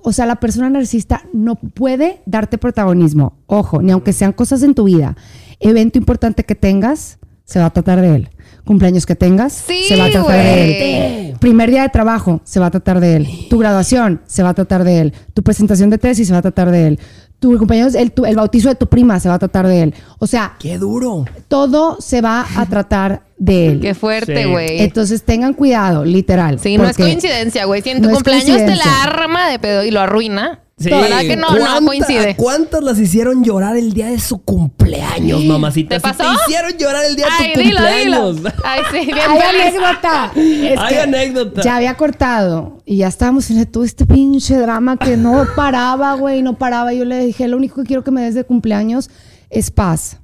o 0.04 0.12
sea, 0.12 0.26
la 0.26 0.36
persona 0.36 0.70
narcisista 0.70 1.24
no 1.34 1.56
puede 1.56 2.22
darte 2.26 2.58
protagonismo. 2.58 3.38
Ojo, 3.48 3.82
ni 3.82 3.92
aunque 3.92 4.14
sean 4.14 4.34
cosas 4.34 4.62
en 4.64 4.76
tu 4.76 4.84
vida. 4.84 5.16
Evento 5.60 5.98
importante 5.98 6.44
que 6.44 6.56
tengas, 6.56 7.20
se 7.46 7.60
va 7.60 7.66
a 7.66 7.70
tratar 7.70 8.02
de 8.02 8.16
él. 8.16 8.30
Cumpleaños 8.66 9.06
que 9.06 9.16
tengas, 9.16 9.54
Sí, 9.54 9.84
se 9.88 9.98
va 9.98 10.06
a 10.06 10.10
tratar 10.12 10.38
de 10.38 11.30
él. 11.30 11.38
Primer 11.40 11.70
día 11.70 11.84
de 11.84 11.90
trabajo, 11.90 12.42
se 12.44 12.60
va 12.60 12.68
a 12.68 12.72
tratar 12.72 13.00
de 13.00 13.18
él. 13.18 13.28
Tu 13.50 13.58
graduación, 13.58 14.22
se 14.26 14.44
va 14.44 14.50
a 14.50 14.54
tratar 14.54 14.84
de 14.84 15.00
él. 15.00 15.14
Tu 15.34 15.44
presentación 15.44 15.90
de 15.90 15.98
tesis, 15.98 16.28
se 16.28 16.34
va 16.34 16.40
a 16.40 16.44
tratar 16.44 16.72
de 16.72 16.88
él. 16.88 17.00
Tu 17.44 17.58
cumpleaños, 17.58 17.94
el, 17.94 18.14
tu- 18.14 18.24
el 18.26 18.38
bautizo 18.38 18.70
de 18.70 18.76
tu 18.76 18.88
prima, 18.88 19.20
se 19.20 19.28
va 19.28 19.36
a 19.36 19.40
tratar 19.40 19.68
de 19.68 19.82
él. 19.82 19.94
O 20.18 20.28
sea, 20.28 20.54
¡Qué 20.60 20.78
duro! 20.78 21.26
todo 21.50 21.98
se 22.00 22.22
va 22.22 22.46
a 22.56 22.66
tratar 22.68 23.24
de 23.38 23.68
él. 23.68 23.80
Qué 23.82 23.94
fuerte, 23.94 24.44
Sí. 24.44 24.50
güey. 24.50 24.80
Entonces 24.82 25.24
tengan 25.24 25.54
cuidado, 25.54 26.06
literal. 26.06 26.58
Sí, 26.60 26.78
no 26.78 26.88
es 26.88 26.96
coincidencia, 26.96 27.66
güey. 27.66 27.82
Si 27.82 27.90
en 27.90 28.02
tu 28.02 28.08
no 28.08 28.14
cumpleaños 28.16 28.56
te 28.66 28.76
la 28.78 29.04
arma 29.04 29.50
de 29.50 29.60
pedo 29.60 29.84
y 29.84 29.92
lo 29.92 30.00
arruina. 30.00 30.62
Sí. 30.76 30.90
¿Verdad 30.90 31.20
que 31.22 31.36
no? 31.38 31.52
No 31.52 31.58
¿Cuánta- 31.60 31.86
coincide. 31.86 32.36
¿Cuántas 32.36 32.84
las 32.84 32.98
hicieron 33.00 33.44
llorar 33.44 33.78
el 33.78 33.94
día 33.94 34.08
de 34.08 34.20
su 34.20 34.40
cumpleaños, 34.42 35.44
mamacita? 35.46 36.00
¿Te 36.00 36.10
Si 36.10 36.16
te 36.18 36.24
hicieron 36.46 36.74
llorar 36.78 37.06
el 37.06 37.16
día 37.16 37.28
de 37.28 37.32
Ay, 37.46 37.54
tu 37.54 37.60
dilo, 37.60 37.78
cumpleaños. 37.80 38.36
dilo. 38.38 38.50
Ay, 38.64 38.82
sí, 38.92 39.06
bien 39.06 39.18
Hay 39.30 39.40
feliz. 39.40 39.62
anécdota. 39.66 40.32
Es 40.36 40.80
Hay 40.80 40.96
anécdota. 40.98 41.62
Ya 41.62 41.76
había 41.78 41.96
cortado 41.96 42.82
y 42.86 42.98
ya 42.98 43.08
estábamos 43.08 43.50
en 43.52 43.64
todo 43.68 43.84
este 43.84 44.06
pinche 44.08 44.58
drama 44.58 44.98
que 44.98 45.16
no 45.16 45.46
paraba, 45.56 46.16
güey, 46.16 46.42
no 46.42 46.58
paraba. 46.58 46.92
Yo 46.92 47.06
le 47.06 47.24
dije, 47.24 47.48
lo 47.48 47.58
único 47.58 47.82
que 47.82 47.88
quiero 47.88 48.04
que 48.04 48.12
me 48.12 48.24
des 48.24 48.34
de 48.34 48.44
cumpleaños 48.44 49.12
es 49.52 49.70
paz. 49.70 50.18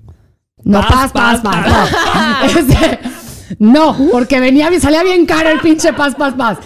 No, 0.64 0.82
Paz, 0.82 1.12
paz, 1.12 1.12
paz, 1.14 1.42
paz, 1.42 1.66
paz. 1.70 1.92
No, 2.42 2.60
Este, 2.60 3.00
no, 3.60 3.98
porque 4.12 4.40
venía, 4.40 4.68
salía 4.82 5.04
bien 5.04 5.26
caro 5.28 5.50
el 5.52 5.60
pinche 5.62 5.94
paz, 5.94 6.16
paz, 6.16 6.34
paz. 6.34 6.58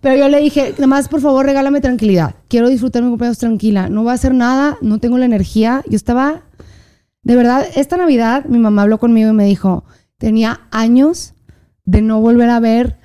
Pero 0.00 0.16
yo 0.16 0.28
le 0.28 0.40
dije, 0.40 0.70
nada 0.72 0.86
más 0.86 1.08
por 1.08 1.20
favor 1.20 1.44
regálame 1.44 1.80
tranquilidad. 1.80 2.34
Quiero 2.52 2.68
disfrutar 2.68 3.02
mi 3.02 3.08
cumpleaños 3.08 3.38
tranquila. 3.38 3.88
No 3.88 4.02
voy 4.02 4.10
a 4.10 4.12
hacer 4.12 4.34
nada, 4.34 4.76
no 4.82 4.98
tengo 4.98 5.16
la 5.16 5.24
energía. 5.24 5.82
Yo 5.88 5.96
estaba, 5.96 6.42
de 7.22 7.34
verdad, 7.34 7.64
esta 7.76 7.96
Navidad 7.96 8.44
mi 8.44 8.58
mamá 8.58 8.82
habló 8.82 8.98
conmigo 8.98 9.30
y 9.30 9.32
me 9.32 9.46
dijo, 9.46 9.84
tenía 10.18 10.60
años 10.70 11.32
de 11.86 12.02
no 12.02 12.20
volver 12.20 12.50
a 12.50 12.60
ver 12.60 12.98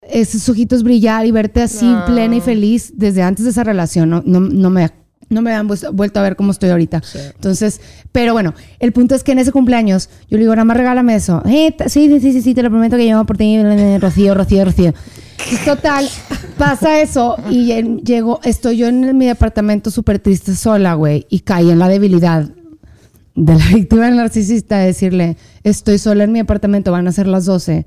esos 0.00 0.48
ojitos 0.48 0.82
brillar 0.84 1.26
y 1.26 1.32
verte 1.32 1.60
así 1.60 1.84
No. 1.84 2.06
plena 2.06 2.36
y 2.36 2.40
feliz 2.40 2.94
desde 2.96 3.20
antes 3.20 3.44
de 3.44 3.50
esa 3.50 3.62
relación. 3.62 4.08
No, 4.08 4.22
no, 4.24 4.40
no 4.40 4.70
me, 4.70 4.88
no 5.28 5.42
me 5.42 5.52
han 5.52 5.68
vuelto 5.92 6.20
a 6.20 6.22
ver 6.22 6.34
cómo 6.34 6.52
estoy 6.52 6.70
ahorita. 6.70 7.02
Entonces, 7.34 7.82
pero 8.10 8.32
bueno, 8.32 8.54
el 8.78 8.92
punto 8.92 9.14
es 9.14 9.22
que 9.22 9.32
en 9.32 9.38
ese 9.38 9.52
cumpleaños 9.52 10.08
yo 10.30 10.38
le 10.38 10.44
digo, 10.44 10.54
nada 10.56 10.64
más 10.64 10.78
regálame 10.78 11.14
eso. 11.14 11.42
Eh, 11.44 11.76
sí, 11.88 12.08
sí, 12.08 12.20
sí, 12.20 12.32
sí, 12.32 12.40
sí, 12.40 12.54
te 12.54 12.62
lo 12.62 12.70
prometo 12.70 12.96
que 12.96 13.06
yo 13.06 13.22
por 13.26 13.36
ti, 13.36 13.58
Rocío, 14.00 14.32
Rocío, 14.34 14.64
Rocío. 14.64 14.94
Y 15.52 15.56
total, 15.64 16.08
pasa 16.58 17.00
eso 17.00 17.36
y 17.50 17.72
en- 17.72 17.98
llego, 18.00 18.40
estoy 18.44 18.76
yo 18.78 18.86
en 18.88 19.16
mi 19.18 19.26
departamento 19.26 19.90
súper 19.90 20.18
triste 20.18 20.54
sola, 20.54 20.94
güey, 20.94 21.26
y 21.28 21.40
caí 21.40 21.70
en 21.70 21.78
la 21.78 21.88
debilidad 21.88 22.48
de 23.34 23.54
la 23.54 23.66
víctima 23.74 24.06
del 24.06 24.16
narcisista 24.16 24.78
de 24.78 24.86
decirle, 24.86 25.36
estoy 25.64 25.98
sola 25.98 26.24
en 26.24 26.32
mi 26.32 26.38
apartamento, 26.38 26.92
van 26.92 27.08
a 27.08 27.12
ser 27.12 27.26
las 27.26 27.44
12 27.46 27.84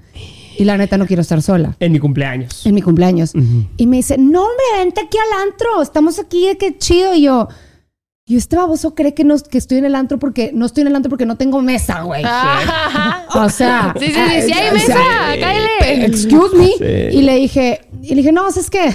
y 0.59 0.63
la 0.65 0.77
neta 0.77 0.97
no 0.97 1.05
quiero 1.05 1.21
estar 1.21 1.41
sola 1.41 1.75
En 1.79 1.91
mi 1.91 1.99
cumpleaños. 1.99 2.65
en 2.65 2.73
mi 2.75 2.81
cumpleaños. 2.81 3.33
Y 3.77 3.87
me 3.87 3.97
dice, 3.97 4.17
no, 4.17 4.41
hombre, 4.41 4.65
vente 4.83 5.01
aquí 5.01 5.17
al 5.17 5.47
antro, 5.47 5.81
estamos 5.81 6.17
aquí, 6.19 6.47
qué 6.59 6.77
chido. 6.77 7.13
Y 7.13 7.21
yo, 7.23 7.47
y 8.27 8.35
este 8.35 8.55
baboso 8.57 8.93
cree 8.93 9.13
que, 9.13 9.23
no, 9.23 9.37
que 9.39 9.57
estoy 9.57 9.77
en 9.79 9.85
el 9.85 9.95
antro 9.95 10.19
porque 10.19 10.51
no 10.53 10.65
estoy 10.65 10.81
en 10.81 10.87
el 10.89 10.95
antro 10.95 11.09
porque 11.09 11.25
no 11.25 11.37
tengo 11.37 11.61
mesa, 11.61 12.01
güey. 12.01 12.21
Ah. 12.25 13.25
O 13.35 13.49
sea, 13.49 13.93
Sí, 13.97 14.07
sí, 14.07 14.13
sí, 14.13 14.41
sí 14.47 14.51
hay 14.53 14.69
o 14.69 14.73
mesa, 14.73 14.85
sea, 14.87 15.39
cáele. 15.39 16.05
Excuse 16.05 16.55
me. 16.57 16.67
Sí. 16.77 17.17
Y 17.17 17.21
le 17.21 17.35
dije, 17.37 17.81
y 18.03 18.09
le 18.09 18.15
dije, 18.17 18.31
no, 18.31 18.49
¿sabes 18.51 18.69
qué? 18.69 18.93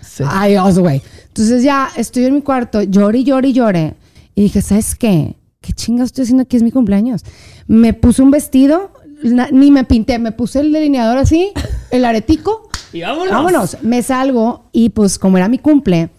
Sí. 0.00 0.24
Adiós, 0.26 0.78
güey. 0.78 1.00
Entonces 1.28 1.62
ya 1.62 1.88
estoy 1.96 2.26
en 2.26 2.34
mi 2.34 2.42
cuarto, 2.42 2.82
lloré 2.82 3.20
y 3.20 3.24
lloré 3.24 3.48
y 3.48 3.52
lloré. 3.54 3.94
Y 4.34 4.42
dije, 4.42 4.60
¿sabes 4.62 4.94
qué? 4.94 5.36
¿Qué 5.60 5.72
chinga 5.72 6.04
estoy 6.04 6.22
haciendo 6.24 6.42
aquí? 6.42 6.56
Es 6.56 6.62
mi 6.62 6.72
cumpleaños. 6.72 7.22
Me 7.68 7.94
puse 7.94 8.20
un 8.20 8.30
vestido, 8.32 8.92
na- 9.22 9.48
ni 9.52 9.70
me 9.70 9.84
pinté, 9.84 10.18
me 10.18 10.32
puse 10.32 10.60
el 10.60 10.72
delineador 10.72 11.18
así, 11.18 11.52
el 11.90 12.04
aretico. 12.04 12.68
Y 12.92 13.02
vámonos. 13.02 13.30
Vámonos. 13.32 13.76
Me 13.82 14.02
salgo 14.02 14.64
y 14.72 14.88
pues 14.90 15.18
como 15.18 15.36
era 15.38 15.48
mi 15.48 15.58
cumple, 15.58 16.10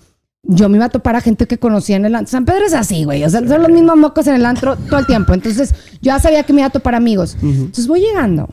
yo 0.43 0.67
me 0.67 0.77
iba 0.77 0.85
a 0.85 0.89
topar 0.89 1.15
a 1.15 1.21
gente 1.21 1.47
que 1.47 1.57
conocía 1.57 1.95
en 1.95 2.05
el 2.05 2.15
antro. 2.15 2.31
San 2.31 2.45
Pedro 2.45 2.65
es 2.65 2.73
así, 2.73 3.05
güey. 3.05 3.23
O 3.23 3.29
sea, 3.29 3.47
son 3.47 3.61
los 3.61 3.71
mismos 3.71 3.95
mocos 3.95 4.27
en 4.27 4.35
el 4.35 4.45
antro 4.45 4.75
todo 4.75 4.99
el 4.99 5.05
tiempo. 5.05 5.33
Entonces, 5.33 5.73
yo 5.93 6.11
ya 6.11 6.19
sabía 6.19 6.43
que 6.43 6.53
me 6.53 6.61
iba 6.61 6.67
a 6.67 6.71
topar 6.71 6.95
amigos. 6.95 7.37
Entonces, 7.41 7.87
voy 7.87 8.01
llegando 8.01 8.49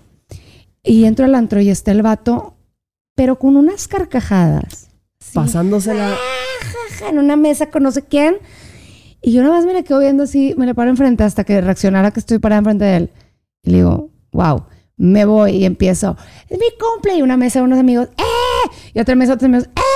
y 0.82 1.04
entro 1.04 1.24
al 1.24 1.34
antro 1.34 1.60
y 1.60 1.68
está 1.68 1.90
el 1.90 2.02
vato, 2.02 2.54
pero 3.16 3.38
con 3.38 3.56
unas 3.56 3.88
carcajadas. 3.88 4.88
Sí. 5.18 5.32
Pasándosela. 5.34 6.14
En 7.08 7.18
una 7.18 7.36
mesa 7.36 7.70
con 7.70 7.82
no 7.82 7.90
sé 7.90 8.02
quién. 8.02 8.36
Y 9.20 9.32
yo 9.32 9.42
nada 9.42 9.56
más 9.56 9.66
me 9.66 9.72
le 9.72 9.84
quedo 9.84 9.98
viendo 9.98 10.22
así, 10.22 10.54
me 10.56 10.66
le 10.66 10.74
paro 10.74 10.90
enfrente 10.90 11.24
hasta 11.24 11.44
que 11.44 11.60
reaccionara 11.60 12.10
que 12.10 12.20
estoy 12.20 12.38
parada 12.38 12.60
enfrente 12.60 12.84
de 12.84 12.96
él. 12.96 13.10
Y 13.62 13.70
le 13.70 13.76
digo, 13.78 14.10
wow, 14.32 14.64
me 14.96 15.24
voy 15.24 15.56
y 15.56 15.64
empiezo, 15.64 16.16
es 16.48 16.58
mi 16.58 16.66
cumple. 16.78 17.16
Y 17.16 17.22
una 17.22 17.36
mesa 17.36 17.58
de 17.58 17.64
unos 17.64 17.78
amigos, 17.78 18.08
¡eh! 18.16 18.70
Y 18.94 19.00
otra 19.00 19.14
mesa 19.16 19.32
de 19.32 19.34
otros 19.34 19.48
amigos, 19.48 19.68
¡eh! 19.76 19.89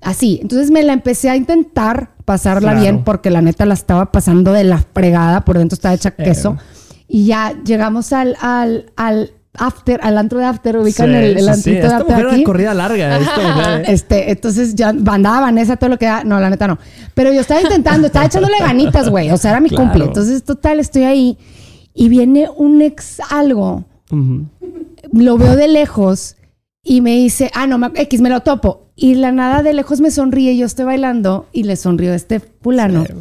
Así. 0.00 0.38
Entonces 0.42 0.70
me 0.70 0.82
la 0.82 0.92
empecé 0.92 1.28
a 1.30 1.36
intentar 1.36 2.10
pasarla 2.24 2.70
Claro. 2.72 2.80
bien 2.80 3.04
porque 3.04 3.30
la 3.30 3.40
neta 3.42 3.64
la 3.66 3.74
estaba 3.74 4.12
pasando 4.12 4.52
de 4.52 4.64
la 4.64 4.78
fregada, 4.78 5.44
por 5.44 5.58
dentro 5.58 5.74
estaba 5.74 5.94
hecha 5.94 6.10
queso. 6.12 6.56
Y 7.08 7.26
ya 7.26 7.54
llegamos 7.64 8.12
al, 8.12 8.36
al, 8.40 8.92
al 8.96 9.32
after, 9.54 9.98
al 10.02 10.18
antro 10.18 10.38
de 10.38 10.44
after, 10.44 10.76
ubican 10.76 11.06
Sí, 11.08 11.14
el, 11.16 11.38
el 11.38 11.54
sí, 11.54 11.62
sí. 11.62 11.70
de 11.72 11.86
after 11.86 12.02
mujer 12.04 12.20
era 12.20 12.32
aquí. 12.32 12.44
corrida 12.44 12.74
larga. 12.74 13.16
Esta 13.18 13.40
mujer, 13.40 13.80
¿eh? 13.80 13.84
Este, 13.88 14.30
entonces 14.30 14.74
ya 14.74 14.90
andaba 14.90 15.40
Vanessa, 15.40 15.76
todo 15.76 15.90
lo 15.90 15.98
que 15.98 16.06
da. 16.06 16.22
No, 16.22 16.38
la 16.38 16.50
neta 16.50 16.68
no. 16.68 16.78
Pero 17.14 17.32
yo 17.32 17.40
estaba 17.40 17.60
intentando, 17.62 18.06
estaba 18.08 18.26
echándole 18.26 18.58
ganitas, 18.60 19.08
güey. 19.08 19.30
O 19.30 19.36
sea, 19.38 19.52
era 19.52 19.60
mi 19.60 19.70
Claro. 19.70 19.84
cumple. 19.84 20.04
Entonces, 20.04 20.44
total, 20.44 20.78
estoy 20.80 21.04
ahí. 21.04 21.38
Y 21.94 22.08
viene 22.10 22.48
un 22.54 22.82
ex 22.82 23.20
algo. 23.30 23.84
Lo 25.12 25.38
veo 25.38 25.56
de 25.56 25.68
lejos 25.68 26.36
y 26.88 27.00
me 27.02 27.14
dice, 27.16 27.50
ah, 27.54 27.66
no, 27.66 27.78
me- 27.78 27.90
X, 27.94 28.20
me 28.20 28.30
lo 28.30 28.40
topo. 28.40 28.86
Y 28.96 29.14
la 29.14 29.30
nada 29.30 29.62
de 29.62 29.72
lejos 29.74 30.00
me 30.00 30.10
sonríe. 30.10 30.56
Yo 30.56 30.66
estoy 30.66 30.84
bailando 30.86 31.46
y 31.52 31.62
le 31.64 31.76
sonrió 31.76 32.14
este 32.14 32.40
fulano. 32.40 33.04
Sí. 33.06 33.12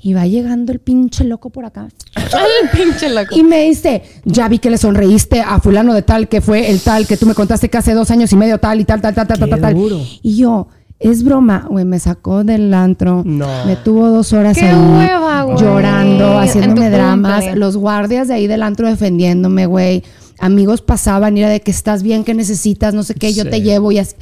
Y 0.00 0.14
va 0.14 0.26
llegando 0.26 0.70
el 0.70 0.78
pinche 0.78 1.24
loco 1.24 1.50
por 1.50 1.64
acá. 1.64 1.88
El 2.14 2.68
pinche 2.70 3.08
loco. 3.10 3.34
Y 3.36 3.42
me 3.42 3.64
dice, 3.64 4.02
ya 4.24 4.48
vi 4.48 4.58
que 4.60 4.70
le 4.70 4.78
sonreíste 4.78 5.40
a 5.40 5.58
fulano 5.58 5.92
de 5.92 6.02
tal, 6.02 6.28
que 6.28 6.40
fue 6.40 6.70
el 6.70 6.80
tal, 6.80 7.06
que 7.06 7.16
tú 7.16 7.26
me 7.26 7.34
contaste 7.34 7.68
que 7.68 7.78
hace 7.78 7.94
dos 7.94 8.10
años 8.12 8.30
y 8.32 8.36
medio 8.36 8.58
tal 8.58 8.78
y 8.80 8.84
tal, 8.84 9.00
tal, 9.00 9.12
tal, 9.14 9.26
tal, 9.26 9.38
Qué 9.38 9.46
tal, 9.50 9.60
tal. 9.60 9.74
duro. 9.74 9.98
Y 10.22 10.36
yo, 10.36 10.68
es 11.00 11.24
broma, 11.24 11.66
güey, 11.68 11.84
me 11.84 11.98
sacó 11.98 12.44
del 12.44 12.72
antro. 12.74 13.22
No. 13.24 13.48
Me 13.66 13.74
tuvo 13.76 14.08
dos 14.08 14.32
horas 14.32 14.56
Qué 14.56 14.66
ahí 14.66 14.74
hueva, 14.76 15.42
güey. 15.42 15.58
llorando, 15.58 16.38
haciéndome 16.38 16.90
dramas. 16.90 17.56
Los 17.56 17.76
guardias 17.76 18.28
de 18.28 18.34
ahí 18.34 18.46
del 18.46 18.62
antro 18.62 18.88
defendiéndome, 18.88 19.66
güey. 19.66 20.04
Amigos 20.38 20.82
pasaban 20.82 21.36
y 21.36 21.40
era 21.40 21.50
de 21.50 21.60
que 21.60 21.70
estás 21.70 22.02
bien, 22.02 22.24
que 22.24 22.34
necesitas, 22.34 22.94
no 22.94 23.02
sé 23.02 23.14
qué, 23.14 23.32
yo 23.32 23.44
Sí. 23.44 23.50
te 23.50 23.60
llevo 23.62 23.90
y 23.92 23.98
así. 23.98 24.14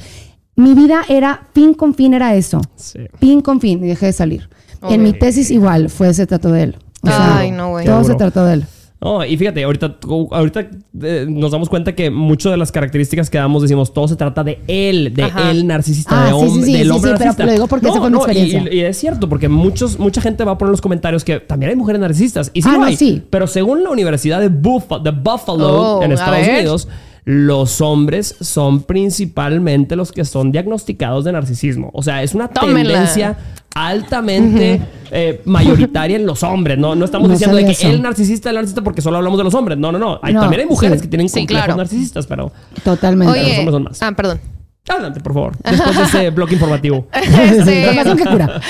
Mi 0.55 0.73
vida 0.73 1.03
era, 1.07 1.47
fin 1.53 1.73
con 1.73 1.93
fin 1.93 2.13
era 2.15 2.35
eso. 2.35 2.61
Sí. 2.75 2.99
Fin 3.19 3.41
con 3.41 3.61
fin, 3.61 3.83
y 3.83 3.87
dejé 3.87 4.07
de 4.07 4.13
salir. 4.13 4.49
En 4.89 5.03
mi 5.03 5.13
tesis 5.13 5.51
igual, 5.51 5.89
fue, 5.89 6.13
se 6.13 6.25
trató 6.27 6.51
de 6.51 6.63
él. 6.63 6.77
O 7.03 7.07
sea, 7.07 7.37
Ay, 7.37 7.51
no, 7.51 7.69
güey. 7.69 7.85
Todo 7.85 8.03
se 8.03 8.15
trató 8.15 8.43
de 8.45 8.53
él. 8.55 8.65
No, 8.99 9.23
y 9.23 9.37
fíjate, 9.37 9.63
ahorita, 9.63 9.97
ahorita 10.31 10.69
eh, 11.03 11.27
nos 11.29 11.51
damos 11.51 11.69
cuenta 11.69 11.93
que 11.93 12.09
muchas 12.09 12.51
de 12.51 12.57
las 12.57 12.71
características 12.71 13.29
que 13.29 13.37
damos 13.37 13.61
decimos, 13.61 13.93
todo 13.93 14.07
se 14.07 14.15
trata 14.15 14.43
de 14.43 14.59
él, 14.67 15.13
de 15.13 15.23
Ajá. 15.23 15.51
él 15.51 15.67
narcisista, 15.67 16.23
Ah, 16.23 16.33
de 16.33 16.49
sí, 16.49 16.63
sí, 16.63 16.73
del 16.73 16.83
sí, 16.83 16.89
hombre 16.89 17.01
pero 17.11 17.11
narcisista. 17.19 17.45
lo 17.45 17.51
digo 17.51 17.67
porque 17.67 17.87
fue 17.87 17.99
mi 18.09 18.15
y- 18.15 18.17
experiencia. 18.17 18.73
Y, 18.73 18.77
y 18.77 18.81
es 18.81 18.97
cierto, 18.97 19.29
porque 19.29 19.49
muchos, 19.49 19.99
mucha 19.99 20.19
gente 20.19 20.43
va 20.43 20.53
a 20.53 20.57
poner 20.57 20.69
en 20.69 20.73
los 20.73 20.81
comentarios 20.81 21.23
que 21.23 21.39
también 21.39 21.69
hay 21.69 21.75
mujeres 21.75 22.01
narcisistas. 22.01 22.49
Y 22.55 22.63
sí 22.63 22.69
Ah, 22.71 22.77
no, 22.79 22.85
hay. 22.85 22.95
sí. 22.97 23.21
Pero 23.29 23.45
según 23.45 23.83
la 23.83 23.91
Universidad 23.91 24.39
de, 24.41 24.49
Buff- 24.49 25.01
de 25.03 25.11
Buffalo 25.11 25.97
Oh, 25.99 26.03
en 26.03 26.13
Estados. 26.13 26.47
Unidos, 26.47 26.87
los 27.23 27.81
hombres 27.81 28.35
son 28.39 28.81
principalmente 28.83 29.95
los 29.95 30.11
que 30.11 30.23
son 30.25 30.51
diagnosticados 30.51 31.25
de 31.25 31.33
narcisismo. 31.33 31.89
O 31.93 32.01
sea, 32.01 32.23
es 32.23 32.33
una 32.33 32.47
Tómenla. 32.47 32.93
tendencia 32.93 33.37
altamente 33.85 34.81
eh, 35.11 35.41
mayoritaria 35.45 36.15
en 36.17 36.25
los 36.25 36.41
hombres. 36.43 36.77
No, 36.77 36.95
no 36.95 37.05
estamos 37.05 37.27
No 37.27 37.33
diciendo 37.33 37.57
de 37.57 37.65
que 37.65 37.71
eso. 37.71 37.87
el 37.87 38.01
narcisista, 38.01 38.49
el 38.49 38.55
narcisista, 38.55 38.81
porque 38.83 39.01
solo 39.01 39.17
hablamos 39.17 39.37
de 39.37 39.43
los 39.43 39.53
hombres. 39.53 39.77
No, 39.77 39.91
no, 39.91 39.99
no. 39.99 40.19
Hay- 40.23 40.33
No, 40.33 40.41
también 40.41 40.61
hay 40.61 40.67
mujeres 40.67 40.99
sí. 40.99 41.03
que 41.03 41.07
tienen 41.09 41.29
Sí, 41.29 41.39
complejos 41.41 41.65
claro. 41.65 41.77
narcisistas, 41.77 42.27
pero 42.27 42.51
Totalmente. 42.83 43.33
los 43.33 43.43
Oye, 43.47 43.59
hombres 43.59 43.73
son 43.73 43.83
más. 43.83 44.01
ah, 44.01 44.11
perdón. 44.13 44.41
adelante, 44.89 45.19
por 45.19 45.33
favor. 45.33 45.53
Después 45.63 45.97
de 45.97 46.03
ese 46.03 46.29
bloque 46.31 46.53
informativo. 46.53 47.07
Este, 47.13 47.79
Información 47.81 48.17
que 48.17 48.25
cura. 48.25 48.61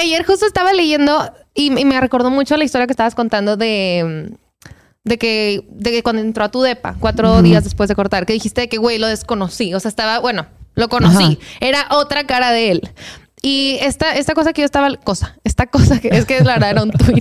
ayer 0.00 0.24
justo 0.26 0.46
estaba 0.46 0.72
leyendo 0.72 1.30
y, 1.54 1.66
y 1.78 1.84
me 1.84 2.00
recordó 2.00 2.30
mucho 2.30 2.56
la 2.56 2.64
historia 2.64 2.86
que 2.86 2.92
estabas 2.92 3.14
contando 3.14 3.56
de, 3.56 4.32
de 5.04 5.18
que, 5.18 5.66
de 5.70 5.90
que 5.90 6.02
cuando 6.02 6.20
entró 6.22 6.44
a 6.44 6.50
tu 6.50 6.60
depa, 6.62 6.96
cuatro 7.00 7.40
días 7.42 7.64
después 7.64 7.88
de 7.88 7.94
cortar, 7.94 8.26
que 8.26 8.32
dijiste 8.34 8.68
que, 8.68 8.76
güey, 8.78 8.98
lo 8.98 9.06
desconocí. 9.06 9.72
O 9.74 9.80
sea, 9.80 9.88
estaba, 9.88 10.18
bueno, 10.18 10.46
lo 10.74 10.88
conocí. 10.88 11.38
Ajá. 11.40 11.56
Era 11.60 11.86
otra 11.92 12.24
cara 12.26 12.50
de 12.50 12.70
él. 12.72 12.90
Y 13.46 13.76
esta, 13.82 14.14
esta 14.14 14.32
cosa 14.32 14.54
que 14.54 14.62
yo 14.62 14.64
estaba, 14.64 14.88
cosa, 14.96 15.36
esta 15.44 15.66
cosa 15.66 16.00
que 16.00 16.08
es 16.08 16.24
que 16.24 16.40
la 16.40 16.54
verdad 16.54 16.70
era 16.70 16.82
un 16.82 16.90
tweet. 16.92 17.20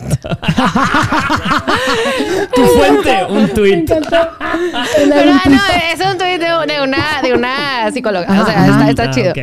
Tu 2.56 2.62
fuente, 2.66 3.26
un 3.30 3.50
tweet. 3.50 3.84
Pero 3.88 5.32
ah, 5.34 5.50
no, 5.50 5.62
es 5.92 6.00
un 6.12 6.18
tweet 6.18 6.40
de, 6.40 6.74
de 6.74 6.82
una, 6.82 7.22
de 7.22 7.34
una 7.34 7.92
psicóloga. 7.92 8.42
o 8.42 8.46
sea, 8.46 8.64
Ajá, 8.64 8.90
está, 8.90 9.04
Ah, 9.04 9.12
chido. 9.12 9.34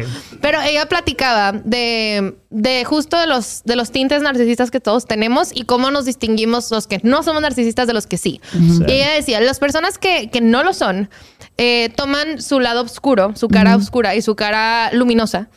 Pero 0.41 0.63
ella 0.63 0.87
platicaba 0.87 1.53
de, 1.53 2.37
de 2.51 2.85
justo 2.85 3.17
de 3.19 3.29
los, 3.29 3.63
de 3.65 3.77
los 3.77 3.93
tintes 3.93 4.23
narcisistas 4.23 4.73
que 4.73 4.81
todos 4.81 5.07
tenemos 5.07 5.51
y 5.55 5.63
cómo 5.63 5.93
nos 5.93 6.05
distinguimos 6.05 6.71
los 6.73 6.89
que 6.89 7.01
no 7.05 7.23
somos 7.23 7.43
narcisistas 7.43 7.87
de 7.87 7.93
los 7.93 8.09
que 8.09 8.19
sí. 8.19 8.41
Y 8.87 8.93
ella 8.93 9.13
decía, 9.13 9.41
las 9.41 9.61
personas 9.61 9.99
que, 9.99 10.31
que 10.31 10.41
no 10.41 10.65
lo 10.65 10.75
son, 10.75 11.09
eh, 11.57 11.91
toman 11.95 12.43
su 12.43 12.59
lado 12.59 12.83
oscuro, 12.83 13.33
su 13.37 13.47
cara 13.49 13.77
oscura 13.77 14.17
y 14.17 14.23
su 14.23 14.35
cara 14.35 14.91
luminosa 14.93 15.49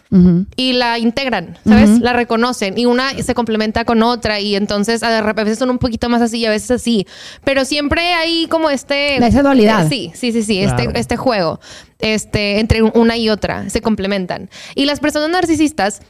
y 0.56 0.74
la 0.74 1.00
integran, 1.00 1.58
¿sabes? 1.66 2.00
La 2.00 2.14
reconocen 2.14 2.78
y 2.78 2.86
una 2.86 3.12
se 3.24 3.34
complementa 3.34 3.86
con 3.86 4.04
otra 4.04 4.40
y 4.40 4.56
entonces 4.56 5.02
a 5.02 5.34
veces 5.34 5.58
son 5.58 5.72
un 5.72 5.80
poquito 5.80 6.10
más 6.10 6.22
así 6.22 6.38
y 6.38 6.46
a 6.46 6.52
veces 6.52 6.70
así. 6.70 7.08
Pero 7.44 7.66
siempre 7.66 8.14
hay 8.14 8.48
como 8.48 8.70
este... 8.70 9.18
Esa 9.26 9.42
dualidad. 9.42 9.86
Eh, 9.86 9.90
sí, 9.90 10.12
sí, 10.14 10.32
sí, 10.32 10.44
sí, 10.44 10.62
Claro. 10.64 10.84
este, 10.84 11.00
este 11.00 11.18
juego 11.18 11.60
este, 12.04 12.60
entre 12.60 12.84
una 12.84 13.18
y 13.18 13.30
otra 13.30 13.70
se 13.70 13.82
complementan. 13.82 14.50
Y 14.76 14.86
las 14.86 15.00
personas 15.00 15.30
narcisistas 15.30 16.02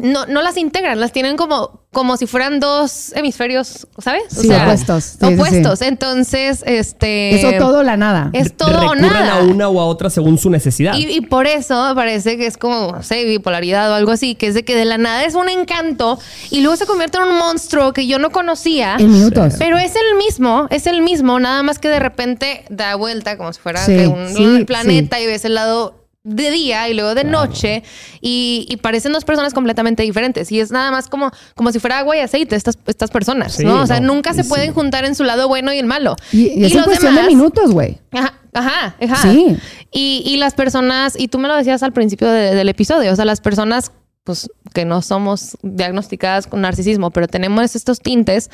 no, 0.00 0.24
no 0.24 0.40
las 0.40 0.56
integran, 0.56 0.98
las 1.00 1.12
tienen 1.12 1.36
como, 1.36 1.82
como 1.92 2.16
si 2.16 2.26
fueran 2.26 2.60
dos 2.60 3.12
hemisferios, 3.14 3.86
¿sabes? 3.98 4.22
Sí, 4.30 4.50
opuestos. 4.50 5.04
Sí, 5.04 5.18
sí, 5.20 5.26
sí. 5.26 5.34
opuestos. 5.34 5.82
Entonces, 5.82 6.62
este... 6.64 7.34
Eso 7.34 7.58
todo 7.58 7.80
o 7.80 7.82
la 7.82 7.98
nada. 7.98 8.30
Es 8.32 8.56
todo 8.56 8.70
o 8.70 8.94
Recurren 8.94 9.02
nada. 9.02 9.34
a 9.34 9.42
una 9.42 9.68
o 9.68 9.78
a 9.80 9.84
otra 9.84 10.08
según 10.08 10.38
su 10.38 10.48
necesidad. 10.48 10.94
Y, 10.94 11.10
y 11.10 11.20
por 11.20 11.46
eso 11.46 11.88
me 11.88 11.94
parece 11.94 12.38
que 12.38 12.46
es 12.46 12.56
como, 12.56 12.92
no 12.92 13.02
sé, 13.02 13.26
bipolaridad 13.26 13.90
o 13.90 13.94
algo 13.94 14.12
así, 14.12 14.34
que 14.34 14.46
es 14.46 14.54
de 14.54 14.64
que 14.64 14.74
de 14.74 14.86
la 14.86 14.96
nada 14.96 15.24
es 15.24 15.34
un 15.34 15.50
encanto 15.50 16.18
y 16.50 16.62
luego 16.62 16.76
se 16.76 16.86
convierte 16.86 17.18
en 17.18 17.24
un 17.24 17.36
monstruo 17.38 17.92
que 17.92 18.06
yo 18.06 18.18
no 18.18 18.30
conocía. 18.30 18.96
En 18.98 19.12
minutos. 19.12 19.56
Pero 19.58 19.76
es 19.76 19.92
el 19.94 20.16
mismo, 20.16 20.68
es 20.70 20.86
el 20.86 21.02
mismo, 21.02 21.38
nada 21.38 21.62
más 21.62 21.78
que 21.78 21.88
de 21.88 21.98
repente 21.98 22.64
da 22.70 22.94
vuelta 22.94 23.36
como 23.36 23.52
si 23.52 23.60
fuera 23.60 23.84
Sí, 23.84 23.94
que 23.94 24.06
un 24.08 24.34
sí, 24.34 24.64
planeta 24.64 25.20
y 25.20 25.26
ves 25.26 25.44
el 25.44 25.54
lado 25.54 26.01
de 26.24 26.50
día 26.52 26.88
y 26.88 26.94
luego 26.94 27.14
de 27.16 27.24
noche 27.24 27.82
y, 28.20 28.66
y 28.70 28.76
parecen 28.76 29.12
dos 29.12 29.24
personas 29.24 29.52
completamente 29.54 30.04
diferentes 30.04 30.52
y 30.52 30.60
es 30.60 30.70
nada 30.70 30.92
más 30.92 31.08
como, 31.08 31.32
como 31.56 31.72
si 31.72 31.80
fuera 31.80 31.98
agua 31.98 32.16
y 32.16 32.20
aceite 32.20 32.54
estas, 32.54 32.78
estas 32.86 33.10
personas, 33.10 33.54
Sí, 33.54 33.64
¿no? 33.64 33.82
O 33.82 33.86
sea, 33.86 33.98
no, 33.98 34.14
nunca 34.14 34.32
se 34.32 34.44
pueden 34.44 34.72
juntar 34.72 35.04
en 35.04 35.14
su 35.16 35.24
lado 35.24 35.48
bueno 35.48 35.72
y 35.72 35.78
el 35.78 35.86
malo. 35.86 36.14
Y, 36.32 36.60
y 36.60 36.64
es 36.64 36.74
en 36.76 36.84
cuestión 36.84 37.14
de 37.16 37.22
minutos, 37.24 37.72
güey. 37.72 37.98
Ajá, 38.12 38.34
ajá, 38.54 38.96
ajá. 39.02 39.16
Sí. 39.22 39.56
Y, 39.90 40.22
y 40.24 40.36
las 40.36 40.54
personas, 40.54 41.18
y 41.18 41.26
tú 41.28 41.38
me 41.38 41.48
lo 41.48 41.56
decías 41.56 41.82
al 41.82 41.92
principio 41.92 42.28
de- 42.30 42.54
del 42.54 42.68
episodio, 42.68 43.12
o 43.12 43.16
sea, 43.16 43.24
las 43.24 43.40
personas, 43.40 43.90
pues, 44.24 44.48
que 44.72 44.84
no 44.84 45.02
somos 45.02 45.58
diagnosticadas 45.62 46.46
con 46.46 46.60
narcisismo, 46.60 47.10
pero 47.10 47.26
tenemos 47.26 47.74
estos 47.74 47.98
tintes, 48.00 48.50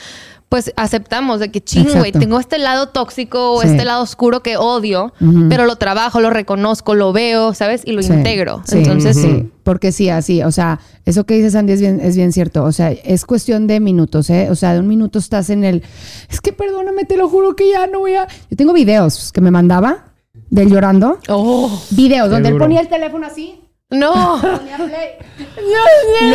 pues 0.49 0.73
aceptamos 0.77 1.41
de 1.41 1.51
que 1.51 1.61
ching, 1.63 1.87
güey, 1.99 2.11
tengo 2.11 2.41
este 2.41 2.59
lado 2.59 2.89
tóxico 2.89 3.53
o 3.53 3.61
Sí. 3.61 3.69
este 3.69 3.85
lado 3.85 4.03
oscuro 4.03 4.43
que 4.43 4.57
odio, 4.57 5.13
Ujú. 5.21 5.49
pero 5.51 5.67
lo 5.67 5.77
trabajo, 5.77 6.21
lo 6.21 6.31
reconozco, 6.31 6.95
lo 6.95 7.13
veo, 7.13 7.53
¿sabes? 7.53 7.83
Y 7.85 7.93
lo 7.93 8.03
Sí, 8.03 8.15
integro. 8.15 8.63
sí, 8.65 8.79
Entonces, 8.79 9.17
sí, 9.19 9.51
porque 9.63 9.93
sí, 9.93 10.09
así, 10.09 10.43
o 10.43 10.51
sea, 10.51 10.81
eso 11.05 11.25
que 11.25 11.35
dices 11.35 11.55
Andy 11.55 11.75
es 11.75 11.81
bien, 11.81 12.01
es 12.01 12.17
bien 12.17 12.33
cierto, 12.33 12.65
o 12.65 12.73
sea, 12.73 12.91
es 12.91 13.27
cuestión 13.27 13.67
de 13.67 13.79
minutos, 13.79 14.31
¿eh? 14.31 14.49
O 14.51 14.55
sea, 14.55 14.73
de 14.73 14.81
un 14.81 14.89
minuto 14.89 15.19
estás 15.19 15.51
en 15.51 15.65
el, 15.65 15.83
es 16.31 16.41
que 16.41 16.55
perdóname, 16.55 17.05
te 17.05 17.19
lo 17.19 17.29
juro 17.29 17.55
que 17.57 17.71
ya 17.71 17.87
no 17.87 17.99
voy 18.01 18.15
a... 18.15 18.27
Yo 18.51 18.57
tengo 18.57 18.73
videos 18.73 19.33
que 19.33 19.43
me 19.43 19.51
mandaba 19.51 20.15
de 20.49 20.63
él 20.63 20.71
llorando, 20.71 21.19
Oh, 21.29 21.71
videos 21.91 22.31
donde 22.31 22.49
él 22.49 22.55
duro. 22.55 22.65
ponía 22.65 22.81
el 22.81 22.89
teléfono 22.89 23.27
así, 23.27 23.61
no, 23.91 24.37
no 24.43 24.57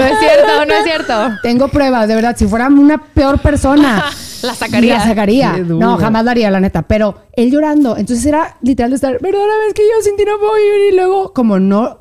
es 0.04 0.20
cierto, 0.20 0.66
no 0.68 0.74
es 0.74 0.84
cierto. 0.84 1.14
Tengo 1.42 1.68
pruebas, 1.68 2.08
de 2.08 2.16
verdad, 2.16 2.36
si 2.38 2.48
fuera 2.48 2.68
una 2.68 2.98
peor 3.14 3.40
persona... 3.40 4.06
La 4.44 4.54
sacaría. 4.54 4.96
La 4.98 5.04
sacaría. 5.06 5.58
No, 5.60 5.98
jamás 5.98 6.26
la 6.26 6.32
haría, 6.32 6.52
la 6.52 6.60
neta. 6.60 6.82
Pero 6.82 7.16
él 7.32 7.50
llorando. 7.50 7.96
Entonces 7.96 8.26
era 8.26 8.58
literal 8.62 8.92
de 8.92 8.96
estar, 8.96 9.18
perdóname, 9.20 9.68
es 9.70 9.74
que 9.74 9.84
yo 9.84 10.04
sin 10.04 10.18
ti 10.18 10.26
no 10.26 10.38
puedo 10.38 10.56
vivir. 10.56 10.92
Y 10.92 10.96
luego, 10.98 11.32
como 11.32 11.60
no, 11.60 12.00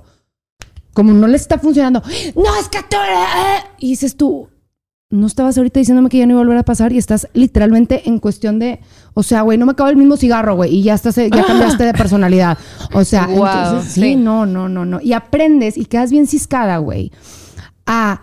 como 0.93 1.13
no 1.13 1.29
le 1.29 1.37
está 1.37 1.61
funcionando, 1.61 2.03
no, 2.35 2.57
es 2.57 2.69
que 2.69 2.83
tú. 2.83 2.97
eh". 2.97 3.65
Y 3.79 3.91
dices 3.91 4.17
tú, 4.17 4.49
no 5.13 5.27
estabas 5.29 5.57
ahorita 5.59 5.79
diciéndome 5.79 6.09
que 6.09 6.19
ya 6.19 6.27
no 6.27 6.33
iba 6.33 6.41
a 6.41 6.45
volver 6.45 6.59
a 6.59 6.63
pasar 6.65 6.93
y 6.93 6.99
estás 6.99 7.29
literalmente 7.35 8.09
en 8.09 8.19
cuestión 8.19 8.59
de, 8.59 8.81
o 9.15 9.23
sea, 9.23 9.43
güey, 9.43 9.59
no 9.59 9.67
me 9.67 9.73
acabo 9.73 9.91
el 9.91 9.97
mismo 9.97 10.17
cigarro, 10.17 10.57
güey, 10.57 10.75
y 10.75 10.83
ya 10.83 10.95
estás, 10.95 11.15
ya 11.17 11.29
cambiaste 11.47 11.85
de 11.85 11.93
personalidad. 11.93 12.59
O 12.95 13.05
sea, 13.05 13.27
Wow, 13.29 13.47
entonces, 13.47 13.93
sí, 13.93 14.01
sí. 14.01 14.17
no, 14.17 14.47
no, 14.47 14.69
no, 14.69 14.85
no. 14.85 15.01
Y 15.01 15.13
aprendes 15.13 15.77
y 15.77 15.85
quedas 15.85 16.11
bien 16.11 16.27
ciscada, 16.27 16.79
güey, 16.79 17.13
a, 17.87 18.23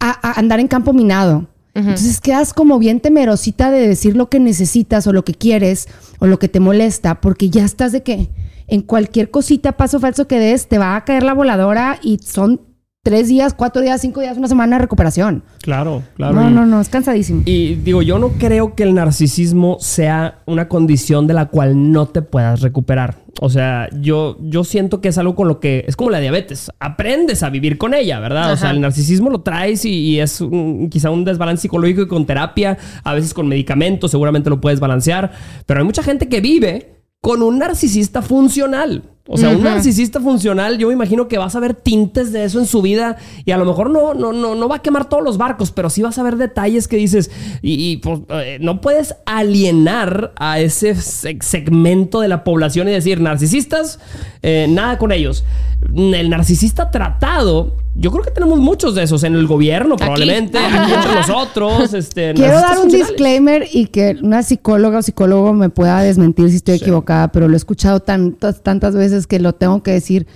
a- 0.00 0.28
a 0.28 0.38
andar 0.38 0.60
en 0.60 0.68
campo 0.68 0.92
minado. 0.92 1.46
Entonces 1.74 2.20
quedas 2.20 2.54
como 2.54 2.80
bien 2.80 2.98
temerosita 2.98 3.70
de 3.70 3.86
decir 3.86 4.16
lo 4.16 4.28
que 4.28 4.40
necesitas 4.40 5.06
o 5.06 5.12
lo 5.12 5.24
que 5.24 5.32
quieres 5.34 5.86
o 6.18 6.26
lo 6.26 6.38
que 6.40 6.48
te 6.48 6.58
molesta, 6.58 7.20
porque 7.20 7.50
ya 7.50 7.64
estás 7.64 7.92
de 7.92 8.02
que 8.02 8.30
en 8.66 8.82
cualquier 8.82 9.30
cosita, 9.30 9.72
paso 9.76 10.00
falso 10.00 10.26
que 10.26 10.40
des, 10.40 10.66
te 10.66 10.76
va 10.78 10.96
a 10.96 11.04
caer 11.04 11.22
la 11.22 11.34
voladora 11.34 12.00
y 12.02 12.18
son 12.18 12.60
tres 13.08 13.28
días, 13.28 13.54
cuatro 13.54 13.80
días, 13.80 14.00
cinco 14.00 14.20
días, 14.20 14.36
una 14.36 14.48
semana 14.48 14.76
de 14.76 14.82
recuperación. 14.82 15.42
Claro, 15.62 16.02
claro. 16.16 16.34
No, 16.34 16.50
no, 16.50 16.66
no, 16.66 16.80
es 16.80 16.88
cansadísimo. 16.88 17.42
Y 17.46 17.74
digo, 17.76 18.02
yo 18.02 18.18
no 18.18 18.28
creo 18.38 18.74
que 18.74 18.82
el 18.82 18.94
narcisismo 18.94 19.78
sea 19.80 20.40
una 20.46 20.68
condición 20.68 21.26
de 21.26 21.34
la 21.34 21.46
cual 21.46 21.90
no 21.92 22.06
te 22.06 22.22
puedas 22.22 22.60
recuperar. 22.60 23.16
O 23.40 23.50
sea, 23.50 23.88
yo, 24.00 24.36
yo 24.40 24.64
siento 24.64 25.00
que 25.00 25.08
es 25.08 25.16
algo 25.18 25.34
con 25.36 25.46
lo 25.48 25.60
que 25.60 25.84
es 25.86 25.94
como 25.96 26.10
la 26.10 26.18
diabetes. 26.20 26.70
Aprendes 26.80 27.42
a 27.42 27.50
vivir 27.50 27.78
con 27.78 27.94
ella, 27.94 28.18
¿verdad? 28.20 28.52
O 28.52 28.56
sea, 28.56 28.70
el 28.72 28.80
narcisismo 28.80 29.30
lo 29.30 29.40
traes 29.42 29.84
y, 29.84 29.90
y 29.90 30.20
es 30.20 30.40
un- 30.40 30.88
quizá 30.90 31.10
un 31.10 31.24
desbalance 31.24 31.62
psicológico 31.62 32.02
y 32.02 32.08
con 32.08 32.26
terapia, 32.26 32.76
a 33.04 33.14
veces 33.14 33.32
con 33.32 33.46
medicamentos, 33.48 34.10
seguramente 34.10 34.50
lo 34.50 34.60
puedes 34.60 34.80
balancear. 34.80 35.30
Pero 35.66 35.80
hay 35.80 35.86
mucha 35.86 36.02
gente 36.02 36.28
que 36.28 36.40
vive 36.40 36.96
con 37.20 37.42
un 37.42 37.58
narcisista 37.58 38.22
funcional. 38.22 39.02
O 39.30 39.36
sea, 39.36 39.50
un 39.50 39.62
narcisista 39.62 40.20
funcional, 40.20 40.78
yo 40.78 40.88
me 40.88 40.94
imagino 40.94 41.28
que 41.28 41.36
vas 41.36 41.54
a 41.54 41.60
ver 41.60 41.74
tintes 41.74 42.32
de 42.32 42.44
eso 42.44 42.58
en 42.60 42.64
su 42.66 42.80
vida 42.80 43.16
y 43.44 43.50
a 43.50 43.58
lo 43.58 43.66
mejor 43.66 43.90
no, 43.90 44.14
no, 44.14 44.32
no, 44.32 44.54
no 44.54 44.68
va 44.68 44.76
a 44.76 44.82
quemar 44.82 45.06
todos 45.08 45.22
los 45.22 45.36
barcos, 45.36 45.70
pero 45.70 45.90
sí 45.90 46.00
vas 46.00 46.18
a 46.18 46.22
ver 46.22 46.36
detalles 46.36 46.88
que 46.88 46.96
dices 46.96 47.30
y, 47.60 47.74
y, 47.92 47.96
pues, 47.98 48.20
eh, 48.30 48.56
no 48.62 48.80
puedes 48.80 49.14
alienar 49.26 50.32
a 50.38 50.60
ese 50.60 50.94
se- 50.94 51.36
segmento 51.40 52.20
de 52.20 52.28
la 52.28 52.42
población 52.44 52.88
y 52.88 52.92
decir 52.92 53.20
narcisistas, 53.20 53.98
eh, 54.42 54.66
nada 54.68 54.98
con 54.98 55.12
ellos. 55.12 55.44
El 55.94 56.30
narcisista 56.30 56.90
tratado 56.90 57.76
yo 58.00 58.12
creo 58.12 58.22
que 58.22 58.30
tenemos 58.30 58.60
muchos 58.60 58.94
de 58.94 59.02
esos 59.02 59.24
en 59.24 59.34
el 59.34 59.48
gobierno, 59.48 59.96
probablemente, 59.96 60.56
aquí, 60.56 60.92
entre 60.94 61.14
nosotros. 61.16 61.92
Este, 61.94 62.32
Quiero 62.32 62.54
dar 62.60 62.78
un 62.78 62.88
disclaimer 62.88 63.66
y 63.72 63.86
que 63.86 64.16
una 64.22 64.44
psicóloga 64.44 64.98
o 64.98 65.02
psicólogo 65.02 65.52
me 65.52 65.68
pueda 65.68 66.00
desmentir 66.02 66.48
si 66.50 66.56
estoy 66.56 66.76
equivocada, 66.76 67.32
pero 67.32 67.48
lo 67.48 67.54
he 67.54 67.56
escuchado 67.56 67.98
tantas, 67.98 68.62
tantas 68.62 68.94
veces 68.94 69.17
que 69.26 69.38
lo 69.38 69.54
tengo 69.54 69.82
que 69.82 69.92
decir. 69.92 70.26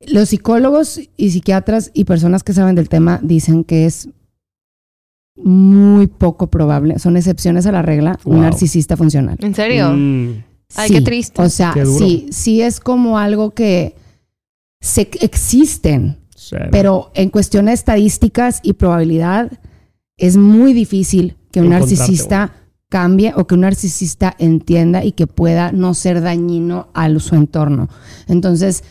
Los 0.00 0.30
psicólogos 0.30 1.00
y 1.16 1.30
psiquiatras 1.30 1.90
y 1.92 2.04
personas 2.04 2.44
que 2.44 2.52
saben 2.52 2.76
del 2.76 2.88
tema 2.88 3.18
dicen 3.22 3.64
que 3.64 3.86
es 3.86 4.08
muy 5.36 6.06
poco 6.06 6.48
probable, 6.48 6.98
son 6.98 7.16
excepciones 7.16 7.66
a 7.66 7.72
la 7.72 7.82
regla, 7.82 8.18
un 8.24 8.40
narcisista 8.40 8.96
funcional. 8.96 9.36
¿En 9.40 9.54
serio? 9.54 9.90
Mm, 9.94 10.42
Ay, 10.74 10.90
qué 10.90 11.00
triste. 11.00 11.40
O 11.40 11.48
sea, 11.48 11.72
sí, 11.84 12.28
sí 12.30 12.60
es 12.60 12.80
como 12.80 13.18
algo 13.18 13.52
que 13.52 13.94
se 14.80 15.08
existen, 15.20 16.18
pero 16.70 17.10
en 17.14 17.30
cuestión 17.30 17.66
de 17.66 17.72
estadísticas 17.72 18.60
y 18.62 18.74
probabilidad 18.74 19.52
es 20.16 20.36
muy 20.36 20.72
difícil 20.72 21.36
que 21.52 21.60
un 21.60 21.70
narcisista 21.70 22.52
cambie 22.88 23.32
o 23.36 23.46
que 23.46 23.54
un 23.54 23.60
narcisista 23.62 24.34
entienda 24.38 25.04
y 25.04 25.12
que 25.12 25.26
pueda 25.26 25.72
no 25.72 25.94
ser 25.94 26.20
dañino 26.22 26.88
a 26.94 27.08
su 27.18 27.34
entorno. 27.34 27.88
Entonces, 28.26 28.84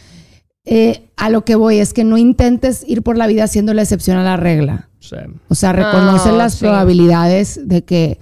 eh, 0.65 1.09
a 1.15 1.29
lo 1.29 1.45
que 1.45 1.55
voy 1.55 1.79
es 1.79 1.93
que 1.93 2.03
no 2.03 2.17
intentes 2.17 2.83
ir 2.87 3.01
por 3.01 3.17
la 3.17 3.27
vida 3.27 3.45
haciendo 3.45 3.73
la 3.73 3.81
excepción 3.83 4.17
a 4.17 4.23
la 4.23 4.37
regla. 4.37 4.89
Sí. 4.99 5.15
O 5.47 5.55
sea, 5.55 5.73
reconoce 5.73 6.29
Ah, 6.29 6.33
las 6.33 6.53
sí. 6.55 6.59
probabilidades 6.59 7.67
de 7.67 7.83
que 7.83 8.19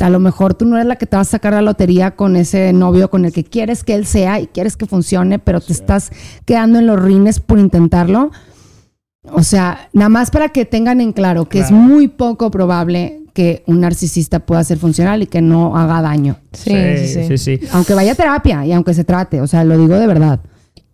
a 0.00 0.10
lo 0.10 0.18
mejor 0.20 0.54
tú 0.54 0.64
no 0.64 0.76
eres 0.76 0.86
la 0.86 0.96
que 0.96 1.06
te 1.06 1.16
vas 1.16 1.28
a 1.28 1.30
sacar 1.32 1.52
la 1.54 1.62
lotería 1.62 2.12
con 2.16 2.36
ese 2.36 2.72
novio 2.72 3.10
con 3.10 3.24
el 3.24 3.32
que 3.32 3.44
quieres 3.44 3.84
que 3.84 3.94
él 3.94 4.06
sea 4.06 4.40
y 4.40 4.46
quieres 4.46 4.76
que 4.76 4.86
funcione, 4.86 5.38
pero 5.38 5.60
te 5.60 5.72
estás 5.72 6.10
quedando 6.44 6.78
en 6.78 6.86
los 6.86 7.02
rines 7.02 7.40
por 7.40 7.58
intentarlo. 7.58 8.30
O 9.32 9.42
sea, 9.42 9.88
nada 9.92 10.08
más 10.10 10.30
para 10.30 10.50
que 10.50 10.64
tengan 10.66 11.00
en 11.00 11.12
claro 11.12 11.48
que 11.48 11.60
es 11.60 11.70
muy 11.70 12.08
poco 12.08 12.50
probable 12.50 13.23
que 13.34 13.62
un 13.66 13.80
narcisista 13.80 14.40
pueda 14.46 14.64
ser 14.64 14.78
funcional 14.78 15.22
y 15.22 15.26
que 15.26 15.42
no 15.42 15.76
haga 15.76 16.00
daño. 16.00 16.36
Sí, 16.52 16.70
sí, 16.70 17.06
sí, 17.08 17.24
sí, 17.26 17.38
sí. 17.38 17.56
sí. 17.58 17.66
Aunque 17.72 17.92
vaya 17.92 18.12
a 18.12 18.14
terapia 18.14 18.64
y 18.64 18.72
aunque 18.72 18.94
se 18.94 19.04
trate, 19.04 19.42
o 19.42 19.46
sea, 19.46 19.64
lo 19.64 19.76
digo 19.76 19.96
de 19.98 20.06
verdad. 20.06 20.40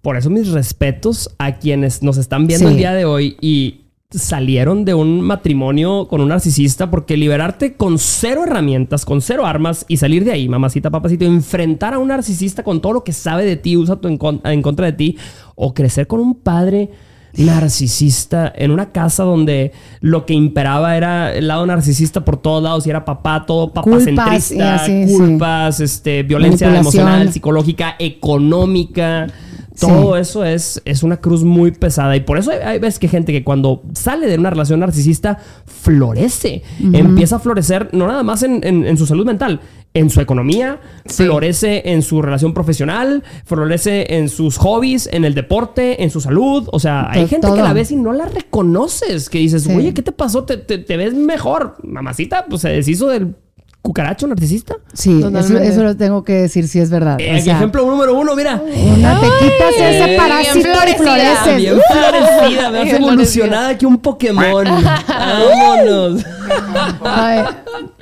Por 0.03 0.17
eso 0.17 0.31
mis 0.31 0.49
respetos 0.49 1.31
a 1.39 1.59
quienes 1.59 2.03
nos 2.03 2.17
están 2.17 2.47
viendo 2.49 2.67
Sí. 2.67 2.73
el 2.73 2.79
día 2.79 2.93
de 2.95 3.05
hoy 3.05 3.37
y 3.41 3.83
salieron 4.11 4.85
de 4.85 4.95
un 4.95 5.21
matrimonio 5.21 6.09
con 6.09 6.21
un 6.21 6.29
narcisista 6.31 6.91
porque 6.91 7.17
liberarte 7.17 7.75
con 7.75 7.99
cero 7.99 8.43
herramientas, 8.45 9.05
con 9.05 9.21
cero 9.21 9.47
armas 9.47 9.85
y 9.87 9.99
salir 9.99 10.25
de 10.25 10.33
ahí, 10.33 10.49
mamacita, 10.49 10.91
papacito, 10.91 11.25
enfrentar 11.27 11.95
a 11.95 11.99
un 11.99 12.09
narcisista 12.09 12.65
con 12.65 12.81
todo 12.81 12.95
lo 12.95 13.05
que 13.05 13.13
sabe 13.13 13.45
de 13.45 13.57
ti, 13.57 13.77
usa 13.77 13.97
tu 14.01 14.09
en, 14.09 14.17
con- 14.19 14.41
en 14.45 14.63
contra 14.63 14.87
de 14.87 14.95
ti 14.95 15.17
o 15.55 15.75
crecer 15.75 16.07
con 16.09 16.19
un 16.19 16.35
padre 16.35 16.91
narcisista 17.37 18.53
en 18.55 18.71
una 18.71 18.91
casa 18.93 19.23
donde 19.25 19.73
lo 20.01 20.27
que 20.27 20.35
imperaba 20.35 20.97
era 20.97 21.33
el 21.35 21.49
lado 21.49 21.67
narcisista 21.67 22.25
por 22.25 22.37
todos 22.37 22.63
lados 22.63 22.87
y 22.87 22.91
era 22.91 23.05
papá, 23.05 23.45
todo 23.47 23.73
papacentrista, 23.73 24.75
así, 24.77 25.07
sí. 25.09 25.15
culpas, 25.17 25.81
este, 25.81 26.23
violencia 26.23 26.75
emocional, 26.75 27.33
psicológica, 27.33 27.95
económica. 27.99 29.27
Todo 29.79 30.15
Sí. 30.17 30.21
eso 30.21 30.45
es, 30.45 30.83
es 30.85 31.03
una 31.03 31.17
cruz 31.19 31.43
muy 31.43 31.71
pesada. 31.71 32.15
Y 32.15 32.21
por 32.21 32.37
eso 32.37 32.51
hay, 32.51 32.59
hay 32.59 32.79
veces 32.79 32.99
que 32.99 33.09
gente 33.09 33.33
que 33.33 33.43
cuando 33.45 33.83
sale 33.95 34.27
de 34.27 34.37
una 34.37 34.51
relación 34.51 34.81
narcisista 34.81 35.39
florece. 35.65 36.63
Empieza 36.93 37.37
a 37.37 37.39
florecer 37.39 37.89
no 37.93 38.07
nada 38.07 38.23
más 38.23 38.43
en, 38.43 38.61
en- 38.63 38.85
en 38.87 38.99
su 38.99 39.07
salud 39.07 39.25
mental, 39.25 39.61
en 39.93 40.09
su 40.09 40.21
economía, 40.21 40.81
Sí. 41.07 41.25
florece 41.25 41.91
en 41.93 42.03
su 42.03 42.23
relación 42.23 42.55
profesional, 42.55 43.25
florece 43.45 44.17
en 44.17 44.29
sus 44.29 44.57
hobbies, 44.59 45.09
en 45.13 45.25
el 45.25 45.35
deporte, 45.35 46.03
en 46.05 46.11
su 46.11 46.21
salud. 46.21 46.69
O 46.73 46.79
sea, 46.79 47.11
hay 47.11 47.27
gente 47.27 47.49
que 47.49 47.55
todo. 47.55 47.63
la 47.65 47.73
ves 47.73 47.91
y 47.91 47.97
no 47.97 48.13
la 48.13 48.27
reconoces. 48.27 49.29
Que 49.29 49.39
dices, 49.39 49.65
Sí. 49.65 49.73
oye, 49.75 49.93
¿qué 49.93 50.03
te 50.03 50.13
pasó? 50.13 50.45
¿Te, 50.45 50.57
te, 50.59 50.79
te 50.79 50.97
ves 50.97 51.15
mejor? 51.15 51.77
Mamacita, 51.83 52.47
pues 52.49 52.63
se 52.63 52.69
deshizo 52.69 53.09
del 53.09 53.35
cucaracho 53.83 54.27
narcisista. 54.27 54.75
Sí, 54.93 55.23
eso, 55.63 55.83
lo 55.83 55.97
tengo 55.97 56.23
que 56.23 56.35
decir 56.35 56.69
si 56.69 56.79
es 56.81 56.91
verdad. 56.91 57.19
Eh, 57.21 57.39
O 57.39 57.43
sea, 57.43 57.57
ejemplo 57.57 57.85
número 57.87 58.19
uno, 58.19 58.35
mira. 58.37 58.61
una, 58.63 59.21
te 59.21 59.27
quitas 59.41 59.75
ese 59.79 60.17
parásito 60.17 60.59
y 60.59 60.63
florecida. 60.63 60.97
floreces. 61.45 61.57
Bien 61.57 61.81
florecida, 61.91 62.71
más 62.73 62.89
evolucionada 62.93 63.79
que 63.79 63.87
un 63.87 63.99
Pokémon. 63.99 64.65
Vámonos. 65.09 66.25
Ay, 67.03 67.45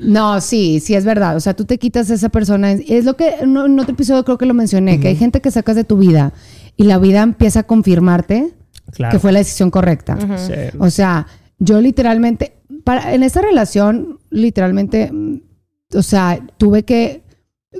no, 0.00 0.40
sí, 0.40 0.80
sí 0.80 0.94
es 0.94 1.04
verdad. 1.04 1.36
O 1.36 1.40
sea, 1.40 1.54
tú 1.54 1.64
te 1.64 1.78
quitas 1.78 2.10
a 2.10 2.14
esa 2.14 2.28
persona. 2.28 2.72
Es 2.72 3.04
lo 3.04 3.16
que 3.16 3.34
en 3.40 3.56
en 3.56 3.78
otro 3.78 3.92
episodio 3.94 4.24
creo 4.24 4.38
que 4.38 4.46
lo 4.46 4.54
mencioné, 4.54 4.98
que 5.00 5.08
hay 5.08 5.16
gente 5.16 5.40
que 5.40 5.50
sacas 5.50 5.76
de 5.76 5.84
tu 5.84 5.96
vida 5.96 6.32
y 6.76 6.84
la 6.84 6.98
vida 6.98 7.22
empieza 7.22 7.60
a 7.60 7.62
confirmarte 7.64 8.52
Claro. 8.92 9.12
que 9.12 9.18
fue 9.18 9.32
la 9.32 9.40
decisión 9.40 9.70
correcta. 9.70 10.16
Sí. 10.38 10.54
O 10.78 10.88
sea, 10.88 11.26
yo 11.58 11.78
literalmente, 11.80 12.54
para, 12.84 13.12
en 13.12 13.22
esta 13.22 13.42
relación, 13.42 14.18
literalmente, 14.30 15.12
o 15.94 16.02
sea, 16.02 16.40
tuve 16.56 16.84
que, 16.84 17.22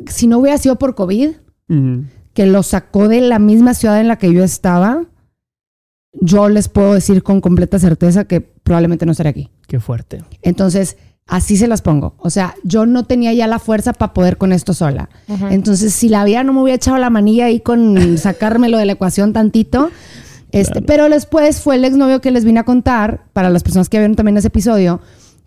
si 0.06 0.26
no 0.26 0.38
hubiera 0.38 0.58
sido 0.58 0.76
por 0.76 0.94
COVID, 0.94 1.30
que 2.32 2.46
lo 2.46 2.62
sacó 2.62 3.08
de 3.08 3.20
la 3.20 3.38
misma 3.38 3.74
ciudad 3.74 4.00
en 4.00 4.08
la 4.08 4.16
que 4.16 4.32
yo 4.32 4.42
estaba, 4.42 5.04
yo 6.12 6.48
les 6.48 6.68
puedo 6.68 6.94
decir 6.94 7.22
con 7.22 7.40
completa 7.40 7.78
certeza 7.78 8.24
que 8.24 8.40
probablemente 8.40 9.06
no 9.06 9.12
estaré 9.12 9.30
aquí. 9.30 9.50
Qué 9.66 9.80
fuerte. 9.80 10.24
Entonces, 10.42 10.96
así 11.26 11.56
se 11.56 11.68
las 11.68 11.82
pongo. 11.82 12.14
O 12.18 12.30
sea, 12.30 12.54
yo 12.64 12.86
no 12.86 13.04
tenía 13.04 13.32
ya 13.34 13.46
la 13.46 13.58
fuerza 13.58 13.92
para 13.92 14.14
poder 14.14 14.38
con 14.38 14.52
esto 14.52 14.72
sola. 14.72 15.10
Entonces, 15.50 15.92
si 15.94 16.08
la 16.08 16.24
vida 16.24 16.42
no 16.42 16.52
me 16.52 16.62
hubiera 16.62 16.76
echado 16.76 16.98
la 16.98 17.10
manilla 17.10 17.46
ahí 17.46 17.60
con 17.60 18.18
sacármelo 18.18 18.78
de 18.78 18.86
la 18.86 18.92
ecuación 18.92 19.32
tantito. 19.32 19.90
Este, 20.50 20.80
Pero 20.80 21.08
después 21.10 21.60
fue 21.60 21.76
el 21.76 21.84
exnovio 21.84 22.22
que 22.22 22.30
les 22.30 22.44
vine 22.44 22.60
a 22.60 22.64
contar, 22.64 23.26
para 23.34 23.50
las 23.50 23.62
personas 23.62 23.90
que 23.90 23.98
vieron 23.98 24.16
también 24.16 24.38
ese 24.38 24.48
episodio, 24.48 25.00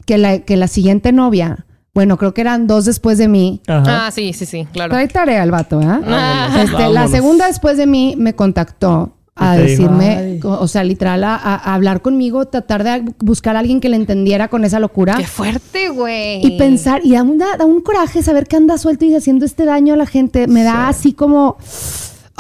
que 0.06 0.20
la, 0.20 0.40
que 0.40 0.58
la 0.58 0.68
siguiente 0.68 1.12
novia, 1.12 1.66
bueno, 1.94 2.18
creo 2.18 2.34
que 2.34 2.42
eran 2.42 2.68
dos 2.68 2.86
después 2.86 3.18
de 3.18 3.28
mí. 3.28 3.62
Ajá. 3.68 4.08
Ah, 4.08 4.12
sí, 4.12 4.34
sí, 4.34 4.46
sí, 4.46 4.66
claro. 4.72 4.92
Trae 4.92 5.08
tarea 5.08 5.44
el 5.44 5.52
vato, 5.52 5.82
¿eh? 5.82 5.86
Ah. 5.88 6.62
Este, 6.64 6.90
la 6.90 7.08
segunda 7.08 7.48
después 7.48 7.78
de 7.78 7.88
mí 7.88 8.16
me 8.18 8.34
contactó 8.34 9.18
a 9.36 9.56
decirme, 9.56 10.40
o 10.44 10.68
sea, 10.68 10.84
literal, 10.84 11.24
a, 11.24 11.36
a 11.36 11.74
hablar 11.74 12.02
conmigo, 12.02 12.46
tratar 12.46 12.84
de 12.84 13.12
buscar 13.20 13.56
a 13.56 13.60
alguien 13.60 13.80
que 13.82 13.90
le 13.90 13.96
entendiera 13.96 14.50
con 14.50 14.66
esa 14.66 14.80
locura. 14.80 15.16
Qué 15.18 15.26
fuerte, 15.26 15.90
güey. 15.90 16.46
Y 16.46 16.58
pensar, 16.58 17.02
y 17.04 17.14
da 17.14 17.24
un, 17.24 17.40
da 17.40 17.66
un 17.66 17.82
coraje 17.82 18.22
saber 18.22 18.46
que 18.46 18.58
anda 18.58 18.78
suelto 18.78 19.06
y 19.06 19.16
haciendo 19.16 19.46
este 19.46 19.66
daño 19.66 19.96
a 19.96 19.98
la 19.98 20.06
gente. 20.06 20.48
Me 20.48 20.64
da 20.64 20.90
así 20.90 21.14
como, 21.14 21.58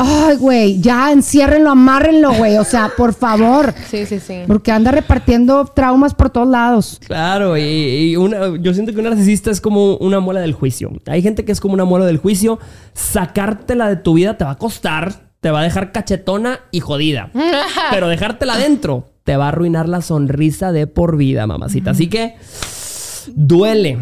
ay, 0.01 0.37
güey, 0.37 0.81
ya 0.81 1.11
enciérrenlo, 1.11 1.71
amárrenlo, 1.71 2.33
güey. 2.33 2.57
O 2.57 2.63
sea, 2.63 2.91
por 2.95 3.13
favor. 3.13 3.73
Sí, 3.91 4.05
sí, 4.05 4.19
sí. 4.19 4.43
Porque 4.47 4.71
anda 4.71 4.91
repartiendo 4.91 5.65
traumas 5.65 6.13
por 6.13 6.29
todos 6.29 6.47
lados. 6.47 6.99
Claro, 7.05 7.57
y, 7.57 7.61
y 7.61 8.15
una, 8.15 8.57
yo 8.57 8.73
siento 8.73 8.93
que 8.93 8.99
un 8.99 9.03
narcisista 9.05 9.51
es 9.51 9.59
como 9.59 9.97
una 9.97 10.21
muela 10.21 10.39
del 10.39 10.53
juicio. 10.53 10.91
Hay 11.07 11.21
gente 11.21 11.43
que 11.43 11.51
es 11.51 11.59
como 11.59 11.73
una 11.73 11.83
muela 11.83 12.05
del 12.05 12.17
juicio. 12.17 12.57
Sacártela 12.93 13.89
de 13.89 13.97
tu 13.97 14.13
vida 14.13 14.37
te 14.37 14.45
va 14.45 14.51
a 14.51 14.57
costar, 14.57 15.31
te 15.41 15.51
va 15.51 15.59
a 15.59 15.63
dejar 15.63 15.91
cachetona 15.91 16.61
y 16.71 16.79
jodida. 16.79 17.31
Pero 17.91 18.07
dejártela 18.07 18.53
adentro 18.53 19.11
te 19.23 19.35
va 19.35 19.45
a 19.45 19.49
arruinar 19.49 19.89
la 19.89 20.01
sonrisa 20.01 20.71
de 20.71 20.87
por 20.87 21.17
vida, 21.17 21.45
mamacita. 21.47 21.91
Así 21.91 22.07
que 22.07 22.35
duele, 23.35 23.99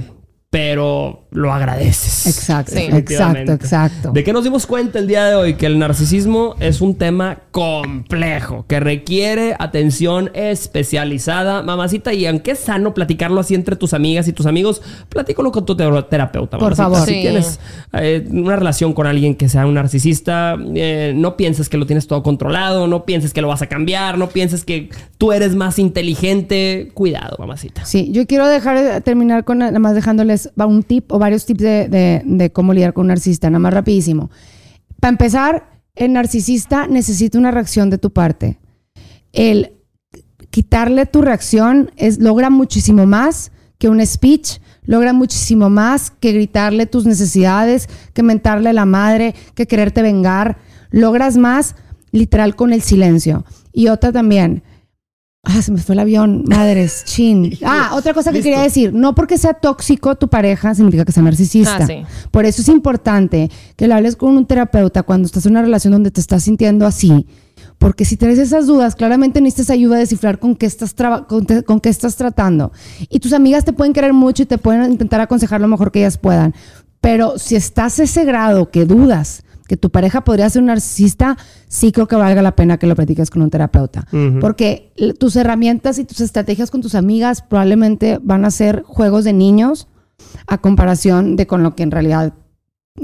pero 0.50 1.28
lo 1.32 1.54
agradeces. 1.54 2.26
Exacto, 2.28 2.72
Sí. 2.76 2.88
exacto, 2.92 3.52
exacto. 3.52 4.12
¿De 4.12 4.24
qué 4.24 4.34
nos 4.34 4.44
dimos 4.44 4.66
cuenta 4.66 4.98
el 5.00 5.08
día 5.08 5.26
de 5.26 5.36
hoy? 5.36 5.54
Que 5.54 5.68
el 5.68 5.78
narcisismo 5.78 6.56
es 6.60 6.82
un 6.82 6.96
tema 6.96 7.38
complejo, 7.52 8.66
que 8.68 8.80
requiere 8.80 9.56
atención 9.60 10.32
especializada, 10.34 11.62
mamacita, 11.62 12.14
y 12.14 12.26
aunque 12.26 12.52
es 12.52 12.60
sano 12.60 12.94
platicarlo 12.94 13.40
así 13.42 13.54
entre 13.56 13.76
tus 13.76 13.94
amigas 13.94 14.28
y 14.28 14.34
tus 14.34 14.46
amigos, 14.46 14.82
platícalo 15.10 15.52
con 15.52 15.66
tu 15.66 15.76
te- 15.76 15.84
terapeuta, 16.10 16.58
Por 16.58 16.76
mamacita. 16.76 16.84
favor. 16.84 17.00
Si 17.08 17.14
Sí. 17.14 17.22
tienes 17.22 17.60
eh, 17.94 18.28
una 18.32 18.56
relación 18.56 18.94
con 18.94 19.08
alguien 19.08 19.36
que 19.36 19.50
sea 19.50 19.66
un 19.66 19.74
narcisista, 19.76 20.56
eh, 20.76 21.14
no 21.16 21.36
pienses 21.38 21.70
que 21.70 21.78
lo 21.78 21.86
tienes 21.86 22.08
todo 22.08 22.24
controlado, 22.24 22.88
no 22.88 23.06
pienses 23.06 23.34
que 23.34 23.42
lo 23.42 23.48
vas 23.48 23.62
a 23.62 23.68
cambiar, 23.68 24.18
no 24.18 24.30
pienses 24.30 24.64
que 24.66 24.90
tú 25.18 25.32
eres 25.32 25.56
más 25.56 25.80
inteligente. 25.80 26.92
Cuidado, 26.94 27.36
mamacita. 27.40 27.86
Sí, 27.86 28.10
yo 28.12 28.26
quiero 28.28 28.48
dejar 28.48 28.78
eh, 28.78 29.02
terminar 29.02 29.44
con 29.44 29.60
nada 29.60 29.78
más 29.80 29.96
dejándoles 29.96 30.50
un 30.58 30.84
tip 30.84 31.12
o 31.12 31.19
varios 31.20 31.46
tips 31.46 31.62
de, 31.62 32.24
de- 32.26 32.52
cómo 32.52 32.74
lidiar 32.74 32.94
con 32.94 33.04
un 33.04 33.08
narcisista, 33.10 33.50
nada 33.50 33.60
más 33.60 33.74
rapidísimo. 33.74 34.32
Para 35.00 35.12
empezar, 35.12 35.70
el 35.96 36.14
narcisista 36.14 36.88
necesita 36.88 37.38
una 37.38 37.52
reacción 37.52 37.90
de 37.90 37.98
tu 37.98 38.12
parte. 38.12 38.58
El 39.34 39.74
quitarle 40.50 41.06
tu 41.06 41.22
reacción 41.22 41.92
es, 41.98 42.20
logra 42.20 42.50
muchísimo 42.50 43.06
más 43.06 43.52
que 43.78 43.90
un 43.90 44.06
speech, 44.06 44.60
logra 44.84 45.14
muchísimo 45.14 45.70
más 45.70 46.12
que 46.12 46.34
gritarle 46.34 46.86
tus 46.86 47.06
necesidades, 47.06 47.88
que 48.14 48.24
mentarle 48.24 48.74
la 48.74 48.86
madre, 48.86 49.36
que 49.56 49.68
quererte 49.68 50.02
vengar. 50.02 50.58
Logras 50.90 51.38
más 51.38 51.76
literal 52.12 52.56
con 52.56 52.74
el 52.74 52.82
silencio. 52.82 53.46
Y 53.72 53.88
otra 53.90 54.12
también, 54.12 54.64
Ah, 55.44 55.62
se 55.62 55.72
me 55.72 55.80
fue 55.80 55.94
el 55.94 56.00
avión. 56.00 56.44
Madres, 56.48 57.04
chin. 57.06 57.58
Ah, 57.64 57.92
otra 57.94 58.14
cosa 58.14 58.32
que 58.32 58.38
Listo. 58.40 58.50
quería 58.50 58.62
decir. 58.64 58.94
No 58.94 59.16
porque 59.16 59.38
sea 59.38 59.54
tóxico 59.54 60.16
tu 60.16 60.28
pareja 60.28 60.76
significa 60.76 61.06
que 61.06 61.12
sea 61.12 61.24
narcisista. 61.24 61.78
Ah, 61.80 61.88
sí. 61.88 62.04
Por 62.30 62.46
eso 62.46 62.62
es 62.62 62.68
importante 62.68 63.50
que 63.76 63.88
le 63.88 63.94
hables 63.94 64.16
con 64.16 64.36
un 64.36 64.46
terapeuta 64.46 65.04
cuando 65.04 65.26
estás 65.26 65.46
en 65.46 65.54
una 65.54 65.62
relación 65.62 65.94
donde 65.94 66.12
te 66.12 66.20
estás 66.20 66.44
sintiendo 66.44 66.86
así. 66.86 67.26
Porque 67.78 68.04
si 68.04 68.18
tienes 68.18 68.38
esas 68.38 68.68
dudas, 68.68 68.96
claramente 68.96 69.40
necesitas 69.40 69.70
ayuda 69.70 69.96
a 69.96 70.00
descifrar 70.00 70.40
con 70.40 70.56
qué 70.56 70.66
estás, 70.66 70.94
con, 71.30 71.46
con 71.66 71.80
qué 71.80 71.88
estás 71.90 72.18
tratando. 72.18 72.74
Y 73.10 73.20
tus 73.20 73.32
amigas 73.32 73.64
te 73.64 73.72
pueden 73.72 73.94
querer 73.94 74.12
mucho 74.12 74.44
y 74.44 74.46
te 74.46 74.58
pueden 74.58 74.92
intentar 74.92 75.22
aconsejar 75.22 75.62
lo 75.62 75.70
mejor 75.70 75.92
que 75.92 76.00
ellas 76.00 76.18
puedan. 76.18 76.54
Pero 77.00 77.40
si 77.40 77.56
estás 77.56 78.00
a 78.00 78.04
ese 78.04 78.26
grado 78.26 78.70
que 78.70 78.84
dudas 78.84 79.44
que 79.70 79.78
tu 79.78 79.92
pareja 79.92 80.24
podría 80.24 80.50
ser 80.50 80.64
un 80.64 80.66
narcisista, 80.66 81.38
sí 81.68 81.92
creo 81.92 82.08
que 82.08 82.16
valga 82.16 82.42
la 82.42 82.56
pena 82.56 82.80
que 82.80 82.88
lo 82.88 82.96
platiques 82.96 83.30
con 83.30 83.44
un 83.44 83.52
terapeuta. 83.52 84.08
Porque 84.42 84.92
tus 85.20 85.36
herramientas 85.36 86.00
y 86.00 86.06
tus 86.06 86.22
estrategias 86.22 86.72
con 86.72 86.82
tus 86.82 86.96
amigas 86.96 87.44
probablemente 87.44 88.20
van 88.24 88.46
a 88.46 88.52
ser 88.52 88.82
juegos 88.82 89.26
de 89.26 89.34
niños 89.34 89.88
a 90.48 90.58
comparación 90.58 91.36
de 91.36 91.46
con 91.46 91.62
lo 91.62 91.76
que 91.76 91.84
en 91.84 91.92
realidad 91.92 92.34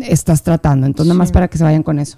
estás 0.02 0.42
tratando. 0.42 0.88
Entonces, 0.88 1.08
nada 1.10 1.20
más 1.20 1.32
para 1.32 1.50
que 1.50 1.60
se 1.60 1.64
vayan 1.64 1.84
con 1.84 2.00
eso. 2.00 2.18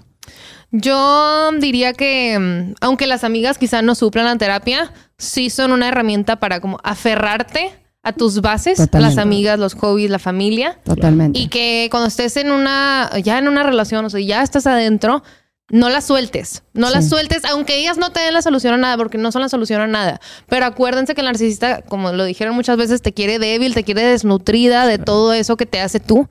Yo 0.70 1.50
diría 1.60 1.92
que, 1.92 2.38
mm, 2.38 2.74
aunque 2.80 3.06
las 3.06 3.24
amigas 3.24 3.58
quizás 3.58 3.82
no 3.82 3.94
suplan 3.94 4.24
la 4.24 4.36
terapia, 4.36 4.92
sí 5.18 5.50
son 5.50 5.72
una 5.72 5.88
herramienta 5.88 6.36
para 6.36 6.60
como 6.60 6.78
aferrarte 6.82 7.70
a 8.08 8.12
tus 8.12 8.40
bases, 8.40 8.78
Totalmente. 8.78 9.16
las 9.16 9.22
amigas, 9.22 9.58
los 9.58 9.74
hobbies, 9.74 10.10
la 10.10 10.18
familia. 10.18 10.78
Totalmente. 10.84 11.38
Y 11.38 11.48
que 11.48 11.88
cuando 11.90 12.08
estés 12.08 12.36
en 12.36 12.50
una, 12.50 13.10
ya 13.22 13.38
en 13.38 13.48
una 13.48 13.62
relación, 13.62 14.04
o 14.04 14.10
sea, 14.10 14.20
ya 14.20 14.42
estás 14.42 14.66
adentro, 14.66 15.22
no 15.70 15.90
las 15.90 16.06
sueltes. 16.06 16.62
No 16.72 16.88
las 16.90 17.08
sueltes, 17.08 17.44
aunque 17.44 17.78
ellas 17.78 17.98
no 17.98 18.10
te 18.10 18.20
den 18.20 18.32
la 18.32 18.40
solución 18.40 18.74
a 18.74 18.76
nada, 18.78 18.96
porque 18.96 19.18
no 19.18 19.30
son 19.32 19.42
la 19.42 19.50
solución 19.50 19.82
a 19.82 19.86
nada. 19.86 20.20
Pero 20.48 20.64
acuérdense 20.64 21.14
que 21.14 21.20
el 21.20 21.26
narcisista, 21.26 21.82
como 21.82 22.12
lo 22.12 22.24
dijeron 22.24 22.54
muchas 22.54 22.78
veces, 22.78 23.02
te 23.02 23.12
quiere 23.12 23.38
débil, 23.38 23.74
te 23.74 23.84
quiere 23.84 24.02
desnutrida 24.02 24.86
de 24.86 24.98
todo 24.98 25.32
eso 25.34 25.56
que 25.56 25.66
te 25.66 25.80
hace 25.80 26.00
tú. 26.00 26.26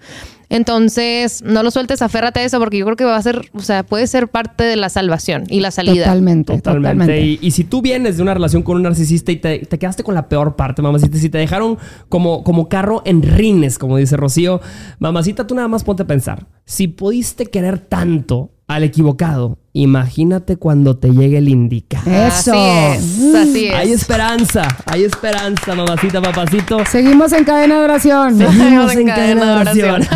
Entonces, 0.49 1.43
no 1.43 1.61
lo 1.63 1.71
sueltes, 1.71 2.01
aférrate 2.01 2.39
a 2.39 2.43
eso, 2.43 2.59
porque 2.59 2.77
yo 2.77 2.85
creo 2.85 2.95
que 2.95 3.03
va 3.03 3.17
a 3.17 3.21
ser, 3.21 3.49
o 3.53 3.59
sea, 3.59 3.83
puede 3.83 4.07
ser 4.07 4.29
parte 4.29 4.63
de 4.63 4.75
la 4.75 4.89
salvación 4.89 5.43
y 5.49 5.59
la 5.59 5.71
salida. 5.71 6.05
Totalmente, 6.05 6.53
Totalmente. 6.57 7.05
totalmente. 7.05 7.21
Y, 7.21 7.39
y 7.41 7.51
si 7.51 7.63
tú 7.63 7.81
vienes 7.81 8.17
de 8.17 8.23
una 8.23 8.33
relación 8.33 8.63
con 8.63 8.77
un 8.77 8.83
narcisista 8.83 9.31
y 9.31 9.37
te, 9.37 9.59
te 9.59 9.79
quedaste 9.79 10.03
con 10.03 10.15
la 10.15 10.29
peor 10.29 10.55
parte, 10.55 10.81
mamacita, 10.81 11.17
si 11.17 11.29
te 11.29 11.37
dejaron 11.37 11.77
como, 12.09 12.43
como 12.43 12.69
carro 12.69 13.01
en 13.05 13.21
rines, 13.23 13.77
como 13.77 13.97
dice 13.97 14.15
Rocío, 14.15 14.61
mamacita, 14.99 15.47
tú 15.47 15.55
nada 15.55 15.67
más 15.67 15.83
ponte 15.83 16.03
a 16.03 16.07
pensar. 16.07 16.47
Si 16.65 16.87
pudiste 16.87 17.47
querer 17.47 17.79
tanto 17.79 18.51
al 18.67 18.83
equivocado, 18.83 19.59
imagínate 19.71 20.57
cuando 20.57 20.97
te 20.97 21.09
llegue 21.11 21.37
el 21.37 21.47
indicado. 21.47 22.09
Eso. 22.11 22.51
Así 22.53 22.97
es, 22.97 23.35
así 23.35 23.67
es. 23.67 23.73
Hay 23.75 23.93
esperanza, 23.93 24.67
hay 24.85 25.05
esperanza, 25.05 25.73
mamacita, 25.73 26.21
papacito. 26.21 26.85
Seguimos 26.85 27.31
en 27.31 27.45
cadena 27.45 27.79
de 27.79 27.85
oración. 27.85 28.37
Seguimos 28.37 28.91
en 28.91 28.99
en 28.99 29.07
cadena 29.07 29.41
cadena 29.41 29.63
de 29.63 29.73
de 29.73 29.89
oración. 29.91 30.07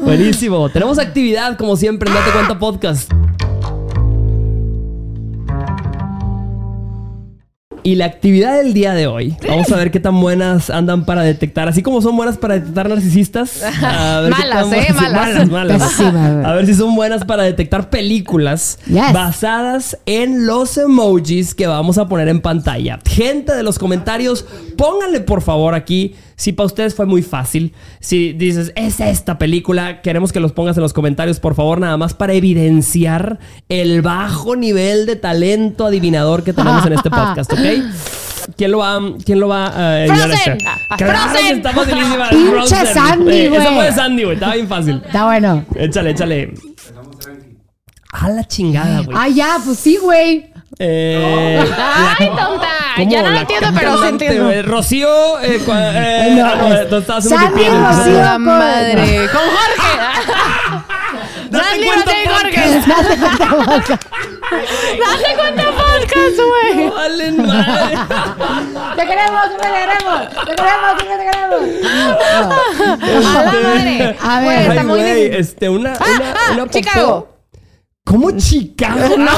Buenísimo. 0.04 0.68
Tenemos 0.68 0.98
actividad, 0.98 1.56
como 1.56 1.76
siempre, 1.76 2.08
en 2.08 2.14
Date 2.14 2.30
Cuenta 2.30 2.58
Podcast. 2.58 3.12
Y 7.82 7.94
la 7.94 8.04
actividad 8.06 8.58
del 8.58 8.74
día 8.74 8.92
de 8.94 9.06
hoy, 9.06 9.36
vamos 9.48 9.70
a 9.72 9.76
ver 9.76 9.90
qué 9.90 10.00
tan 10.00 10.20
buenas 10.20 10.70
andan 10.70 11.04
para 11.04 11.22
detectar, 11.22 11.68
así 11.68 11.82
como 11.82 12.02
son 12.02 12.16
buenas 12.16 12.36
para 12.36 12.54
detectar 12.54 12.88
narcisistas. 12.88 13.62
a 13.82 14.20
ver 14.20 14.32
qué 14.34 14.42
Malas, 14.42 14.72
¿eh? 14.72 14.86
Malas. 14.94 15.48
malas, 15.48 16.00
malas. 16.00 16.44
A 16.46 16.52
ver 16.54 16.66
si 16.66 16.74
son 16.74 16.94
buenas 16.94 17.24
para 17.24 17.42
detectar 17.44 17.90
películas 17.90 18.78
Yes. 18.86 19.12
basadas 19.12 19.96
en 20.06 20.46
los 20.46 20.76
emojis 20.76 21.54
que 21.54 21.66
vamos 21.66 21.98
a 21.98 22.06
poner 22.08 22.28
en 22.28 22.40
pantalla. 22.40 22.98
Gente 23.06 23.54
de 23.54 23.62
los 23.62 23.78
comentarios, 23.78 24.44
pónganle 24.76 25.20
por 25.20 25.42
favor 25.42 25.74
aquí 25.74 26.14
si 26.40 26.52
para 26.52 26.64
ustedes 26.68 26.94
fue 26.94 27.04
muy 27.04 27.20
fácil. 27.22 27.74
Si 28.00 28.32
dices, 28.32 28.72
es 28.74 28.98
esta 29.00 29.36
película, 29.38 30.00
queremos 30.00 30.32
que 30.32 30.40
los 30.40 30.52
pongas 30.52 30.74
en 30.78 30.82
los 30.82 30.94
comentarios, 30.94 31.38
por 31.38 31.54
favor, 31.54 31.78
nada 31.80 31.98
más 31.98 32.14
para 32.14 32.32
evidenciar 32.32 33.38
el 33.68 34.00
bajo 34.00 34.56
nivel 34.56 35.04
de 35.04 35.16
talento 35.16 35.84
adivinador 35.84 36.42
que 36.42 36.54
tenemos 36.54 36.86
en 36.86 36.94
este 36.94 37.10
podcast, 37.10 37.52
¿ok? 37.52 37.58
¿Quién 38.56 38.70
lo 38.72 38.78
va, 38.78 38.98
quién 39.24 39.38
lo 39.38 39.48
va 39.48 39.66
a 39.66 39.94
ayudar 39.96 40.32
a 40.32 40.36
Frozen. 40.36 40.52
hacer? 40.52 40.58
Ah, 40.88 40.96
Frozen. 40.98 41.56
está 41.58 41.72
facilísima. 41.72 42.28
Pinche 42.30 42.50
Frozen. 42.50 42.86
Sandy, 42.94 43.32
Eh, 43.32 43.46
Esa 43.46 43.60
güey. 43.64 43.74
fue 43.74 43.84
de 43.84 43.92
Sandy, 43.92 44.22
güey. 44.24 44.34
Estaba 44.34 44.54
bien 44.54 44.68
fácil. 44.68 45.02
Está 45.04 45.24
bueno. 45.26 45.64
Échale, 45.76 46.10
échale. 46.10 46.54
A 48.12 48.28
la 48.30 48.44
chingada, 48.44 49.02
güey. 49.02 49.16
Ah, 49.18 49.28
ya, 49.28 49.58
pues 49.64 49.78
sí, 49.78 49.98
güey. 50.02 50.49
Eh, 50.82 51.62
Ay, 52.18 52.26
tonta. 52.28 52.68
Ya 53.06 53.22
no 53.22 53.30
lo 53.30 53.38
entiendo, 53.38 53.68
pero 53.78 53.98
sí 54.02 54.08
entiendo. 54.08 54.44
güey. 54.44 54.62
Rocío, 54.62 55.38
eh, 55.40 55.60
cua- 55.64 55.92
eh, 55.94 56.34
No, 56.36 56.46
ah, 56.46 56.54
no, 56.56 56.74
es- 56.74 56.90
no, 56.90 56.96
estaba 56.98 57.18
haciendo 57.18 57.38
Sandy 57.46 57.62
pipí 57.64 57.70
Rocío. 57.76 58.12
La 58.22 58.38
madre. 58.38 59.28
Con 59.30 59.40
Jorge. 59.42 59.92
Date 61.50 61.64
Sandy, 61.68 61.84
cuenta, 61.84 62.10
Rocío 62.12 62.22
y 62.22 62.26
Jorge. 62.28 62.80
Date 64.50 65.34
cuenta 65.36 65.64
podcast, 65.64 66.38
güey. 66.48 66.86
No 66.86 66.92
valen 66.94 67.46
madre. 67.46 67.98
Te 68.96 69.06
queremos, 69.06 69.44
te 69.60 69.68
queremos. 69.68 70.20
Te 70.46 70.54
queremos, 70.54 70.96
te 70.96 71.04
queremos. 71.04 71.60
A 73.26 73.42
la 73.42 73.52
madre. 73.52 74.16
A 74.22 74.40
ver. 74.40 74.44
Güey, 74.44 74.58
está 74.60 74.80
Ay, 74.80 74.86
muy 74.86 74.98
güey, 75.00 75.14
difícil. 75.14 75.40
este, 75.40 75.68
una, 75.68 75.92
Ah, 75.92 76.04
una, 76.16 76.30
ah, 76.32 76.52
una 76.52 76.64
popó. 76.66 76.78
Chicago. 76.78 77.28
¿Cómo 78.04 78.30
Chicago? 78.32 79.16
¿No? 79.18 79.30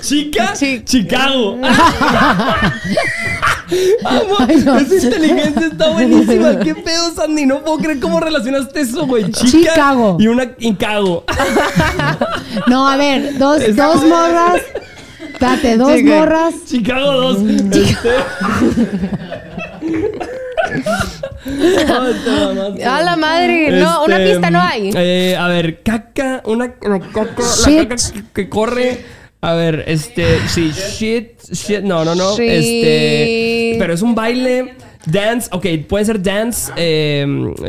Chica, 0.00 0.52
Chi- 0.54 0.82
Chicago. 0.84 1.58
Amo, 4.04 4.36
Ay, 4.38 4.56
no. 4.64 4.76
Esa 4.78 4.94
inteligencia 4.94 5.66
está 5.66 5.88
buenísima. 5.90 6.58
¿Qué 6.60 6.74
pedo, 6.74 7.12
Sandy? 7.14 7.44
No 7.46 7.62
puedo 7.64 7.78
creer 7.78 8.00
cómo 8.00 8.20
relacionaste 8.20 8.80
eso, 8.80 9.06
güey. 9.06 9.30
Chica 9.32 9.70
Chicago. 9.72 10.16
y 10.20 10.28
una 10.28 10.56
Chicago. 10.56 11.24
No, 12.68 12.88
a 12.88 12.96
ver, 12.96 13.36
dos, 13.38 13.60
dos 13.76 14.04
morras. 14.04 14.62
Espérate, 15.32 15.76
dos 15.76 15.92
Sí, 15.92 16.02
güey. 16.02 16.18
morras. 16.18 16.54
Chicago 16.66 17.12
2. 17.12 17.38
Este... 17.72 17.96
A 22.86 23.02
la 23.02 23.16
madre. 23.16 23.70
No, 23.80 24.04
una 24.04 24.18
Este, 24.18 24.32
pista 24.32 24.50
no 24.50 24.60
hay. 24.60 24.90
eh, 24.94 25.36
a 25.38 25.48
ver, 25.48 25.82
caca, 25.82 26.42
una, 26.44 26.74
una 26.82 27.00
caca, 27.00 27.42
Shit. 27.42 27.78
la 27.78 27.88
caca 27.88 28.12
que, 28.12 28.22
que 28.34 28.48
corre. 28.48 29.04
A 29.40 29.54
ver, 29.54 29.84
este, 29.86 30.40
sí, 30.48 30.72
shit, 30.72 31.40
shit, 31.52 31.80
no, 31.82 32.04
no, 32.04 32.14
no, 32.16 32.36
Shit. 32.36 32.50
este, 32.50 33.76
pero 33.78 33.94
es 33.94 34.02
un 34.02 34.12
baile, 34.14 34.74
dance, 35.06 35.48
ok, 35.52 35.64
puede 35.88 36.04
ser 36.06 36.20
dance, 36.20 36.72
eh, 36.76 37.24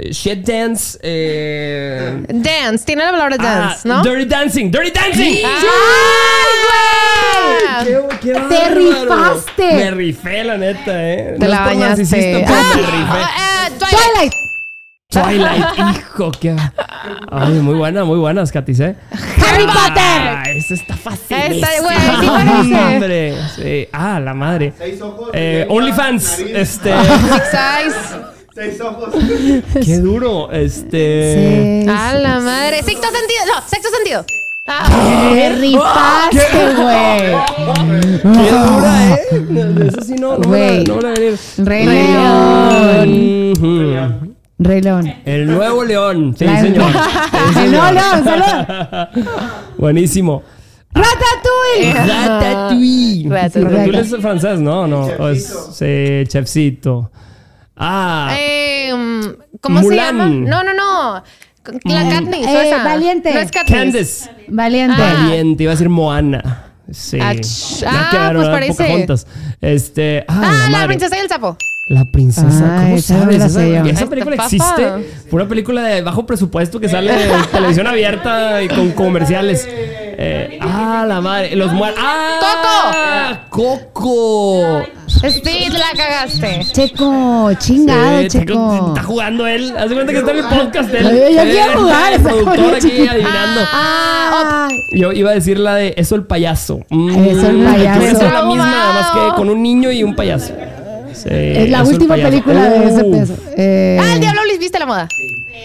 shit 0.09 0.39
dance, 0.47 0.97
eh, 1.03 2.23
Dance. 2.27 2.85
Tiene 2.85 3.03
la 3.03 3.11
palabra 3.11 3.37
dance, 3.37 3.81
ah, 3.85 3.87
¿no? 3.87 4.01
Dirty 4.03 4.25
dancing, 4.25 4.71
dirty 4.71 4.89
dancing. 4.89 5.45
¡Ay, 5.45 6.55
güey! 6.65 7.85
Qué- 7.85 8.17
qué 8.19 8.33
Te 8.33 8.39
bárbaro. 8.39 8.79
rifaste. 9.03 9.73
Me 9.75 9.91
rifé, 9.91 10.43
la 10.43 10.57
neta, 10.57 11.09
eh. 11.13 11.35
Te 11.39 11.47
la 11.47 11.59
bañaste. 11.61 12.45
Ah, 12.47 12.73
ah, 13.07 13.29
ah, 13.37 13.69
Twilight. 13.77 14.33
Twilight. 15.19 15.65
Hijo, 15.97 16.29
qué. 16.39 16.55
Ay, 17.31 17.53
muy 17.61 17.73
buena, 17.73 18.03
muy 18.03 18.19
buenas, 18.19 18.51
Katis, 18.51 18.79
¿eh? 18.79 18.95
Harry 19.11 19.65
Ah, 19.67 19.73
Potter. 19.87 20.55
esa 20.55 20.73
está 20.75 20.95
fácil. 20.95 21.35
Esta, 21.35 21.67
güey, 21.81 21.97
sí 21.97 22.27
parece. 22.27 22.75
Hombre, 22.75 23.33
sí. 23.55 23.87
Ah, 23.91 24.19
la 24.19 24.35
madre. 24.35 24.71
Seis 24.77 25.01
ojos, 25.01 25.31
Eh, 25.33 25.65
OnlyFans, 25.67 26.39
este. 26.53 26.93
Six 27.01 27.53
Eyes. 27.53 27.95
Seis 28.53 28.79
ojos. 28.81 29.09
qué 29.83 29.97
duro, 29.97 30.51
este. 30.51 31.81
Sí. 31.85 31.89
A 31.89 32.13
la 32.13 32.39
madre. 32.39 32.83
Sexto 32.83 33.07
sentido. 33.07 33.45
No, 33.47 33.61
sexto 33.67 33.89
sentido. 33.89 34.23
Ah, 34.67 34.87
Te 35.33 35.49
rifaste, 35.55 36.75
güey. 36.75 37.35
Qué 38.21 38.51
dura, 38.51 39.07
¿eh? 39.09 39.19
Eso 39.87 40.01
sí 40.05 40.13
no, 40.19 40.37
no, 40.37 40.47
me 40.49 40.83
la, 40.83 40.83
no 40.83 40.95
me 40.97 41.01
la 41.01 41.09
venir. 41.09 41.35
Rey 41.57 41.85
León. 43.55 44.28
Rey 44.59 44.81
León. 44.81 45.13
El 45.25 45.47
nuevo 45.47 45.83
león. 45.85 46.35
Sí, 46.37 46.45
La- 46.45 46.59
señor. 46.61 46.91
Sí, 46.91 47.59
El 47.59 47.71
nuevo 47.71 47.87
señor. 47.87 47.93
León, 47.93 48.23
salud. 48.25 49.25
Buenísimo. 49.77 50.43
Ratatouille. 50.93 51.93
Ratatouille. 51.93 53.29
Ratatouille. 53.29 53.69
Ratatouille 53.69 53.99
es 54.01 54.21
francés, 54.21 54.59
¿no? 54.59 54.87
No. 54.87 55.01
o 55.05 55.29
es- 55.29 55.53
sí, 55.73 56.23
chefcito. 56.27 57.11
Ah. 57.77 58.35
eh, 58.37 58.91
¿Cómo 59.61 59.79
Mulan. 59.81 59.99
se 59.99 60.05
llama? 60.05 60.25
No, 60.27 60.63
no, 60.63 60.73
no. 60.73 61.23
La 61.85 62.09
Katniss. 62.09 62.47
Eh, 62.47 62.67
esa. 62.69 62.83
Valiente. 62.83 63.33
No 63.33 63.39
es 63.39 63.51
Katniss. 63.51 63.77
Candace. 63.77 64.29
Valiente. 64.49 64.95
Ah. 65.01 65.13
Valiente. 65.23 65.63
Iba 65.63 65.71
a 65.71 65.75
decir 65.75 65.89
Moana. 65.89 66.65
Sí. 66.91 67.19
Ah, 67.21 67.33
ch- 67.35 67.83
Nada 67.85 68.07
ah, 68.07 68.09
que 68.11 68.17
ver, 68.17 68.27
pues 68.33 68.37
¿verdad? 68.39 68.51
parece. 68.53 68.83
Pocahontas. 68.83 69.27
Este. 69.61 70.25
Ah, 70.27 70.41
Ah, 70.43 70.63
la 70.65 70.69
madre. 70.69 70.87
princesa 70.87 71.15
y 71.17 71.19
el 71.19 71.29
sapo. 71.29 71.55
La 71.89 72.05
princesa, 72.05 72.47
Ah, 72.77 72.81
¿cómo 72.83 72.99
sabes? 73.01 73.35
esa, 73.37 73.45
esa 73.47 73.59
Ay, 74.03 74.07
película 74.07 74.35
papá. 74.35 74.43
existe. 74.45 75.09
Fue 75.27 75.41
una 75.41 75.49
película 75.49 75.81
de 75.83 76.03
bajo 76.03 76.23
presupuesto 76.23 76.79
que 76.79 76.87
sale 76.87 77.11
en 77.11 77.45
televisión 77.51 77.87
abierta 77.87 78.61
y 78.61 78.67
con 78.67 78.91
comerciales. 78.91 79.67
Eh, 79.67 80.59
ah, 80.61 81.03
la 81.07 81.19
madre. 81.19 81.55
Los 81.55 81.73
muertos. 81.73 82.03
¡Ah! 82.05 83.39
¡Coco! 83.49 83.79
¡Coco! 83.91 84.83
Steve, 85.07 85.69
la 85.71 85.97
cagaste. 85.97 86.59
Checo, 86.71 87.51
chingado, 87.57 88.21
Sí, 88.21 88.27
Checo. 88.27 88.87
Está 88.89 89.03
jugando 89.03 89.47
él. 89.47 89.73
Haz 89.75 89.89
de 89.89 89.95
cuenta 89.95 90.13
que 90.13 90.19
está 90.19 90.31
en 90.31 90.37
el 90.37 90.45
podcast 90.45 90.93
él. 90.93 91.03
Yo- 91.09 91.29
yo 91.43 91.43
quiero 91.51 91.79
jugar, 91.81 92.13
El 92.13 92.21
productor 92.21 92.55
jugando 92.57 92.77
aquí 92.77 93.07
adivinando. 93.07 93.61
Ah, 93.73 94.67
Ay, 94.69 94.77
Yo 95.01 95.11
iba 95.11 95.31
a 95.31 95.33
decir 95.33 95.57
la 95.57 95.73
de 95.75 95.95
Eso 95.97 96.13
el 96.15 96.23
payaso. 96.25 96.81
Mm, 96.89 97.09
Eso 97.25 97.47
el 97.49 97.63
payaso. 97.63 98.01
Es 98.01 98.21
la 98.31 98.43
misma, 98.45 98.65
nada 98.67 98.93
más 98.93 99.11
que 99.11 99.35
con 99.35 99.49
un 99.49 99.63
niño 99.63 99.91
y 99.91 100.03
un 100.03 100.15
payaso. 100.15 100.53
Sí, 101.13 101.29
es 101.31 101.69
la 101.69 101.83
última 101.83 102.15
película 102.15 102.69
de 102.69 102.85
ese 102.87 103.01
Uh, 103.03 103.11
peso. 103.11 103.33
Eh, 103.57 103.97
ah, 104.01 104.13
el 104.13 104.19
Diablo 104.19 104.41
Luis, 104.45 104.59
¿viste 104.59 104.79
la 104.79 104.85
moda? 104.85 105.07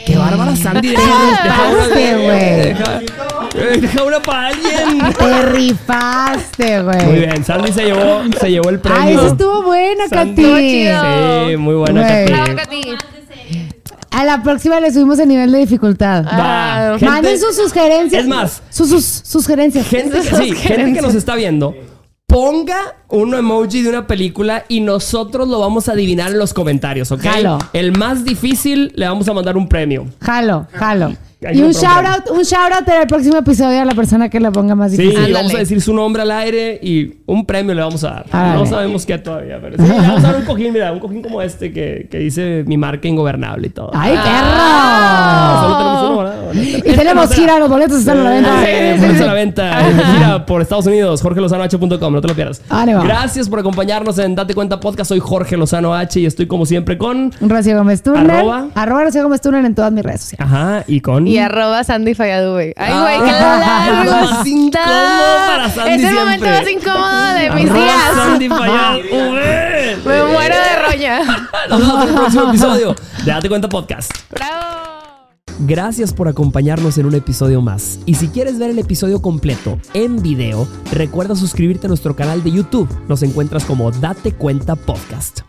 Qué 0.06 0.16
bárbara 0.16 0.56
Sandy. 0.56 0.88
Deja, 0.90 1.88
Te 1.94 2.14
güey. 2.14 2.28
deja, 2.68 3.00
eh, 3.56 3.78
deja 3.80 4.02
una 4.04 4.20
para 4.20 4.48
alguien. 4.48 5.12
Te 5.18 5.42
rifaste, 5.42 6.82
güey. 6.82 7.04
Muy 7.06 7.18
bien, 7.20 7.44
Sandy 7.44 7.72
se 7.72 7.84
llevó, 7.84 8.22
se 8.40 8.50
llevó 8.50 8.70
el 8.70 8.80
premio. 8.80 9.00
Ay, 9.02 9.14
eso 9.14 9.26
estuvo 9.28 9.62
bueno. 9.62 10.04
Katy. 10.10 10.34
Sí, 10.44 11.56
muy 11.56 11.74
buena, 11.74 12.00
Güey. 12.02 12.26
Katy. 12.56 12.80
A 14.10 14.24
la 14.24 14.42
próxima 14.44 14.78
le 14.78 14.92
subimos 14.92 15.18
el 15.18 15.28
nivel 15.28 15.50
de 15.50 15.58
dificultad. 15.58 16.24
Ah, 16.28 16.96
Manden 17.00 17.38
sus 17.38 17.56
sugerencias. 17.56 18.22
Es 18.22 18.28
más, 18.28 18.62
sus, 18.70 18.88
sus 18.88 19.04
sugerencias. 19.42 19.86
Gente, 19.88 20.22
sí, 20.22 20.54
gente 20.54 20.92
que 20.92 21.02
nos 21.02 21.16
está 21.16 21.34
viendo, 21.34 21.74
ponga 22.34 22.96
un 23.10 23.32
emoji 23.32 23.82
de 23.82 23.88
una 23.88 24.08
película 24.08 24.64
y 24.66 24.80
nosotros 24.80 25.46
lo 25.46 25.60
vamos 25.60 25.88
a 25.88 25.92
adivinar 25.92 26.32
en 26.32 26.38
los 26.38 26.52
comentarios, 26.52 27.12
¿ok? 27.12 27.20
Jalo. 27.20 27.58
El 27.72 27.96
más 27.96 28.24
difícil 28.24 28.92
le 28.96 29.06
vamos 29.06 29.28
a 29.28 29.32
mandar 29.32 29.56
un 29.56 29.68
premio. 29.68 30.06
Jalo, 30.20 30.66
jalo. 30.72 31.12
Y 31.52 31.62
un 31.62 31.72
shout 31.72 32.04
out, 32.06 32.30
un 32.36 32.42
shout 32.42 32.72
out 32.78 32.88
en 32.88 33.00
el 33.02 33.06
próximo 33.06 33.36
episodio 33.36 33.82
a 33.82 33.84
la 33.84 33.94
persona 33.94 34.28
que 34.28 34.40
la 34.40 34.50
ponga 34.52 34.74
más 34.74 34.90
Sí, 34.92 34.96
difícil. 34.98 35.16
Ándale. 35.18 35.34
vamos 35.34 35.54
a 35.54 35.58
decir 35.58 35.80
su 35.80 35.92
nombre 35.94 36.22
al 36.22 36.30
aire 36.30 36.78
y 36.82 37.14
un 37.26 37.44
premio 37.44 37.74
le 37.74 37.82
vamos 37.82 38.02
a 38.04 38.10
dar. 38.10 38.26
Ándale. 38.32 38.60
No 38.60 38.66
sabemos 38.66 39.06
qué 39.06 39.18
todavía, 39.18 39.58
pero 39.60 39.76
sí, 39.76 39.82
le 39.82 39.98
vamos 39.98 40.24
a 40.24 40.26
dar 40.32 40.36
un 40.36 40.44
cojín, 40.46 40.72
mira, 40.72 40.92
un 40.92 41.00
cojín 41.00 41.22
como 41.22 41.42
este 41.42 41.72
que, 41.72 42.08
que 42.10 42.18
dice 42.18 42.64
mi 42.66 42.76
marca 42.76 43.08
ingobernable 43.08 43.66
y 43.66 43.70
todo. 43.70 43.90
¡Ay, 43.94 44.14
Ah, 44.16 45.58
perro! 45.58 45.60
Solo 45.62 45.78
tenemos 45.78 46.10
uno, 46.10 46.18
¿verdad? 46.18 46.34
Y 46.54 46.96
tenemos 46.96 47.34
gira, 47.34 47.58
los 47.58 47.68
boletos 47.68 47.98
están 47.98 48.18
a 48.18 48.24
la 48.24 48.30
venta. 48.30 48.50
Boletos 49.00 49.20
a 49.20 49.26
la 49.26 49.34
venta. 49.34 49.82
Gira 50.14 50.46
por 50.46 50.62
Estados 50.62 50.86
Unidos. 50.86 51.20
JorgeLozanoH.com. 51.22 52.12
No 52.12 52.20
te 52.20 52.28
lo 52.28 52.34
pierdas. 52.34 52.62
Ánimo. 52.68 53.02
Gracias 53.02 53.48
por 53.48 53.58
acompañarnos 53.58 54.18
en 54.18 54.34
Date 54.34 54.54
Cuenta 54.54 54.78
Podcast. 54.80 55.08
Soy 55.08 55.20
Jorge 55.20 55.56
Lozano 55.56 55.94
H 55.94 56.20
y 56.20 56.26
estoy 56.26 56.46
como 56.46 56.66
siempre 56.66 56.96
con. 56.98 57.32
Rocío 57.40 57.76
Gómez 57.76 58.02
Turner. 58.02 58.30
Arroba. 58.30 58.68
Arroba 58.74 59.04
Rocío 59.04 59.22
Gómez 59.22 59.40
Turner 59.40 59.64
en 59.64 59.74
todas 59.74 59.92
mis 59.92 60.04
redes 60.04 60.20
sociales. 60.22 60.46
Ajá, 60.52 60.84
y 60.86 61.00
con. 61.00 61.26
Y 61.34 61.38
arroba 61.38 61.82
Sandy 61.84 62.14
Falladu, 62.14 62.52
güey. 62.52 62.72
Ay, 62.76 62.92
güey, 63.00 63.28
qué 63.30 63.36
Ah, 63.36 64.04
largo 64.06 64.10
más 64.36 64.46
incómodo 64.46 65.36
para 65.46 65.70
Sandy 65.70 65.90
Es 65.92 66.04
el 66.10 66.14
momento 66.14 66.46
más 66.46 66.70
incómodo 66.70 67.34
de 67.34 67.50
mis 67.50 67.72
días. 67.74 68.14
Sandy. 68.14 68.48
Güey. 68.48 69.96
Me 70.04 70.24
muero 70.32 70.54
de 70.54 70.82
roña. 70.90 71.20
Nos 71.68 71.80
vemos 71.80 72.02
en 72.02 72.08
el 72.08 72.14
próximo 72.14 72.48
episodio 72.50 72.94
de 73.24 73.32
Date 73.32 73.48
Cuenta 73.48 73.68
Podcast. 73.68 74.10
Bravo. 74.30 74.62
Gracias 75.60 76.12
por 76.12 76.26
acompañarnos 76.28 76.98
en 76.98 77.06
un 77.06 77.14
episodio 77.14 77.60
más. 77.60 78.00
Y 78.06 78.14
si 78.14 78.28
quieres 78.28 78.58
ver 78.58 78.70
el 78.70 78.78
episodio 78.78 79.22
completo 79.22 79.78
en 79.92 80.20
video, 80.20 80.66
recuerda 80.92 81.36
suscribirte 81.36 81.86
a 81.86 81.88
nuestro 81.88 82.16
canal 82.16 82.42
de 82.42 82.50
YouTube. 82.50 82.88
Nos 83.08 83.22
encuentras 83.22 83.64
como 83.64 83.90
Date 83.92 84.32
Cuenta 84.32 84.74
Podcast. 84.74 85.40